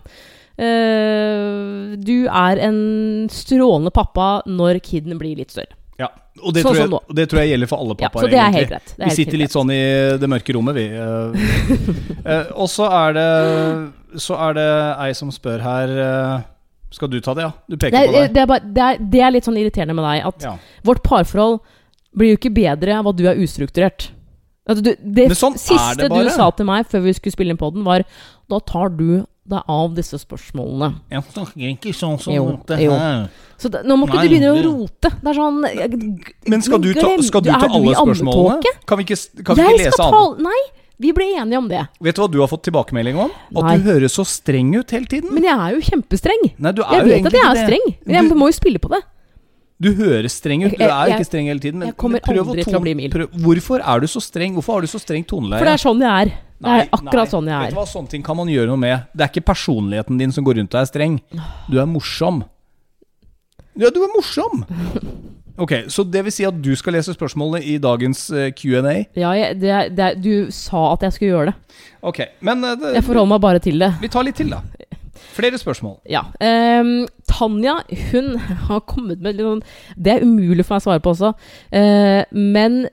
Eh, 0.59 1.95
du 2.03 2.15
er 2.27 2.59
en 2.67 2.79
strålende 3.31 3.91
pappa 3.95 4.29
når 4.49 4.79
kiden 4.85 5.17
blir 5.21 5.37
litt 5.39 5.53
større. 5.55 5.75
Ja, 5.99 6.07
og 6.39 6.53
det, 6.55 6.61
Sånn 6.63 6.71
tror 6.71 6.77
jeg, 6.79 6.89
sånn 6.93 7.15
det 7.17 7.25
tror 7.31 7.41
jeg 7.41 7.49
gjelder 7.51 7.67
for 7.71 7.81
alle 7.83 7.95
pappaer. 7.99 8.23
så 8.23 8.31
det 8.31 8.39
er 8.39 8.53
egentlig. 8.55 8.93
Det 8.95 9.07
vi 9.09 9.15
sitter 9.17 9.41
litt 9.41 9.51
sånn 9.55 9.71
i 9.75 9.79
det 10.21 10.29
mørke 10.31 10.55
rommet, 10.55 10.77
vi. 10.77 10.85
eh. 10.95 11.33
Eh, 12.29 12.47
og 12.59 12.67
så 12.69 12.85
er 12.91 13.13
det 13.15 13.25
Så 14.21 14.35
er 14.35 14.53
det 14.57 14.65
ei 15.05 15.13
som 15.15 15.29
spør 15.31 15.61
her 15.63 15.91
Skal 16.91 17.07
du 17.09 17.19
ta 17.23 17.33
det, 17.37 17.45
ja? 17.47 17.51
Du 17.69 17.75
Det 17.75 17.79
peker 17.85 17.95
på 17.95 18.01
er, 18.03 18.27
deg. 18.27 18.33
det, 18.35 18.41
er 18.43 18.49
bare, 18.49 18.63
det, 18.75 18.83
er, 18.85 18.97
det 19.13 19.21
er 19.23 19.31
litt 19.35 19.47
sånn 19.47 19.57
irriterende 19.61 19.95
med 19.97 20.03
deg 20.07 20.25
at 20.27 20.45
Ja. 20.47 20.53
vårt 20.83 21.03
parforhold 21.05 21.59
blir 22.17 22.33
jo 22.33 22.39
ikke 22.39 22.51
bedre 22.55 22.95
av 22.99 23.07
at 23.11 23.15
du 23.19 23.25
er 23.29 23.37
ustrukturert. 23.39 24.09
Du, 24.69 24.89
det 24.99 25.27
sånn 25.37 25.55
siste 25.57 25.95
det 26.03 26.09
du 26.11 26.29
sa 26.33 26.49
til 26.53 26.65
meg 26.69 26.87
før 26.89 27.03
vi 27.05 27.13
skulle 27.17 27.33
spille 27.33 27.53
inn 27.55 27.59
podden, 27.61 27.85
var 27.87 28.03
da 28.49 28.59
tar 28.59 28.89
du 28.97 29.23
deg 29.49 29.63
av 29.75 29.93
disse 29.97 30.19
spørsmålene. 30.21 30.89
Jeg 31.12 31.23
snakker 31.33 31.67
ikke 31.73 31.93
sånn 31.97 32.19
som 32.21 32.33
Jo, 32.33 32.45
dette 32.65 32.79
jo. 32.83 32.91
her. 32.91 33.29
Så 33.59 33.69
da, 33.73 33.81
nå 33.83 33.97
må 33.99 34.07
ikke 34.07 34.21
du 34.23 34.29
begynne 34.29 34.51
å 34.55 34.63
rote. 34.63 35.09
Det 35.19 35.29
er 35.31 35.38
sånn 35.39 35.57
jeg- 35.67 36.33
Men 36.47 36.62
skal 36.62 36.79
du 36.79 36.93
ta, 36.93 37.17
skal 37.21 37.41
du 37.41 37.49
ta 37.51 37.67
du 37.67 37.73
alle 37.73 37.95
spørsmålene? 37.95 38.62
Kan 38.85 38.97
vi 38.97 39.03
ikke, 39.09 39.43
kan 39.43 39.55
vi 39.55 39.62
ikke 39.63 39.77
lese 39.83 39.99
alle? 39.99 40.38
Nei, 40.47 40.62
vi 40.99 41.12
ble 41.13 41.25
enige 41.35 41.57
om 41.57 41.67
det. 41.67 41.88
Vet 42.01 42.15
du 42.15 42.21
hva 42.21 42.31
du 42.31 42.39
har 42.39 42.47
fått 42.47 42.63
tilbakemelding 42.63 43.17
om? 43.17 43.31
At 43.55 43.63
Nei. 43.63 43.77
du 43.77 43.83
høres 43.83 44.15
så 44.15 44.25
streng 44.25 44.73
ut 44.75 44.89
hele 44.91 45.05
tiden. 45.05 45.33
Men 45.33 45.43
jeg 45.43 45.57
er 45.57 45.75
jo 45.75 45.81
kjempestreng. 45.81 46.51
Nei, 46.57 46.71
du 46.71 46.81
er 46.83 46.91
Jeg 46.91 46.99
jo 46.99 47.07
vet 47.13 47.25
at 47.25 47.33
jeg 47.33 47.45
er 47.45 47.65
streng, 47.67 47.95
men 48.05 48.15
jeg 48.15 48.29
Du- 48.29 48.35
må 48.35 48.47
jo 48.47 48.51
spille 48.59 48.79
på 48.79 48.89
det. 48.89 49.03
Du 49.81 49.93
høres 49.95 50.33
streng 50.35 50.65
ut. 50.65 50.77
Du 50.77 50.83
er 50.83 51.07
jo 51.07 51.13
ikke 51.15 51.25
streng 51.25 51.47
hele 51.47 51.59
tiden. 51.59 51.79
Men, 51.79 51.88
jeg 51.88 51.97
kommer 51.97 52.19
aldri 52.19 52.63
til 52.65 52.73
å 52.75 52.81
bli 52.83 52.93
mild. 52.95 53.13
Hvorfor 53.31 53.79
er 53.79 53.99
du 54.01 54.07
så 54.07 54.19
streng? 54.19 54.53
Hvorfor 54.53 54.73
har 54.73 54.81
du 54.81 54.88
så 54.88 54.99
strengt 54.99 55.27
toneleie? 55.27 55.57
For 55.59 55.65
det 55.65 55.73
er 55.79 55.83
sånn 55.88 55.99
jeg 56.03 56.27
er. 56.27 56.48
Det 56.59 56.67
Nei, 56.67 56.79
er 56.83 56.89
akkurat 56.91 57.23
nei. 57.23 57.31
sånn 57.31 57.47
jeg 57.47 57.55
er. 57.55 57.67
Vet 57.69 57.75
du 57.75 57.79
hva, 57.79 57.85
Sånne 57.87 58.11
ting 58.11 58.23
kan 58.25 58.35
man 58.35 58.49
gjøre 58.51 58.67
noe 58.67 58.79
med. 58.81 59.05
Det 59.15 59.23
er 59.23 59.29
ikke 59.31 59.45
personligheten 59.47 60.17
din 60.19 60.33
som 60.35 60.43
går 60.43 60.57
rundt 60.59 60.75
og 60.75 60.81
er 60.81 60.89
streng. 60.89 61.13
Du 61.71 61.77
er 61.79 61.87
morsom. 61.87 62.41
Ja, 63.79 63.89
du 63.95 64.01
er 64.03 64.11
morsom! 64.15 64.65
Ok, 65.59 65.73
Så 65.91 66.05
det 66.07 66.21
vil 66.23 66.31
si 66.31 66.45
at 66.47 66.55
du 66.63 66.69
skal 66.79 66.93
lese 66.95 67.11
spørsmålene 67.11 67.59
i 67.67 67.73
dagens 67.83 68.21
eh, 68.31 68.45
Q&A? 68.55 68.93
Ja, 69.19 69.33
jeg, 69.35 69.57
det, 69.59 69.73
det, 69.97 70.05
du 70.23 70.47
sa 70.55 70.93
at 70.93 71.01
jeg 71.03 71.11
skulle 71.17 71.33
gjøre 71.33 71.49
det. 71.49 71.81
Ok, 72.07 72.21
men 72.47 72.63
eh, 72.63 72.77
det, 72.79 72.93
Jeg 72.95 73.03
forholder 73.03 73.33
meg 73.33 73.41
bare 73.43 73.59
til 73.65 73.75
det. 73.83 73.89
vi 73.99 74.07
tar 74.07 74.23
litt 74.23 74.39
til, 74.39 74.53
da. 74.55 74.61
Flere 75.35 75.59
spørsmål. 75.59 75.97
Ja. 76.07 76.21
Um, 76.39 76.93
Tanja, 77.27 77.75
hun 78.13 78.37
har 78.69 78.79
kommet 78.87 79.19
med 79.19 79.35
litt 79.35 79.43
sånn 79.49 79.59
Det 79.99 80.13
er 80.15 80.23
umulig 80.23 80.63
for 80.63 80.77
meg 80.77 80.79
å 80.79 80.87
svare 80.87 81.03
på 81.03 81.11
også. 81.11 81.33
uh, 81.75 82.23
men 82.31 82.85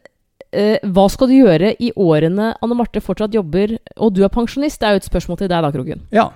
eh, 0.53 0.83
hva 0.83 1.07
skal 1.13 1.31
du 1.31 1.37
gjøre 1.39 1.73
i 1.83 1.93
årene 1.97 2.53
Anne 2.63 2.77
Marte 2.79 3.03
fortsatt 3.05 3.35
jobber, 3.35 3.77
og 3.97 4.15
du 4.17 4.23
er 4.27 4.33
pensjonist? 4.33 4.81
Det 4.81 4.89
er 4.89 4.97
jo 4.97 5.03
et 5.03 5.09
spørsmål 5.09 5.41
til 5.41 5.51
deg 5.53 5.65
da, 5.65 5.73
Kroken. 5.75 6.05
Ja. 6.15 6.29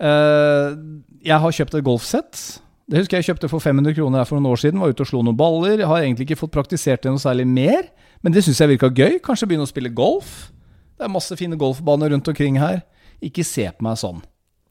Eh, 0.00 0.76
jeg 1.26 1.44
har 1.44 1.56
kjøpt 1.58 1.76
et 1.76 1.86
golfsett. 1.86 2.42
Det 2.90 3.04
husker 3.04 3.20
jeg 3.20 3.28
kjøpte 3.28 3.50
for 3.52 3.62
500 3.62 3.94
kroner 3.94 4.22
her 4.22 4.26
for 4.26 4.38
noen 4.38 4.50
år 4.50 4.62
siden. 4.64 4.80
Var 4.82 4.94
ute 4.94 5.04
og 5.04 5.10
slo 5.10 5.22
noen 5.22 5.38
baller. 5.38 5.84
Har 5.86 6.02
egentlig 6.02 6.26
ikke 6.26 6.40
fått 6.40 6.56
praktisert 6.56 7.04
det 7.04 7.12
noe 7.12 7.22
særlig 7.22 7.46
mer, 7.46 7.86
men 8.24 8.34
det 8.34 8.42
syns 8.42 8.58
jeg 8.58 8.72
virka 8.72 8.90
gøy. 8.90 9.20
Kanskje 9.22 9.46
begynne 9.50 9.68
å 9.68 9.70
spille 9.70 9.92
golf. 9.94 10.50
Det 10.98 11.06
er 11.06 11.12
masse 11.12 11.36
fine 11.38 11.58
golfbaner 11.60 12.10
rundt 12.12 12.28
omkring 12.28 12.58
her. 12.60 12.82
Ikke 13.22 13.44
se 13.46 13.68
på 13.70 13.86
meg 13.86 14.00
sånn. 14.00 14.18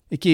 Ikke 0.09 0.31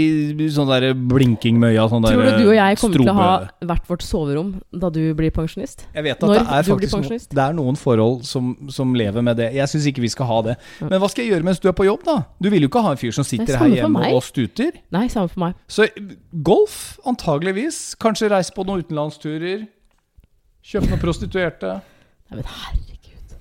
sånn 0.55 0.69
der 0.71 0.93
blinking 0.95 1.57
med 1.59 1.73
øya. 1.73 1.89
Sånn 1.91 2.05
Tror 2.05 2.21
du 2.23 2.45
du 2.45 2.45
og 2.47 2.55
jeg 2.55 2.77
kommer 2.79 2.95
til 3.01 3.09
å 3.11 3.15
ha 3.17 3.31
strobe- 3.41 3.67
hvert 3.67 3.89
vårt 3.89 4.05
soverom 4.07 4.53
da 4.71 4.89
du 4.89 5.01
blir 5.19 5.33
pensjonist? 5.35 5.83
Jeg 5.91 6.05
vet 6.05 6.15
at 6.15 6.23
når 6.23 6.37
det 6.37 6.45
er 6.47 6.63
faktisk 6.69 7.35
det 7.35 7.43
er 7.43 7.57
noen 7.57 7.75
forhold 7.75 8.23
som, 8.23 8.53
som 8.71 8.95
lever 8.95 9.25
med 9.25 9.35
det. 9.35 9.49
Jeg 9.57 9.67
syns 9.73 9.89
ikke 9.91 10.05
vi 10.05 10.13
skal 10.13 10.29
ha 10.31 10.39
det. 10.47 10.55
Men 10.79 10.95
hva 11.03 11.11
skal 11.11 11.25
jeg 11.25 11.33
gjøre 11.35 11.49
mens 11.49 11.59
du 11.59 11.67
er 11.67 11.75
på 11.75 11.89
jobb, 11.89 12.07
da? 12.07 12.21
Du 12.39 12.49
vil 12.53 12.63
jo 12.63 12.71
ikke 12.71 12.85
ha 12.87 12.95
en 12.95 13.03
fyr 13.03 13.11
som 13.19 13.27
sitter 13.27 13.59
her 13.59 13.75
hjemme 13.81 14.13
og 14.15 14.23
stuter. 14.23 14.79
Nei, 14.95 15.09
samme 15.11 15.27
for 15.33 15.43
meg. 15.43 15.59
Så 15.67 15.89
golf, 16.31 16.97
antageligvis. 17.03 17.97
Kanskje 17.99 18.31
reise 18.31 18.55
på 18.55 18.63
noen 18.63 18.85
utenlandsturer. 18.85 19.67
Kjøpe 20.63 20.87
noen 20.87 21.03
prostituerte. 21.03 21.79
Nei, 22.31 22.39
men 22.39 22.47
herregud. 22.47 23.39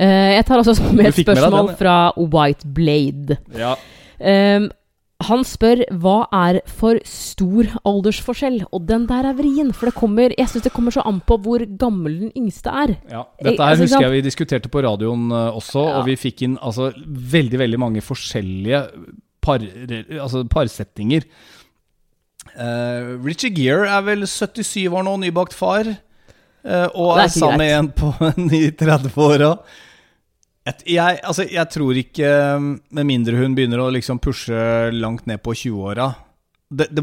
Eh, 0.00 0.28
jeg 0.38 0.44
tar 0.46 0.62
også 0.62 0.78
med 0.94 1.10
et 1.10 1.18
spørsmål 1.18 1.50
med 1.50 1.58
den, 1.58 1.72
ja. 1.74 1.80
fra 1.82 1.96
White 2.16 2.70
Blade. 2.70 3.42
Ja. 3.58 3.74
Ehm, 4.20 4.70
han 5.20 5.42
spør 5.44 5.82
hva 6.00 6.14
er 6.32 6.60
for 6.66 6.98
stor 7.04 7.68
aldersforskjell, 7.84 8.62
og 8.72 8.86
den 8.88 9.06
der 9.10 9.28
er 9.28 9.36
vrien. 9.36 9.72
For 9.76 9.90
det 9.90 9.94
kommer, 9.98 10.32
jeg 10.32 10.48
syns 10.48 10.64
det 10.64 10.72
kommer 10.72 10.94
så 10.94 11.04
an 11.06 11.20
på 11.28 11.36
hvor 11.44 11.64
gammel 11.80 12.18
den 12.24 12.32
yngste 12.38 12.72
er. 12.72 12.94
ja. 13.10 13.24
Dette 13.42 13.60
her 13.60 13.74
jeg, 13.76 13.82
husker 13.84 14.06
jeg 14.06 14.14
vi 14.16 14.22
diskuterte 14.24 14.72
på 14.72 14.82
radioen 14.86 15.30
eh, 15.30 15.56
også, 15.60 15.82
Ja. 15.84 15.98
og 16.00 16.06
vi 16.08 16.16
fikk 16.16 16.42
inn 16.46 16.58
altså, 16.60 16.90
veldig, 16.96 17.58
veldig 17.60 17.80
mange 17.80 18.00
forskjellige 18.04 18.82
par, 19.44 19.60
altså, 19.60 20.44
parsettinger. 20.48 21.24
Uh, 22.56 23.20
Richie 23.24 23.52
Gere 23.54 23.86
er 23.92 24.02
vel 24.06 24.24
77 24.26 24.88
år 24.88 25.04
nå, 25.06 25.18
nybakt 25.22 25.54
far. 25.54 25.86
Uh, 26.64 26.88
og 26.96 27.16
Det 27.16 27.22
er 27.22 27.28
er, 27.28 27.32
sammen 27.36 27.60
med 27.62 27.76
en 27.76 27.92
på 27.96 28.10
i 28.56 28.70
30-åra. 28.76 29.52
Et- 29.52 29.86
Jeg, 30.86 31.20
altså, 31.26 31.46
jeg 31.48 31.66
tror 31.72 31.98
ikke 31.98 32.26
eh, 32.26 32.66
Med 32.96 33.08
mindre 33.08 33.38
hun 33.40 33.54
begynner 33.56 33.82
å 33.82 33.92
liksom 33.94 34.20
pushe 34.22 34.90
langt 34.94 35.26
ned 35.30 35.42
på 35.44 35.54
20-åra 35.56 36.10
det, 36.70 36.86
det, 36.94 37.02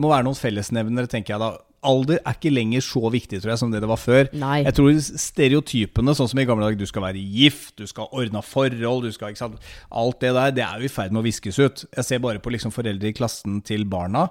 må 0.00 0.10
være 0.12 0.26
noen 0.26 0.38
fellesnevnere, 0.38 1.10
tenker 1.10 1.34
jeg 1.34 1.42
da. 1.42 1.56
Alder 1.88 2.18
er 2.18 2.34
ikke 2.34 2.50
lenger 2.50 2.82
så 2.82 3.04
viktig 3.10 3.38
tror 3.38 3.52
jeg 3.52 3.60
som 3.60 3.70
det 3.70 3.80
det 3.84 3.90
var 3.90 4.00
før. 4.02 4.30
Nei. 4.38 4.64
Jeg 4.66 4.74
tror 4.74 4.96
stereotypene, 5.22 6.14
sånn 6.18 6.30
som 6.30 6.40
i 6.42 6.46
gamle 6.46 6.66
dager, 6.66 6.78
du 6.80 6.90
skal 6.90 7.04
være 7.04 7.22
gift, 7.22 7.76
du 7.78 7.86
skal 7.86 8.08
ha 8.08 8.22
ordna 8.22 8.42
forhold, 8.42 9.06
du 9.06 9.14
skal, 9.14 9.36
sant? 9.38 9.58
Alt 9.90 10.18
det 10.24 10.32
der, 10.34 10.54
det 10.56 10.64
er 10.66 10.82
jo 10.82 10.88
i 10.88 10.92
ferd 10.92 11.14
med 11.14 11.22
å 11.22 11.26
viskes 11.26 11.58
ut. 11.58 11.84
Jeg 11.94 12.06
ser 12.06 12.22
bare 12.24 12.42
på 12.42 12.54
liksom 12.54 12.74
foreldre 12.74 13.12
i 13.12 13.14
klassen 13.18 13.60
til 13.66 13.86
barna. 13.90 14.26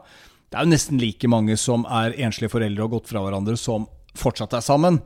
Det 0.48 0.60
er 0.60 0.68
jo 0.68 0.74
nesten 0.76 1.00
like 1.00 1.32
mange 1.32 1.56
som 1.60 1.88
er 1.92 2.16
enslige 2.28 2.52
foreldre 2.52 2.84
og 2.84 2.90
har 2.90 2.96
gått 2.98 3.12
fra 3.12 3.24
hverandre, 3.24 3.56
som 3.60 3.88
fortsatt 4.18 4.56
er 4.60 4.68
sammen. 4.68 5.00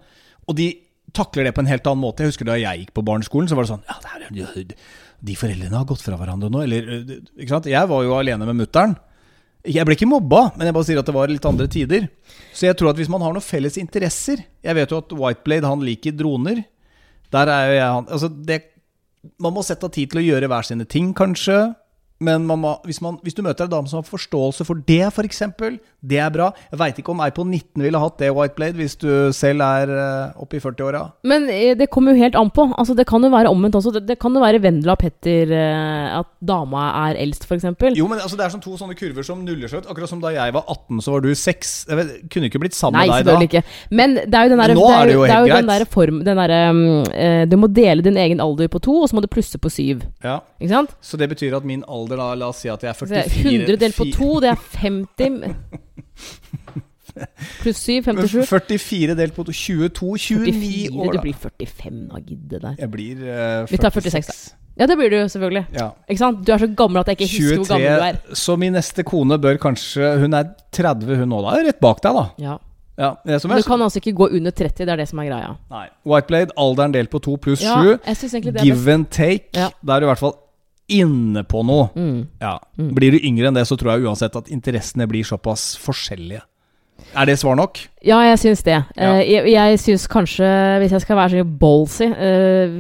Og 0.50 0.58
de 0.58 0.72
takler 1.18 1.48
det 1.48 1.54
på 1.56 1.64
en 1.64 1.70
helt 1.70 1.88
annen 1.88 2.04
måte. 2.04 2.24
Jeg 2.24 2.34
husker 2.34 2.48
da 2.48 2.58
jeg 2.60 2.84
gikk 2.84 2.96
på 2.98 3.04
barneskolen, 3.08 3.50
så 3.50 3.58
var 3.58 3.68
det 3.68 3.74
sånn 3.74 3.86
Ja, 3.88 4.52
de 5.22 5.38
foreldrene 5.38 5.78
har 5.78 5.86
gått 5.86 6.02
fra 6.02 6.18
hverandre 6.18 6.50
nå, 6.50 6.64
eller 6.66 6.88
Ikke 7.38 7.52
sant? 7.52 7.70
Jeg 7.70 7.90
var 7.92 8.06
jo 8.06 8.16
alene 8.18 8.48
med 8.50 8.58
mutter'n. 8.64 8.96
Jeg 9.70 9.86
ble 9.86 9.94
ikke 9.94 10.10
mobba, 10.10 10.48
men 10.56 10.66
jeg 10.66 10.74
bare 10.74 10.88
sier 10.88 11.00
at 11.02 11.06
det 11.06 11.14
var 11.14 11.30
litt 11.30 11.46
andre 11.46 11.68
tider. 11.70 12.08
Så 12.58 12.66
jeg 12.66 12.78
tror 12.80 12.90
at 12.90 12.98
hvis 12.98 13.12
man 13.14 13.22
har 13.22 13.36
noen 13.36 13.46
felles 13.46 13.78
interesser 13.78 14.42
Jeg 14.66 14.78
vet 14.78 14.90
jo 14.90 14.98
at 14.98 15.14
Whiteblade 15.14 15.70
han 15.70 15.86
liker 15.86 16.16
droner. 16.18 16.64
Der 17.32 17.52
er 17.54 17.68
jo 17.70 17.76
jeg 17.78 17.92
han 17.96 18.10
Altså, 18.10 18.32
det 18.32 18.58
Man 19.40 19.54
må 19.54 19.62
sette 19.62 19.86
av 19.86 19.94
tid 19.94 20.10
til 20.10 20.24
å 20.24 20.26
gjøre 20.26 20.50
hver 20.50 20.66
sine 20.66 20.88
ting, 20.90 21.12
kanskje. 21.14 21.60
Men 22.22 22.46
man 22.48 22.62
må, 22.62 22.76
hvis, 22.86 23.02
man, 23.04 23.18
hvis 23.26 23.36
du 23.38 23.42
møter 23.46 23.66
en 23.66 23.74
dame 23.74 23.90
som 23.90 24.02
har 24.02 24.08
forståelse 24.08 24.66
for 24.68 24.82
det, 24.88 25.02
f.eks., 25.10 25.44
det 26.02 26.18
er 26.18 26.32
bra. 26.34 26.50
Jeg 26.72 26.80
veit 26.82 27.00
ikke 27.02 27.14
om 27.14 27.22
ei 27.22 27.30
på 27.34 27.44
19 27.46 27.84
ville 27.84 28.00
hatt 28.02 28.18
det, 28.22 28.32
White 28.34 28.58
Blade 28.58 28.80
hvis 28.80 28.96
du 29.02 29.10
selv 29.36 29.62
er 29.66 29.92
uh, 29.92 30.42
oppe 30.42 30.58
i 30.58 30.62
40-åra. 30.64 31.04
Men 31.30 31.46
eh, 31.54 31.74
det 31.78 31.92
kommer 31.94 32.16
jo 32.16 32.24
helt 32.24 32.38
an 32.38 32.50
på. 32.54 32.66
Altså, 32.74 32.96
det 32.98 33.06
kan 33.10 33.22
jo 33.22 33.30
være 33.34 33.52
omvendt 33.54 33.78
også. 33.78 33.94
Det, 33.98 34.04
det 34.10 34.18
kan 34.22 34.34
jo 34.34 34.42
være 34.42 34.62
Vendela 34.64 34.96
Petter 35.00 35.54
eh, 35.54 36.08
at 36.18 36.30
dama 36.42 36.88
er 37.08 37.20
eldst, 37.22 37.46
f.eks. 37.46 37.68
Jo, 37.98 38.08
men 38.10 38.22
altså, 38.22 38.40
det 38.40 38.48
er 38.48 38.54
som 38.54 38.64
to 38.64 38.74
sånne 38.80 38.98
kurver 38.98 39.26
som 39.26 39.44
nuller 39.46 39.70
seg 39.72 39.84
ut. 39.84 39.92
Akkurat 39.94 40.12
som 40.12 40.22
da 40.24 40.34
jeg 40.34 40.56
var 40.56 40.66
18, 40.66 41.04
så 41.06 41.16
var 41.16 41.26
du 41.26 41.30
6. 41.38 41.74
Jeg 41.92 42.00
vet, 42.02 42.14
kunne 42.34 42.50
ikke 42.50 42.64
blitt 42.64 42.78
sammen 42.78 42.98
Nei, 43.00 43.08
med 43.08 43.14
deg 43.14 43.30
da. 43.30 43.38
selvfølgelig 43.38 43.52
ikke. 43.52 43.96
Men 44.02 44.18
det 44.18 44.40
er 44.40 44.48
jo 44.50 44.54
den 44.54 44.62
Men 44.62 44.66
der, 44.68 44.74
er 44.74 45.14
er 45.22 45.32
er 45.32 45.62
den 45.62 45.72
der 45.72 45.86
form 45.90 46.22
Den 46.26 46.40
derre 46.40 46.60
eh, 47.14 47.44
Du 47.50 47.58
må 47.62 47.70
dele 47.72 48.06
din 48.06 48.18
egen 48.18 48.42
alder 48.44 48.70
på 48.72 48.82
to, 48.82 48.98
og 49.04 49.10
så 49.10 49.18
må 49.18 49.24
du 49.24 49.30
plusse 49.32 49.62
på 49.62 49.70
syv. 49.70 50.02
Ja, 50.24 50.40
Ikke 50.60 50.74
sant? 50.74 50.98
Så 51.02 51.18
det 51.18 51.30
betyr 51.32 51.56
at 51.58 51.66
min 51.68 51.86
alder 51.88 52.11
da, 52.20 52.34
la 52.36 52.48
oss 52.52 52.62
si 52.64 52.70
at 52.72 52.84
jeg 52.84 52.92
er 52.92 52.98
Så 53.00 53.06
det 53.10 53.18
er 53.22 53.30
44 53.30 53.62
100 53.62 53.82
delt 53.86 53.96
på 53.98 54.06
2, 54.16 54.32
det 54.44 54.50
er 54.52 54.60
50 54.82 55.56
Pluss 57.62 57.82
7, 57.84 58.04
57. 58.06 58.48
44 58.48 59.16
delt 59.20 59.36
på 59.36 59.44
to, 59.44 59.52
22, 59.52 60.18
29 60.18 60.54
44, 60.56 60.96
år, 60.96 61.12
du 61.12 61.22
blir 61.26 61.36
45 61.36 62.02
da, 62.08 62.22
Gidde 62.24 62.62
der. 62.64 62.76
Jeg 62.80 62.92
blir 62.94 63.22
eh, 63.28 63.68
Vi 63.72 63.80
tar 63.82 63.94
46 63.94 64.32
da. 64.32 64.58
Ja, 64.80 64.88
det 64.88 64.96
blir 64.98 65.12
du 65.12 65.18
selvfølgelig. 65.30 65.66
Ja. 65.76 65.90
Ikke 66.08 66.22
sant? 66.22 66.44
Du 66.48 66.54
er 66.56 66.62
så 66.62 66.70
gammel 66.80 67.02
at 67.02 67.12
jeg 67.12 67.20
ikke 67.20 67.30
husker 67.34 67.60
hvor 67.60 67.72
gammel 67.74 67.92
du 67.92 68.06
er. 68.08 68.20
så 68.40 68.56
min 68.58 68.74
neste 68.74 69.04
kone 69.06 69.38
bør 69.42 69.60
kanskje 69.62 70.14
Hun 70.24 70.34
er 70.34 70.54
30, 70.74 71.18
hun 71.20 71.30
nå. 71.30 71.42
Da 71.44 71.58
rett 71.68 71.82
bak 71.84 72.00
deg, 72.06 72.18
da. 72.18 72.28
Ja. 72.42 72.58
Ja, 73.02 73.16
du 73.26 73.64
kan 73.66 73.82
altså 73.82 73.98
ikke 73.98 74.14
gå 74.14 74.28
under 74.38 74.52
30, 74.52 74.86
det 74.86 74.90
er 74.94 75.00
det 75.00 75.08
som 75.10 75.20
er 75.24 75.30
greia. 75.32 75.54
Nei. 75.72 75.86
Whiteblade, 76.06 76.54
alderen 76.60 76.94
delt 76.94 77.10
på 77.10 77.22
2 77.24 77.38
pluss 77.42 77.64
7. 77.64 77.66
Ja, 77.66 78.62
Give 78.62 78.94
and 78.94 79.08
take. 79.10 79.50
Ja. 79.58 79.72
Da 79.82 79.96
er 79.96 80.04
du 80.04 80.06
i 80.06 80.12
hvert 80.12 80.22
fall 80.22 80.36
inne 80.92 81.44
på 81.48 81.64
noe. 81.68 81.90
Mm. 81.96 82.22
Ja. 82.42 82.58
Blir 82.78 83.16
du 83.16 83.20
yngre 83.24 83.50
enn 83.50 83.58
det, 83.58 83.68
så 83.70 83.78
tror 83.80 83.96
jeg 83.96 84.08
uansett 84.10 84.38
at 84.38 84.52
interessene 84.54 85.08
blir 85.10 85.28
såpass 85.28 85.74
forskjellige. 85.82 86.44
Er 87.18 87.28
det 87.28 87.40
svar 87.42 87.58
nok? 87.58 87.80
Ja, 88.06 88.22
jeg 88.24 88.40
syns 88.40 88.62
det. 88.64 88.78
Ja. 88.96 89.16
Eh, 89.18 89.24
jeg 89.32 89.52
jeg 89.52 89.80
syns 89.82 90.08
kanskje, 90.12 90.48
hvis 90.82 90.94
jeg 90.96 91.04
skal 91.04 91.18
være 91.18 91.42
så 91.42 91.48
ballsy 91.64 92.08
eh, 92.08 92.78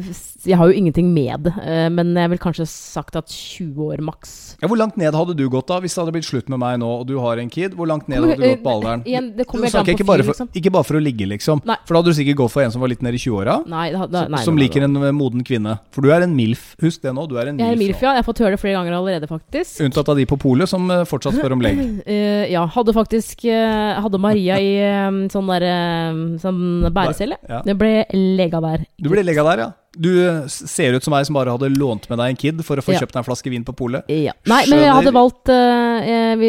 Jeg 0.47 0.57
har 0.57 0.67
jo 0.71 0.73
ingenting 0.77 1.13
med 1.13 1.43
det, 1.45 1.53
eh, 1.63 1.87
men 1.89 2.13
jeg 2.17 2.29
vil 2.33 2.39
kanskje 2.41 2.65
sagt 2.67 3.15
at 3.15 3.27
20 3.29 3.75
år 3.93 4.01
maks. 4.01 4.55
Ja, 4.61 4.67
hvor 4.67 4.77
langt 4.79 4.97
ned 4.97 5.13
hadde 5.13 5.35
du 5.37 5.43
gått 5.49 5.67
da, 5.67 5.79
hvis 5.83 5.93
det 5.95 6.01
hadde 6.03 6.13
blitt 6.15 6.25
slutt 6.27 6.49
med 6.49 6.59
meg 6.61 6.79
nå, 6.81 6.87
og 7.01 7.07
du 7.07 7.17
har 7.19 7.37
en 7.37 7.49
kid? 7.49 7.75
Hvor 7.77 7.87
langt 7.89 8.07
ned 8.09 8.21
hadde 8.23 8.37
du 8.39 8.45
gått 8.47 8.63
på 8.63 8.73
alderen? 8.75 9.03
eh, 9.05 9.11
Igjen, 9.11 9.29
det 9.37 9.47
kommer 9.47 9.69
på 9.69 9.83
ikke, 9.95 10.05
bare 10.07 10.23
for, 10.23 10.33
liksom. 10.33 10.49
ikke 10.53 10.71
bare 10.71 10.83
for 10.87 10.99
å 10.99 11.03
ligge, 11.03 11.27
liksom. 11.29 11.61
Nei. 11.65 11.77
For 11.85 11.93
da 11.93 12.01
hadde 12.01 12.13
du 12.13 12.17
sikkert 12.19 12.39
gått 12.41 12.51
for 12.51 12.61
en 12.65 12.71
som 12.71 12.81
var 12.81 12.89
litt 12.93 13.01
nede 13.01 13.15
i 13.19 13.21
20-åra. 13.21 13.57
Nei, 13.67 13.89
det 13.91 13.97
had- 14.01 14.11
da- 14.11 14.27
nei, 14.27 14.43
Som 14.43 14.57
liker 14.57 14.83
en 14.83 14.95
eh, 14.97 15.11
moden 15.11 15.43
kvinne. 15.43 15.79
For 15.91 16.01
du 16.01 16.11
er 16.11 16.21
en 16.25 16.35
MILF. 16.35 16.75
Husk 16.81 17.01
det 17.01 17.13
nå. 17.13 17.27
Du 17.29 17.37
er 17.37 17.47
en 17.47 17.57
Jeg 17.59 17.67
er 17.67 17.75
MILF. 17.75 17.95
MILF, 17.95 18.01
ja. 18.01 18.13
Jeg 18.15 18.23
har 18.23 18.27
fått 18.33 18.41
høre 18.45 18.51
det 18.57 18.59
flere 18.61 18.75
ganger 18.79 18.97
allerede, 18.97 19.27
faktisk. 19.29 19.81
Unntatt 19.81 20.09
av 20.09 20.15
de 20.17 20.25
på 20.25 20.37
polet 20.39 20.67
som 20.69 20.87
fortsatt 21.05 21.37
spør 21.37 21.53
om 21.53 21.61
legg. 21.61 21.77
Uh, 22.07 22.45
ja, 22.55 22.65
hadde 22.65 22.93
faktisk 22.93 23.45
uh, 23.45 24.01
Hadde 24.01 24.17
Maria 24.21 24.57
i 24.61 24.71
eh, 24.81 25.11
sånn 25.31 25.47
der 25.51 25.63
eh, 25.67 26.19
Sånn 26.41 26.61
bærecelle. 26.93 27.37
Ja. 27.49 27.61
Det 27.65 27.77
ble 27.77 28.05
lega 28.13 28.61
der. 28.63 28.85
Du 29.01 29.09
ble 29.09 29.23
lega 29.25 29.43
der, 29.43 29.57
ja. 29.65 29.69
Du 29.91 30.07
eh, 30.23 30.45
ser 30.47 30.95
ut 30.95 31.03
som 31.03 31.13
ei 31.17 31.23
som 31.27 31.35
bare 31.35 31.51
hadde 31.51 31.67
lånt 31.75 32.05
med 32.07 32.21
deg 32.21 32.31
en 32.31 32.39
kid 32.39 32.61
for 32.63 32.79
å 32.79 32.83
få 32.85 32.93
Ja. 32.95 33.01
kjøpt 33.03 33.11
deg 33.11 33.19
en 33.23 33.27
flaske 33.27 33.51
vin 33.51 33.65
på 33.67 33.73
polet. 33.75 34.07
Ja. 34.07 34.31
Nei, 34.47 34.63
men 34.71 34.79
jeg 34.85 34.93
hadde 34.95 35.11
valgt 35.11 35.51
uh, 35.51 36.45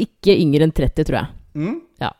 ikke 0.00 0.32
yngre 0.32 0.64
enn 0.64 0.72
30, 0.72 1.04
tror 1.04 1.18
jeg. 1.20 1.28
Mm. 1.60 1.74
Ja. 2.00 2.12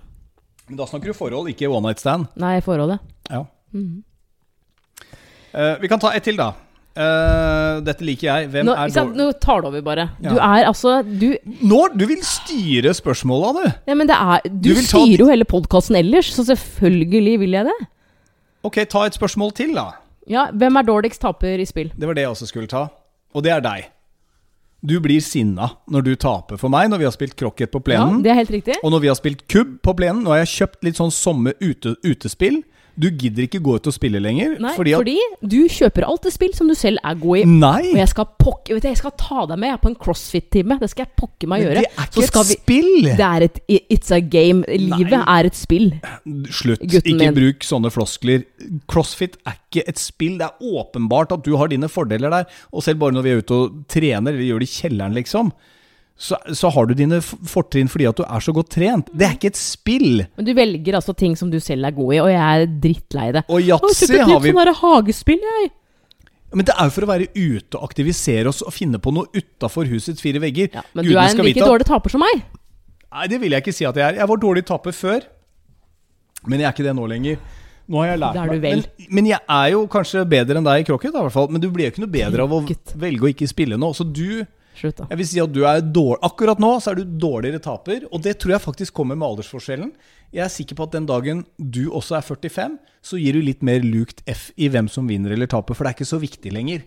Men 0.69 0.77
da 0.83 0.87
snakker 0.91 1.11
du 1.11 1.17
forhold, 1.17 1.49
ikke 1.49 1.71
one 1.73 1.89
night 1.89 2.03
stand. 2.03 2.29
Nei, 2.37 2.59
forholdet. 2.61 3.01
Ja. 3.31 3.47
Mm. 3.73 4.03
Uh, 5.55 5.79
vi 5.81 5.89
kan 5.89 6.03
ta 6.03 6.13
ett 6.15 6.29
til, 6.29 6.37
da. 6.39 6.53
Uh, 6.91 7.81
dette 7.87 8.05
liker 8.05 8.27
jeg. 8.29 8.51
Hvem 8.53 8.67
Nå, 8.69 8.75
er 8.77 8.91
ikke 8.91 9.01
dår- 9.07 9.17
nå 9.17 9.27
tar 9.41 9.63
det 9.65 9.71
over, 9.71 9.83
bare. 9.87 10.07
Ja. 10.21 10.35
Du 10.35 10.37
er 10.43 10.67
altså 10.69 10.97
Du, 11.07 11.29
Nå, 11.63 11.81
Du 11.97 12.05
vil 12.11 12.21
styre 12.27 12.93
spørsmåla, 12.99 13.53
du! 13.57 13.65
ja, 13.89 13.95
men 13.97 14.11
det 14.11 14.19
er, 14.19 14.45
du, 14.51 14.75
Du 14.75 14.83
styrer 14.83 15.25
jo 15.25 15.31
hele 15.31 15.47
podkasten 15.49 15.97
ellers, 15.97 16.35
så 16.35 16.45
selvfølgelig 16.51 17.39
vil 17.47 17.57
jeg 17.57 17.71
det. 17.71 17.79
Ok, 18.67 18.83
ta 18.91 19.07
et 19.09 19.17
spørsmål 19.17 19.55
til, 19.57 19.73
da. 19.79 19.89
Ja, 20.31 20.49
Hvem 20.55 20.79
er 20.79 20.87
dårligst 20.87 21.23
taper 21.23 21.59
i 21.59 21.67
spill? 21.67 21.91
Det 21.97 22.07
var 22.07 22.15
det 22.15 22.23
jeg 22.27 22.35
også 22.35 22.47
skulle 22.51 22.71
ta. 22.71 22.87
Og 23.35 23.43
det 23.45 23.51
er 23.55 23.65
deg. 23.65 23.89
Du 24.81 24.95
blir 25.03 25.21
sinna 25.21 25.67
når 25.93 26.05
du 26.07 26.15
taper 26.17 26.57
for 26.61 26.73
meg 26.73 26.89
når 26.89 27.03
vi 27.03 27.07
har 27.09 27.13
spilt 27.13 27.35
krokket 27.37 27.73
på 27.75 27.83
plenen. 27.85 28.21
Ja. 28.21 28.25
Det 28.25 28.33
er 28.33 28.39
helt 28.39 28.55
riktig. 28.55 28.77
Og 28.81 28.95
når 28.95 29.03
vi 29.03 29.11
har 29.11 29.19
spilt 29.19 29.43
kubb 29.51 29.75
på 29.85 29.95
plenen, 29.99 30.23
nå 30.25 30.33
har 30.33 30.41
jeg 30.45 30.53
kjøpt 30.55 30.87
litt 30.87 31.01
sånn 31.01 31.13
sommer 31.13 31.59
ute, 31.61 31.97
utespill. 32.07 32.63
Du 33.01 33.07
gidder 33.11 33.47
ikke 33.47 33.61
gå 33.65 33.75
ut 33.79 33.87
og 33.89 33.95
spille 33.97 34.21
lenger. 34.21 34.59
Nei, 34.61 34.75
fordi 34.77 34.93
fordi, 34.99 35.15
du 35.41 35.57
kjøper 35.73 36.05
alltid 36.05 36.35
spill 36.35 36.53
som 36.59 36.69
du 36.69 36.75
selv 36.77 37.01
er 37.03 37.15
god 37.23 37.39
i. 37.41 37.45
Nei! 37.49 37.93
Og 37.95 38.01
jeg 38.03 38.11
skal 38.13 38.27
pokke 38.39 38.75
Vet 38.77 38.85
du, 38.85 38.89
jeg 38.91 38.99
skal 39.01 39.15
ta 39.19 39.47
deg 39.49 39.59
med 39.63 39.79
på 39.81 39.89
en 39.91 39.97
crossfit-time. 39.97 40.77
Det 40.83 40.91
skal 40.93 41.07
jeg 41.07 41.13
pokke 41.17 41.49
meg 41.49 41.65
Men 41.65 41.67
gjøre. 41.71 41.81
det 41.81 41.91
er 41.97 42.11
Så 42.13 42.27
ikke 42.27 42.43
et 42.45 42.51
vi- 42.51 42.59
spill! 42.61 42.91
Det 43.09 43.27
er 43.31 43.47
et 43.49 43.61
It's 43.97 44.13
a 44.15 44.21
game. 44.21 44.65
Livet 44.69 45.17
Nei. 45.17 45.25
er 45.41 45.49
et 45.51 45.57
spill. 45.57 45.89
Slutt. 46.51 46.81
Gutten 46.85 47.15
ikke 47.17 47.31
min. 47.31 47.35
bruk 47.41 47.65
sånne 47.67 47.91
floskler. 47.95 48.45
Crossfit 48.91 49.37
er 49.47 49.57
ikke 49.57 49.89
et 49.89 49.99
spill. 49.99 50.37
Det 50.39 50.47
er 50.51 50.61
åpenbart 50.85 51.33
at 51.33 51.43
du 51.47 51.57
har 51.57 51.69
dine 51.73 51.89
fordeler 51.89 52.31
der. 52.31 52.45
Og 52.73 52.83
selv 52.85 53.01
bare 53.01 53.17
når 53.17 53.23
vi 53.27 53.31
er 53.35 53.41
ute 53.43 53.57
og 53.65 53.81
trener, 53.89 54.33
eller 54.35 54.45
gjør 54.47 54.61
det 54.61 54.69
i 54.69 54.75
kjelleren, 54.77 55.15
liksom, 55.17 55.53
så, 56.21 56.37
så 56.53 56.69
har 56.69 56.85
du 56.87 56.93
dine 56.99 57.19
fortrinn 57.25 57.89
fordi 57.89 58.05
at 58.11 58.19
du 58.19 58.25
er 58.27 58.43
så 58.45 58.53
godt 58.53 58.69
trent. 58.75 59.09
Det 59.17 59.25
er 59.25 59.37
ikke 59.39 59.51
et 59.55 59.59
spill. 59.61 60.25
Men 60.37 60.47
du 60.47 60.53
velger 60.57 60.99
altså 60.99 61.15
ting 61.17 61.37
som 61.39 61.49
du 61.53 61.57
selv 61.65 61.89
er 61.89 61.95
god 61.97 62.13
i, 62.13 62.19
og 62.21 62.29
jeg 62.29 62.41
er 62.45 62.65
drittlei 62.83 63.29
det. 63.39 63.45
Og 63.49 63.65
yatzy 63.65 64.19
har 64.19 64.43
vi 64.45 64.53
sånn 64.53 64.75
hagespill, 64.83 65.47
jeg. 65.55 65.71
Men 66.51 66.67
det 66.67 66.75
er 66.75 66.89
jo 66.89 66.93
for 66.93 67.07
å 67.07 67.11
være 67.13 67.29
ute 67.33 67.79
og 67.79 67.87
aktivisere 67.87 68.51
oss 68.51 68.61
og 68.67 68.75
finne 68.75 68.99
på 69.01 69.13
noe 69.15 69.31
utafor 69.33 69.89
husets 69.89 70.21
fire 70.21 70.43
vegger. 70.43 70.69
Ja, 70.75 70.83
men 70.93 71.07
Gudene 71.07 71.15
du 71.15 71.23
er 71.23 71.39
en 71.39 71.47
like 71.47 71.69
dårlig 71.73 71.87
taper 71.89 72.13
som 72.13 72.25
meg. 72.25 72.43
Nei, 73.11 73.27
det 73.31 73.41
vil 73.43 73.55
jeg 73.55 73.65
ikke 73.65 73.75
si 73.75 73.87
at 73.89 73.97
jeg 73.97 74.07
er. 74.07 74.21
Jeg 74.21 74.31
var 74.31 74.43
dårlig 74.43 74.65
taper 74.69 74.95
før, 74.95 75.25
men 76.51 76.61
jeg 76.61 76.69
er 76.69 76.75
ikke 76.75 76.89
det 76.89 76.97
nå 76.99 77.07
lenger. 77.11 77.41
Nå 77.91 78.03
har 78.03 78.13
jeg 78.13 78.21
lært 78.23 78.39
er 78.39 78.53
meg. 78.53 78.65
Men, 78.67 78.85
men 79.09 79.29
jeg 79.33 79.41
er 79.57 79.73
jo 79.73 79.85
kanskje 79.91 80.29
bedre 80.31 80.61
enn 80.61 80.67
deg 80.67 80.83
i 80.83 80.87
krokket, 80.91 81.15
i 81.15 81.23
hvert 81.25 81.35
fall. 81.35 81.49
Men 81.51 81.63
du 81.63 81.71
blir 81.73 81.89
jo 81.89 81.95
ikke 81.95 82.05
noe 82.05 82.13
bedre 82.13 82.45
av 82.45 82.55
å 82.55 82.61
velge 83.03 83.27
å 83.27 83.31
ikke 83.33 83.49
spille 83.51 83.79
nå. 83.81 83.95
Så 83.97 84.07
du 84.07 84.43
Slutt, 84.81 84.97
da. 84.97 85.09
Jeg 85.11 85.21
vil 85.21 85.29
si 85.29 85.41
at 85.43 85.53
du 85.53 85.61
er 85.69 85.83
dårlig 85.85 86.23
Akkurat 86.25 86.61
nå 86.63 86.71
så 86.81 86.93
er 86.93 87.01
du 87.01 87.17
dårligere 87.21 87.61
taper, 87.63 88.07
og 88.09 88.23
det 88.25 88.39
tror 88.41 88.55
jeg 88.55 88.65
faktisk 88.65 88.95
kommer 88.97 89.19
med 89.19 89.29
aldersforskjellen. 89.29 89.91
Jeg 90.33 90.45
er 90.47 90.53
sikker 90.53 90.79
på 90.79 90.87
at 90.87 90.95
den 90.95 91.09
dagen 91.09 91.43
du 91.59 91.83
også 91.91 92.17
er 92.21 92.25
45, 92.25 92.79
så 93.05 93.19
gir 93.21 93.37
du 93.37 93.45
litt 93.45 93.65
mer 93.67 93.85
lukt 93.85 94.23
F 94.31 94.49
i 94.57 94.71
hvem 94.73 94.89
som 94.89 95.11
vinner 95.11 95.35
eller 95.35 95.51
taper, 95.51 95.77
for 95.77 95.85
det 95.85 95.93
er 95.93 95.99
ikke 95.99 96.13
så 96.13 96.21
viktig 96.23 96.53
lenger. 96.55 96.87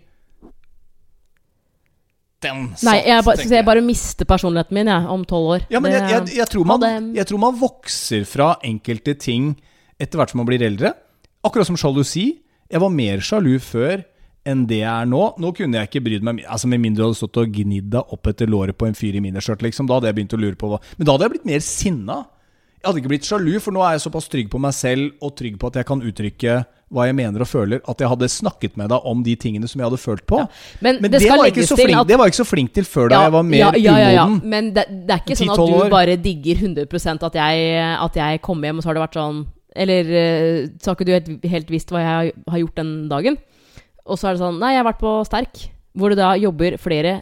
Den 2.43 2.63
satt, 2.73 2.87
Nei, 2.87 2.95
jeg 3.07 3.23
bare, 3.23 3.39
jeg. 3.39 3.51
jeg 3.55 3.67
bare 3.67 3.83
mister 3.85 4.27
personligheten 4.27 4.75
min 4.75 4.89
jeg, 4.91 5.09
om 5.13 5.27
tolv 5.27 5.51
år. 5.57 5.67
Ja, 5.71 5.81
men 5.83 5.93
jeg, 5.93 6.07
jeg, 6.11 6.37
jeg, 6.39 6.47
tror 6.51 6.67
man, 6.67 7.11
jeg 7.15 7.27
tror 7.29 7.43
man 7.45 7.59
vokser 7.59 8.25
fra 8.27 8.55
enkelte 8.67 9.15
ting 9.19 9.53
etter 10.01 10.19
hvert 10.19 10.33
som 10.33 10.41
man 10.41 10.49
blir 10.49 10.65
eldre. 10.65 10.91
Akkurat 11.45 11.69
som 11.69 11.77
sjalusi. 11.79 12.25
Jeg 12.71 12.81
var 12.81 12.91
mer 12.91 13.21
sjalu 13.23 13.53
før 13.63 14.01
enn 14.45 14.65
det 14.67 14.81
jeg 14.81 14.91
er 14.91 15.07
nå. 15.09 15.21
Nå 15.39 15.53
kunne 15.55 15.79
jeg 15.79 15.89
ikke 15.89 16.03
brydd 16.03 16.25
meg 16.27 16.43
Altså 16.43 16.67
Med 16.67 16.81
mindre 16.83 17.03
du 17.03 17.07
hadde 17.09 17.19
stått 17.21 17.39
og 17.39 17.51
gnidd 17.55 17.89
deg 17.93 18.13
opp 18.15 18.27
etter 18.27 18.49
låret 18.51 18.77
på 18.77 18.89
en 18.89 18.97
fyr 18.97 19.15
i 19.15 19.23
miniskjørt, 19.23 19.63
liksom. 19.63 19.87
Da 19.87 19.97
hadde 19.99 20.11
jeg 20.11 20.17
begynt 20.19 20.35
å 20.37 20.41
lure 20.41 20.59
på 20.59 20.71
hva 20.73 20.81
Men 20.97 21.07
da 21.07 21.15
hadde 21.15 21.27
jeg 21.29 21.35
blitt 21.37 21.49
mer 21.53 21.63
sinna. 21.63 22.17
Jeg 22.83 22.89
hadde 22.89 22.99
ikke 22.99 23.11
blitt 23.13 23.27
sjalu, 23.29 23.53
for 23.63 23.71
nå 23.71 23.79
er 23.87 23.93
jeg 23.95 24.03
såpass 24.03 24.25
trygg 24.27 24.49
på 24.51 24.59
meg 24.59 24.73
selv 24.75 25.23
og 25.23 25.37
trygg 25.39 25.55
på 25.61 25.69
at 25.71 25.77
jeg 25.79 25.87
kan 25.87 26.01
uttrykke 26.03 26.55
hva 26.93 27.05
jeg 27.07 27.15
mener 27.15 27.41
og 27.41 27.47
føler, 27.49 27.79
at 27.89 28.01
jeg 28.03 28.09
hadde 28.11 28.27
snakket 28.29 28.75
med 28.77 28.91
deg 28.91 29.07
om 29.09 29.21
de 29.25 29.33
tingene 29.39 29.69
som 29.71 29.79
jeg 29.81 29.87
hadde 29.87 29.99
følt 30.01 30.25
på. 30.29 30.41
Men 30.83 30.99
Men 31.01 31.09
det 31.13 31.21
det, 31.23 31.29
var 31.31 31.47
flink, 31.47 31.95
at- 32.01 32.07
det 32.11 32.17
var 32.19 32.27
ikke 32.27 32.41
så 32.43 32.45
flink 32.45 32.73
til 32.75 32.83
før 32.83 33.09
da 33.09 33.21
jeg 33.23 33.31
var 33.33 33.43
mer 33.47 33.57
ja, 33.57 33.71
ja, 33.79 33.95
ja, 33.97 34.09
ja. 34.17 34.25
umoden. 34.27 34.49
Men 34.49 34.73
det, 34.75 34.83
det 35.07 35.15
er 35.15 35.23
ikke 35.23 35.39
sånn 35.39 35.53
at 35.55 35.63
du 35.63 35.77
år. 35.79 35.89
bare 35.89 36.17
digger 36.19 36.59
100 36.59 37.23
at 37.23 37.39
jeg, 37.39 37.97
at 38.03 38.15
jeg 38.19 38.41
kommer 38.41 38.67
hjem, 38.67 38.77
og 38.77 38.83
så 38.83 38.91
har 38.91 38.99
det 38.99 39.05
vært 39.07 39.17
sånn 39.17 39.39
Eller 39.75 40.03
eh, 40.13 40.67
så 40.77 40.91
har 40.91 40.95
ikke 40.99 41.07
du 41.07 41.13
helt, 41.15 41.45
helt 41.49 41.69
visst 41.73 41.89
hva 41.89 42.03
jeg 42.03 42.33
har 42.51 42.59
gjort 42.59 42.75
den 42.75 43.09
dagen. 43.09 43.37
Og 44.05 44.19
så 44.19 44.29
er 44.29 44.35
det 44.35 44.41
sånn 44.43 44.57
Nei, 44.59 44.73
jeg 44.75 44.83
har 44.83 44.89
vært 44.91 45.03
på 45.03 45.13
Sterk, 45.27 45.61
hvor 45.95 46.11
det 46.11 46.19
da 46.19 46.33
jobber 46.39 46.75
flere 46.81 47.21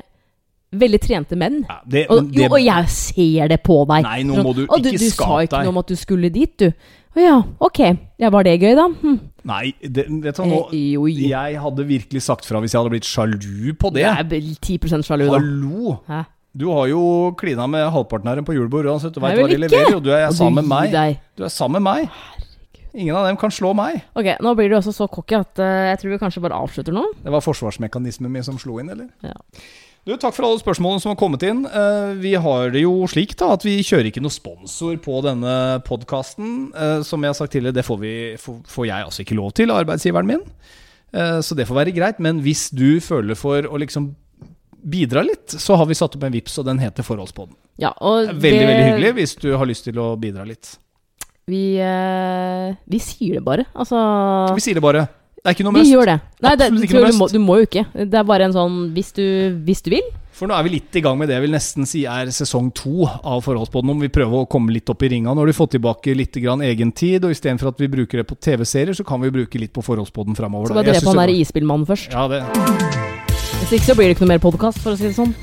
veldig 0.72 1.00
trente 1.04 1.36
menn. 1.36 1.66
Ja, 1.68 1.80
det, 1.86 2.06
Og, 2.10 2.30
jo, 2.32 2.32
det- 2.32 2.52
og 2.52 2.62
jeg 2.64 2.90
ser 2.90 3.48
det 3.52 3.62
på 3.64 3.86
deg. 3.88 4.04
Nei, 4.08 4.24
nå 4.24 4.42
må 4.42 4.56
du 4.56 4.64
og 4.70 4.80
ikke 4.80 4.98
du 4.98 5.10
sa 5.10 5.26
ikke 5.44 5.52
deg. 5.58 5.66
noe 5.66 5.74
om 5.76 5.78
at 5.82 5.88
du 5.88 5.96
skulle 6.00 6.32
dit, 6.32 6.58
du. 6.58 6.72
Å 7.12 7.20
ja, 7.20 7.44
ok. 7.60 7.80
Ja, 8.18 8.30
var 8.32 8.44
det 8.48 8.62
gøy, 8.62 8.74
da? 8.76 8.88
Hm. 8.88 9.20
Nei, 9.44 9.74
det, 9.82 10.06
vet 10.08 10.36
du 10.38 10.44
nå 10.48 10.60
Eh. 10.72 11.28
Jeg 11.28 11.60
hadde 11.60 11.86
virkelig 11.86 12.22
sagt 12.22 12.46
fra 12.46 12.62
hvis 12.62 12.72
jeg 12.72 12.80
hadde 12.80 12.94
blitt 12.94 13.04
sjalu 13.04 13.74
på 13.76 13.92
det. 13.92 14.04
Jeg 14.06 14.18
er 14.18 14.24
vel 14.24 14.56
10 14.62 15.04
sjalu, 15.04 15.26
da. 15.28 15.40
Hallo! 15.40 16.00
Hæ? 16.08 16.26
Du 16.56 16.70
har 16.72 16.88
jo 16.88 17.32
klina 17.40 17.68
med 17.68 17.92
halvparten 17.92 18.28
her 18.28 18.42
på 18.44 18.54
julebord 18.54 18.86
uansett. 18.86 19.14
Du 19.14 19.20
veit 19.24 19.38
hva 19.40 19.48
de 19.48 19.58
leverer, 19.58 19.96
og 19.96 20.04
du 20.04 20.12
er 20.12 20.32
sammen 20.32 20.68
med 20.68 20.92
meg. 20.92 21.20
Du 21.36 21.44
er 21.44 21.50
sammen 21.50 21.82
med 21.84 21.94
meg. 21.94 22.10
Ingen 22.94 23.16
av 23.16 23.28
dem 23.30 23.38
kan 23.40 23.54
slå 23.54 23.72
meg. 23.78 24.02
Ok, 24.20 24.34
nå 24.44 24.56
blir 24.58 24.72
du 24.72 24.76
også 24.80 24.92
så 24.96 25.08
cocky 25.12 25.38
at 25.40 25.62
uh, 25.64 25.88
jeg 25.92 26.02
tror 26.02 26.12
vi 26.14 26.20
kanskje 26.22 26.44
bare 26.44 26.58
avslutter 26.60 26.96
nå. 26.96 27.06
Det 27.24 27.32
var 27.32 27.44
forsvarsmekanismen 27.46 28.32
min 28.34 28.44
som 28.44 28.60
slo 28.60 28.80
inn, 28.82 28.92
eller? 28.92 29.08
Ja. 29.24 29.38
Du, 30.04 30.16
Takk 30.18 30.34
for 30.34 30.48
alle 30.48 30.60
spørsmålene 30.60 31.00
som 31.04 31.12
har 31.14 31.20
kommet 31.22 31.44
inn. 31.46 31.64
Uh, 31.70 32.18
vi 32.20 32.34
har 32.36 32.72
det 32.74 32.82
jo 32.84 32.94
slik 33.12 33.38
da 33.40 33.54
at 33.56 33.64
vi 33.68 33.78
kjører 33.86 34.10
ikke 34.10 34.24
noe 34.26 34.34
sponsor 34.34 34.98
på 35.04 35.22
denne 35.24 35.56
podkasten. 35.88 36.72
som 37.06 37.22
jeg 37.24 37.30
har 37.32 37.38
sagt 37.38 37.54
tidligere, 37.54 37.78
det 37.80 37.86
får, 37.86 38.00
vi, 38.02 38.14
får, 38.42 38.62
får 38.68 38.88
jeg 38.90 39.08
altså 39.08 39.24
ikke 39.26 39.38
lov 39.40 39.52
til 39.56 39.72
av 39.72 39.84
arbeidsgiveren 39.86 40.32
min. 40.34 40.48
Eh, 41.14 41.40
så 41.44 41.56
det 41.56 41.68
får 41.70 41.80
være 41.82 41.96
greit. 41.96 42.20
Men 42.24 42.42
hvis 42.44 42.70
du 42.74 43.00
føler 43.04 43.38
for 43.40 43.68
å 43.68 43.80
liksom 43.82 44.12
bidra 44.82 45.24
litt, 45.26 45.54
så 45.62 45.78
har 45.78 45.86
vi 45.90 45.98
satt 45.98 46.16
opp 46.18 46.24
en 46.26 46.34
vips, 46.34 46.58
og 46.58 46.66
den 46.66 46.80
heter 46.82 47.06
Forholdspodden. 47.06 47.54
Ja, 47.82 47.94
og 48.02 48.28
Det 48.28 48.36
veldig, 48.42 48.60
det- 48.60 48.68
veldig 48.72 48.88
hyggelig 48.90 49.14
hvis 49.20 49.36
du 49.40 49.52
har 49.58 49.66
lyst 49.70 49.84
til 49.86 50.00
å 50.02 50.16
bidra 50.18 50.46
litt. 50.48 50.78
Vi, 51.52 51.64
eh, 51.84 52.70
vi 52.88 53.02
sier 53.04 53.40
det 53.40 53.44
bare. 53.46 53.68
Altså 53.76 54.00
Vi 54.56 54.64
sier 54.64 54.80
det 54.80 54.86
bare. 54.86 55.08
Det 55.42 55.50
er 55.50 55.56
ikke 55.58 55.66
noe 55.66 55.82
Vi 55.82 55.90
gjør 55.90 56.12
det. 56.12 56.18
Nei, 56.46 56.56
det 56.60 56.68
du, 56.70 56.98
må, 57.18 57.28
du 57.32 57.40
må 57.42 57.56
jo 57.62 57.68
ikke. 57.68 57.86
Det 57.98 58.18
er 58.20 58.26
bare 58.30 58.46
en 58.46 58.54
sånn 58.54 58.76
hvis 58.94 59.10
du, 59.18 59.26
hvis 59.66 59.82
du 59.82 59.90
vil. 59.96 60.12
For 60.38 60.50
nå 60.50 60.56
er 60.58 60.66
vi 60.66 60.76
litt 60.76 60.96
i 60.98 61.02
gang 61.04 61.18
med 61.18 61.30
det 61.30 61.36
jeg 61.36 61.44
vil 61.44 61.56
nesten 61.56 61.88
si 61.90 62.04
er 62.10 62.30
sesong 62.34 62.70
to 62.78 63.08
av 63.08 63.42
Forholdspodden. 63.46 63.92
Om 63.96 64.06
vi 64.06 64.12
prøver 64.14 64.46
å 64.46 64.50
komme 64.50 64.74
litt 64.74 64.90
opp 64.94 65.02
i 65.06 65.10
ringa. 65.12 65.34
Nå 65.34 65.44
har 65.44 65.50
du 65.50 65.58
fått 65.58 65.76
tilbake 65.76 66.16
litt 66.18 66.38
egentid, 66.38 66.68
egen 66.70 66.94
tid, 66.94 67.26
og 67.26 67.34
istedenfor 67.34 67.74
at 67.74 67.82
vi 67.82 67.90
bruker 67.92 68.22
det 68.22 68.28
på 68.30 68.38
TV-serier, 68.38 68.94
så 68.98 69.06
kan 69.08 69.22
vi 69.26 69.34
bruke 69.34 69.62
litt 69.62 69.74
på 69.74 69.84
Forholdspodden 69.86 70.38
framover. 70.38 70.72
Så 70.72 70.78
vi 70.78 70.88
drepe 70.88 71.10
han 71.10 71.22
derre 71.26 71.38
isbilmannen 71.42 71.90
først. 71.90 72.14
Ja, 72.14 72.30
det. 72.32 72.42
Hvis 73.62 73.78
ikke 73.78 73.92
så 73.92 73.98
blir 73.98 74.10
det 74.10 74.18
ikke 74.18 74.26
noe 74.26 74.36
mer 74.36 74.46
podkast, 74.46 74.82
for 74.86 74.94
å 74.94 74.98
si 74.98 75.10
det 75.10 75.18
sånn. 75.18 75.36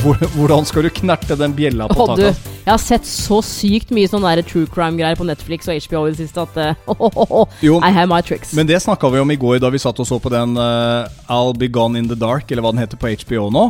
Hvor- 0.00 0.24
Hvordan 0.36 0.64
skal 0.64 0.86
du 0.86 0.90
knerte 0.90 1.36
den 1.36 1.52
bjella 1.56 1.88
på 1.90 2.06
taket? 2.08 2.38
jeg 2.64 2.70
har 2.70 2.80
sett 2.80 3.04
så 3.04 3.42
sykt 3.44 3.90
mye 3.92 4.08
sånn 4.08 4.24
true 4.46 4.66
crime-greier 4.66 5.16
på 5.18 5.26
Netflix 5.28 5.68
og 5.68 5.76
HBO 5.76 6.06
i 6.06 6.12
det 6.14 6.22
siste 6.22 6.40
at 6.40 6.56
eh, 6.56 6.74
Jo, 7.66 7.78
I 7.82 7.90
have 7.90 8.08
my 8.08 8.22
tricks. 8.22 8.54
Men 8.54 8.66
det 8.66 8.80
snakka 8.82 9.10
vi 9.12 9.20
om 9.20 9.30
i 9.30 9.36
går 9.36 9.58
da 9.60 9.68
vi 9.70 9.78
satt 9.82 9.98
og 10.00 10.06
så 10.06 10.18
på 10.22 10.30
den 10.32 10.56
uh, 10.56 11.04
I'll 11.28 11.56
Be 11.58 11.68
Gone 11.68 11.98
In 11.98 12.08
The 12.08 12.16
Dark, 12.16 12.50
eller 12.50 12.62
hva 12.62 12.72
den 12.72 12.80
heter 12.80 12.96
på 12.96 13.10
HBO 13.10 13.50
nå. 13.52 13.66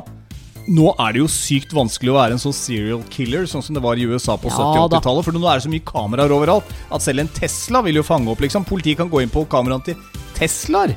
Nå 0.70 0.92
er 0.94 1.16
det 1.16 1.18
jo 1.24 1.26
sykt 1.26 1.72
vanskelig 1.74 2.12
å 2.12 2.18
være 2.20 2.36
en 2.36 2.42
sånn 2.42 2.54
serial 2.54 3.02
killer, 3.10 3.48
sånn 3.50 3.64
som 3.66 3.74
det 3.74 3.82
var 3.82 3.98
i 3.98 4.06
USA 4.06 4.36
på 4.38 4.46
Ja 4.46 4.54
70- 4.60 4.78
og 4.84 4.92
80-tallet. 4.92 5.26
For 5.26 5.34
nå 5.34 5.42
er 5.50 5.58
det 5.58 5.64
så 5.66 5.72
mye 5.72 5.86
kameraer 5.88 6.34
overalt 6.36 6.70
at 6.92 7.02
selv 7.02 7.24
en 7.24 7.32
Tesla 7.34 7.82
vil 7.82 7.98
jo 7.98 8.06
fange 8.06 8.30
opp, 8.30 8.44
liksom. 8.44 8.66
Politiet 8.68 9.00
kan 9.02 9.10
gå 9.10 9.24
inn 9.24 9.32
på 9.32 9.42
kameraene 9.50 9.88
til 9.90 9.98
Teslaer 10.38 10.94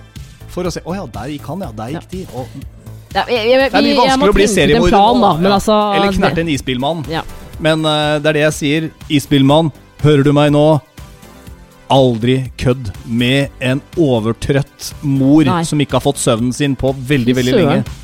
for 0.53 0.69
å 0.69 0.71
se 0.71 0.83
Å 0.85 0.93
ja, 0.95 1.03
der 1.11 1.33
gikk 1.33 1.49
han, 1.49 1.65
ja. 1.65 1.71
Der 1.75 1.95
gikk 1.97 2.09
de. 2.13 2.25
Og 2.37 2.74
Ja, 3.15 3.23
jeg, 3.31 3.47
jeg, 3.47 3.59
det 3.71 3.79
er 3.79 3.85
mye 3.85 3.97
vanskelig 4.01 4.33
å 4.33 4.35
bli 4.35 4.47
seriemorder 4.51 5.19
nå, 5.21 5.29
da, 5.39 5.53
altså 5.55 5.75
Eller 5.95 6.15
knerte 6.17 6.43
en 6.43 6.51
isbilmann. 6.51 7.05
Ja. 7.07 7.23
Men 7.63 7.85
uh, 7.87 8.17
det 8.19 8.33
er 8.33 8.37
det 8.39 8.43
jeg 8.43 8.55
sier. 8.57 8.87
Isbilmann, 9.07 9.71
hører 10.03 10.25
du 10.27 10.33
meg 10.35 10.51
nå? 10.51 10.65
Aldri 11.95 12.39
kødd 12.59 12.89
med 13.05 13.53
en 13.63 13.79
overtrøtt 14.01 14.89
mor 15.05 15.45
Nei. 15.47 15.61
som 15.69 15.79
ikke 15.79 15.99
har 15.99 16.03
fått 16.03 16.19
søvnen 16.19 16.51
sin 16.55 16.75
på 16.75 16.91
veldig, 16.91 17.37
veldig 17.37 17.53
søren. 17.55 17.85
lenge. 17.85 18.01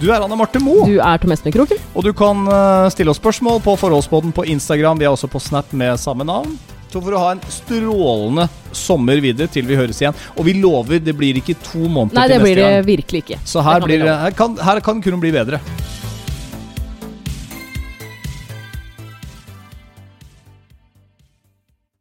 Du 0.00 0.08
er 0.10 0.20
Anne 0.20 0.36
Marte 0.36 0.60
Moe, 0.60 0.84
Du 0.88 0.98
er 1.00 1.20
Tom 1.20 1.32
Espen 1.32 1.54
Kroken. 1.54 1.78
og 1.94 2.04
du 2.04 2.10
kan 2.16 2.42
eh, 2.52 2.88
stille 2.92 3.12
oss 3.12 3.20
spørsmål 3.20 3.62
på 3.64 3.76
Forholdsboden 3.80 4.34
på 4.36 4.44
Instagram. 4.52 4.98
Vi 5.00 5.06
er 5.06 5.14
også 5.14 5.28
på 5.32 5.40
Snap 5.40 5.72
med 5.72 5.96
samme 6.00 6.26
navn. 6.28 6.58
Så 6.96 7.00
får 7.04 7.10
du 7.12 7.16
ha 7.20 7.32
en 7.34 7.40
strålende 7.52 8.44
sommer 8.72 9.18
videre 9.20 9.50
til 9.52 9.66
vi 9.68 9.76
høres 9.76 9.98
igjen. 10.00 10.14
Og 10.32 10.46
vi 10.48 10.54
lover, 10.56 10.96
det 11.04 11.12
blir 11.18 11.36
ikke 11.42 11.52
to 11.60 11.82
måneder 11.82 12.16
Nei, 12.16 12.24
til 12.24 12.32
det 12.32 12.38
blir 12.40 12.60
det 12.62 12.70
virkelig 12.86 13.20
ikke. 13.20 13.38
Så 13.44 13.60
her, 13.60 13.82
Det 13.82 13.84
kan 13.84 13.90
blir, 13.90 14.04
her, 14.22 14.36
kan, 14.38 14.54
her 14.64 14.80
kan 14.80 15.02
kun 15.04 15.20
bli 15.20 15.34
bedre. 15.34 15.60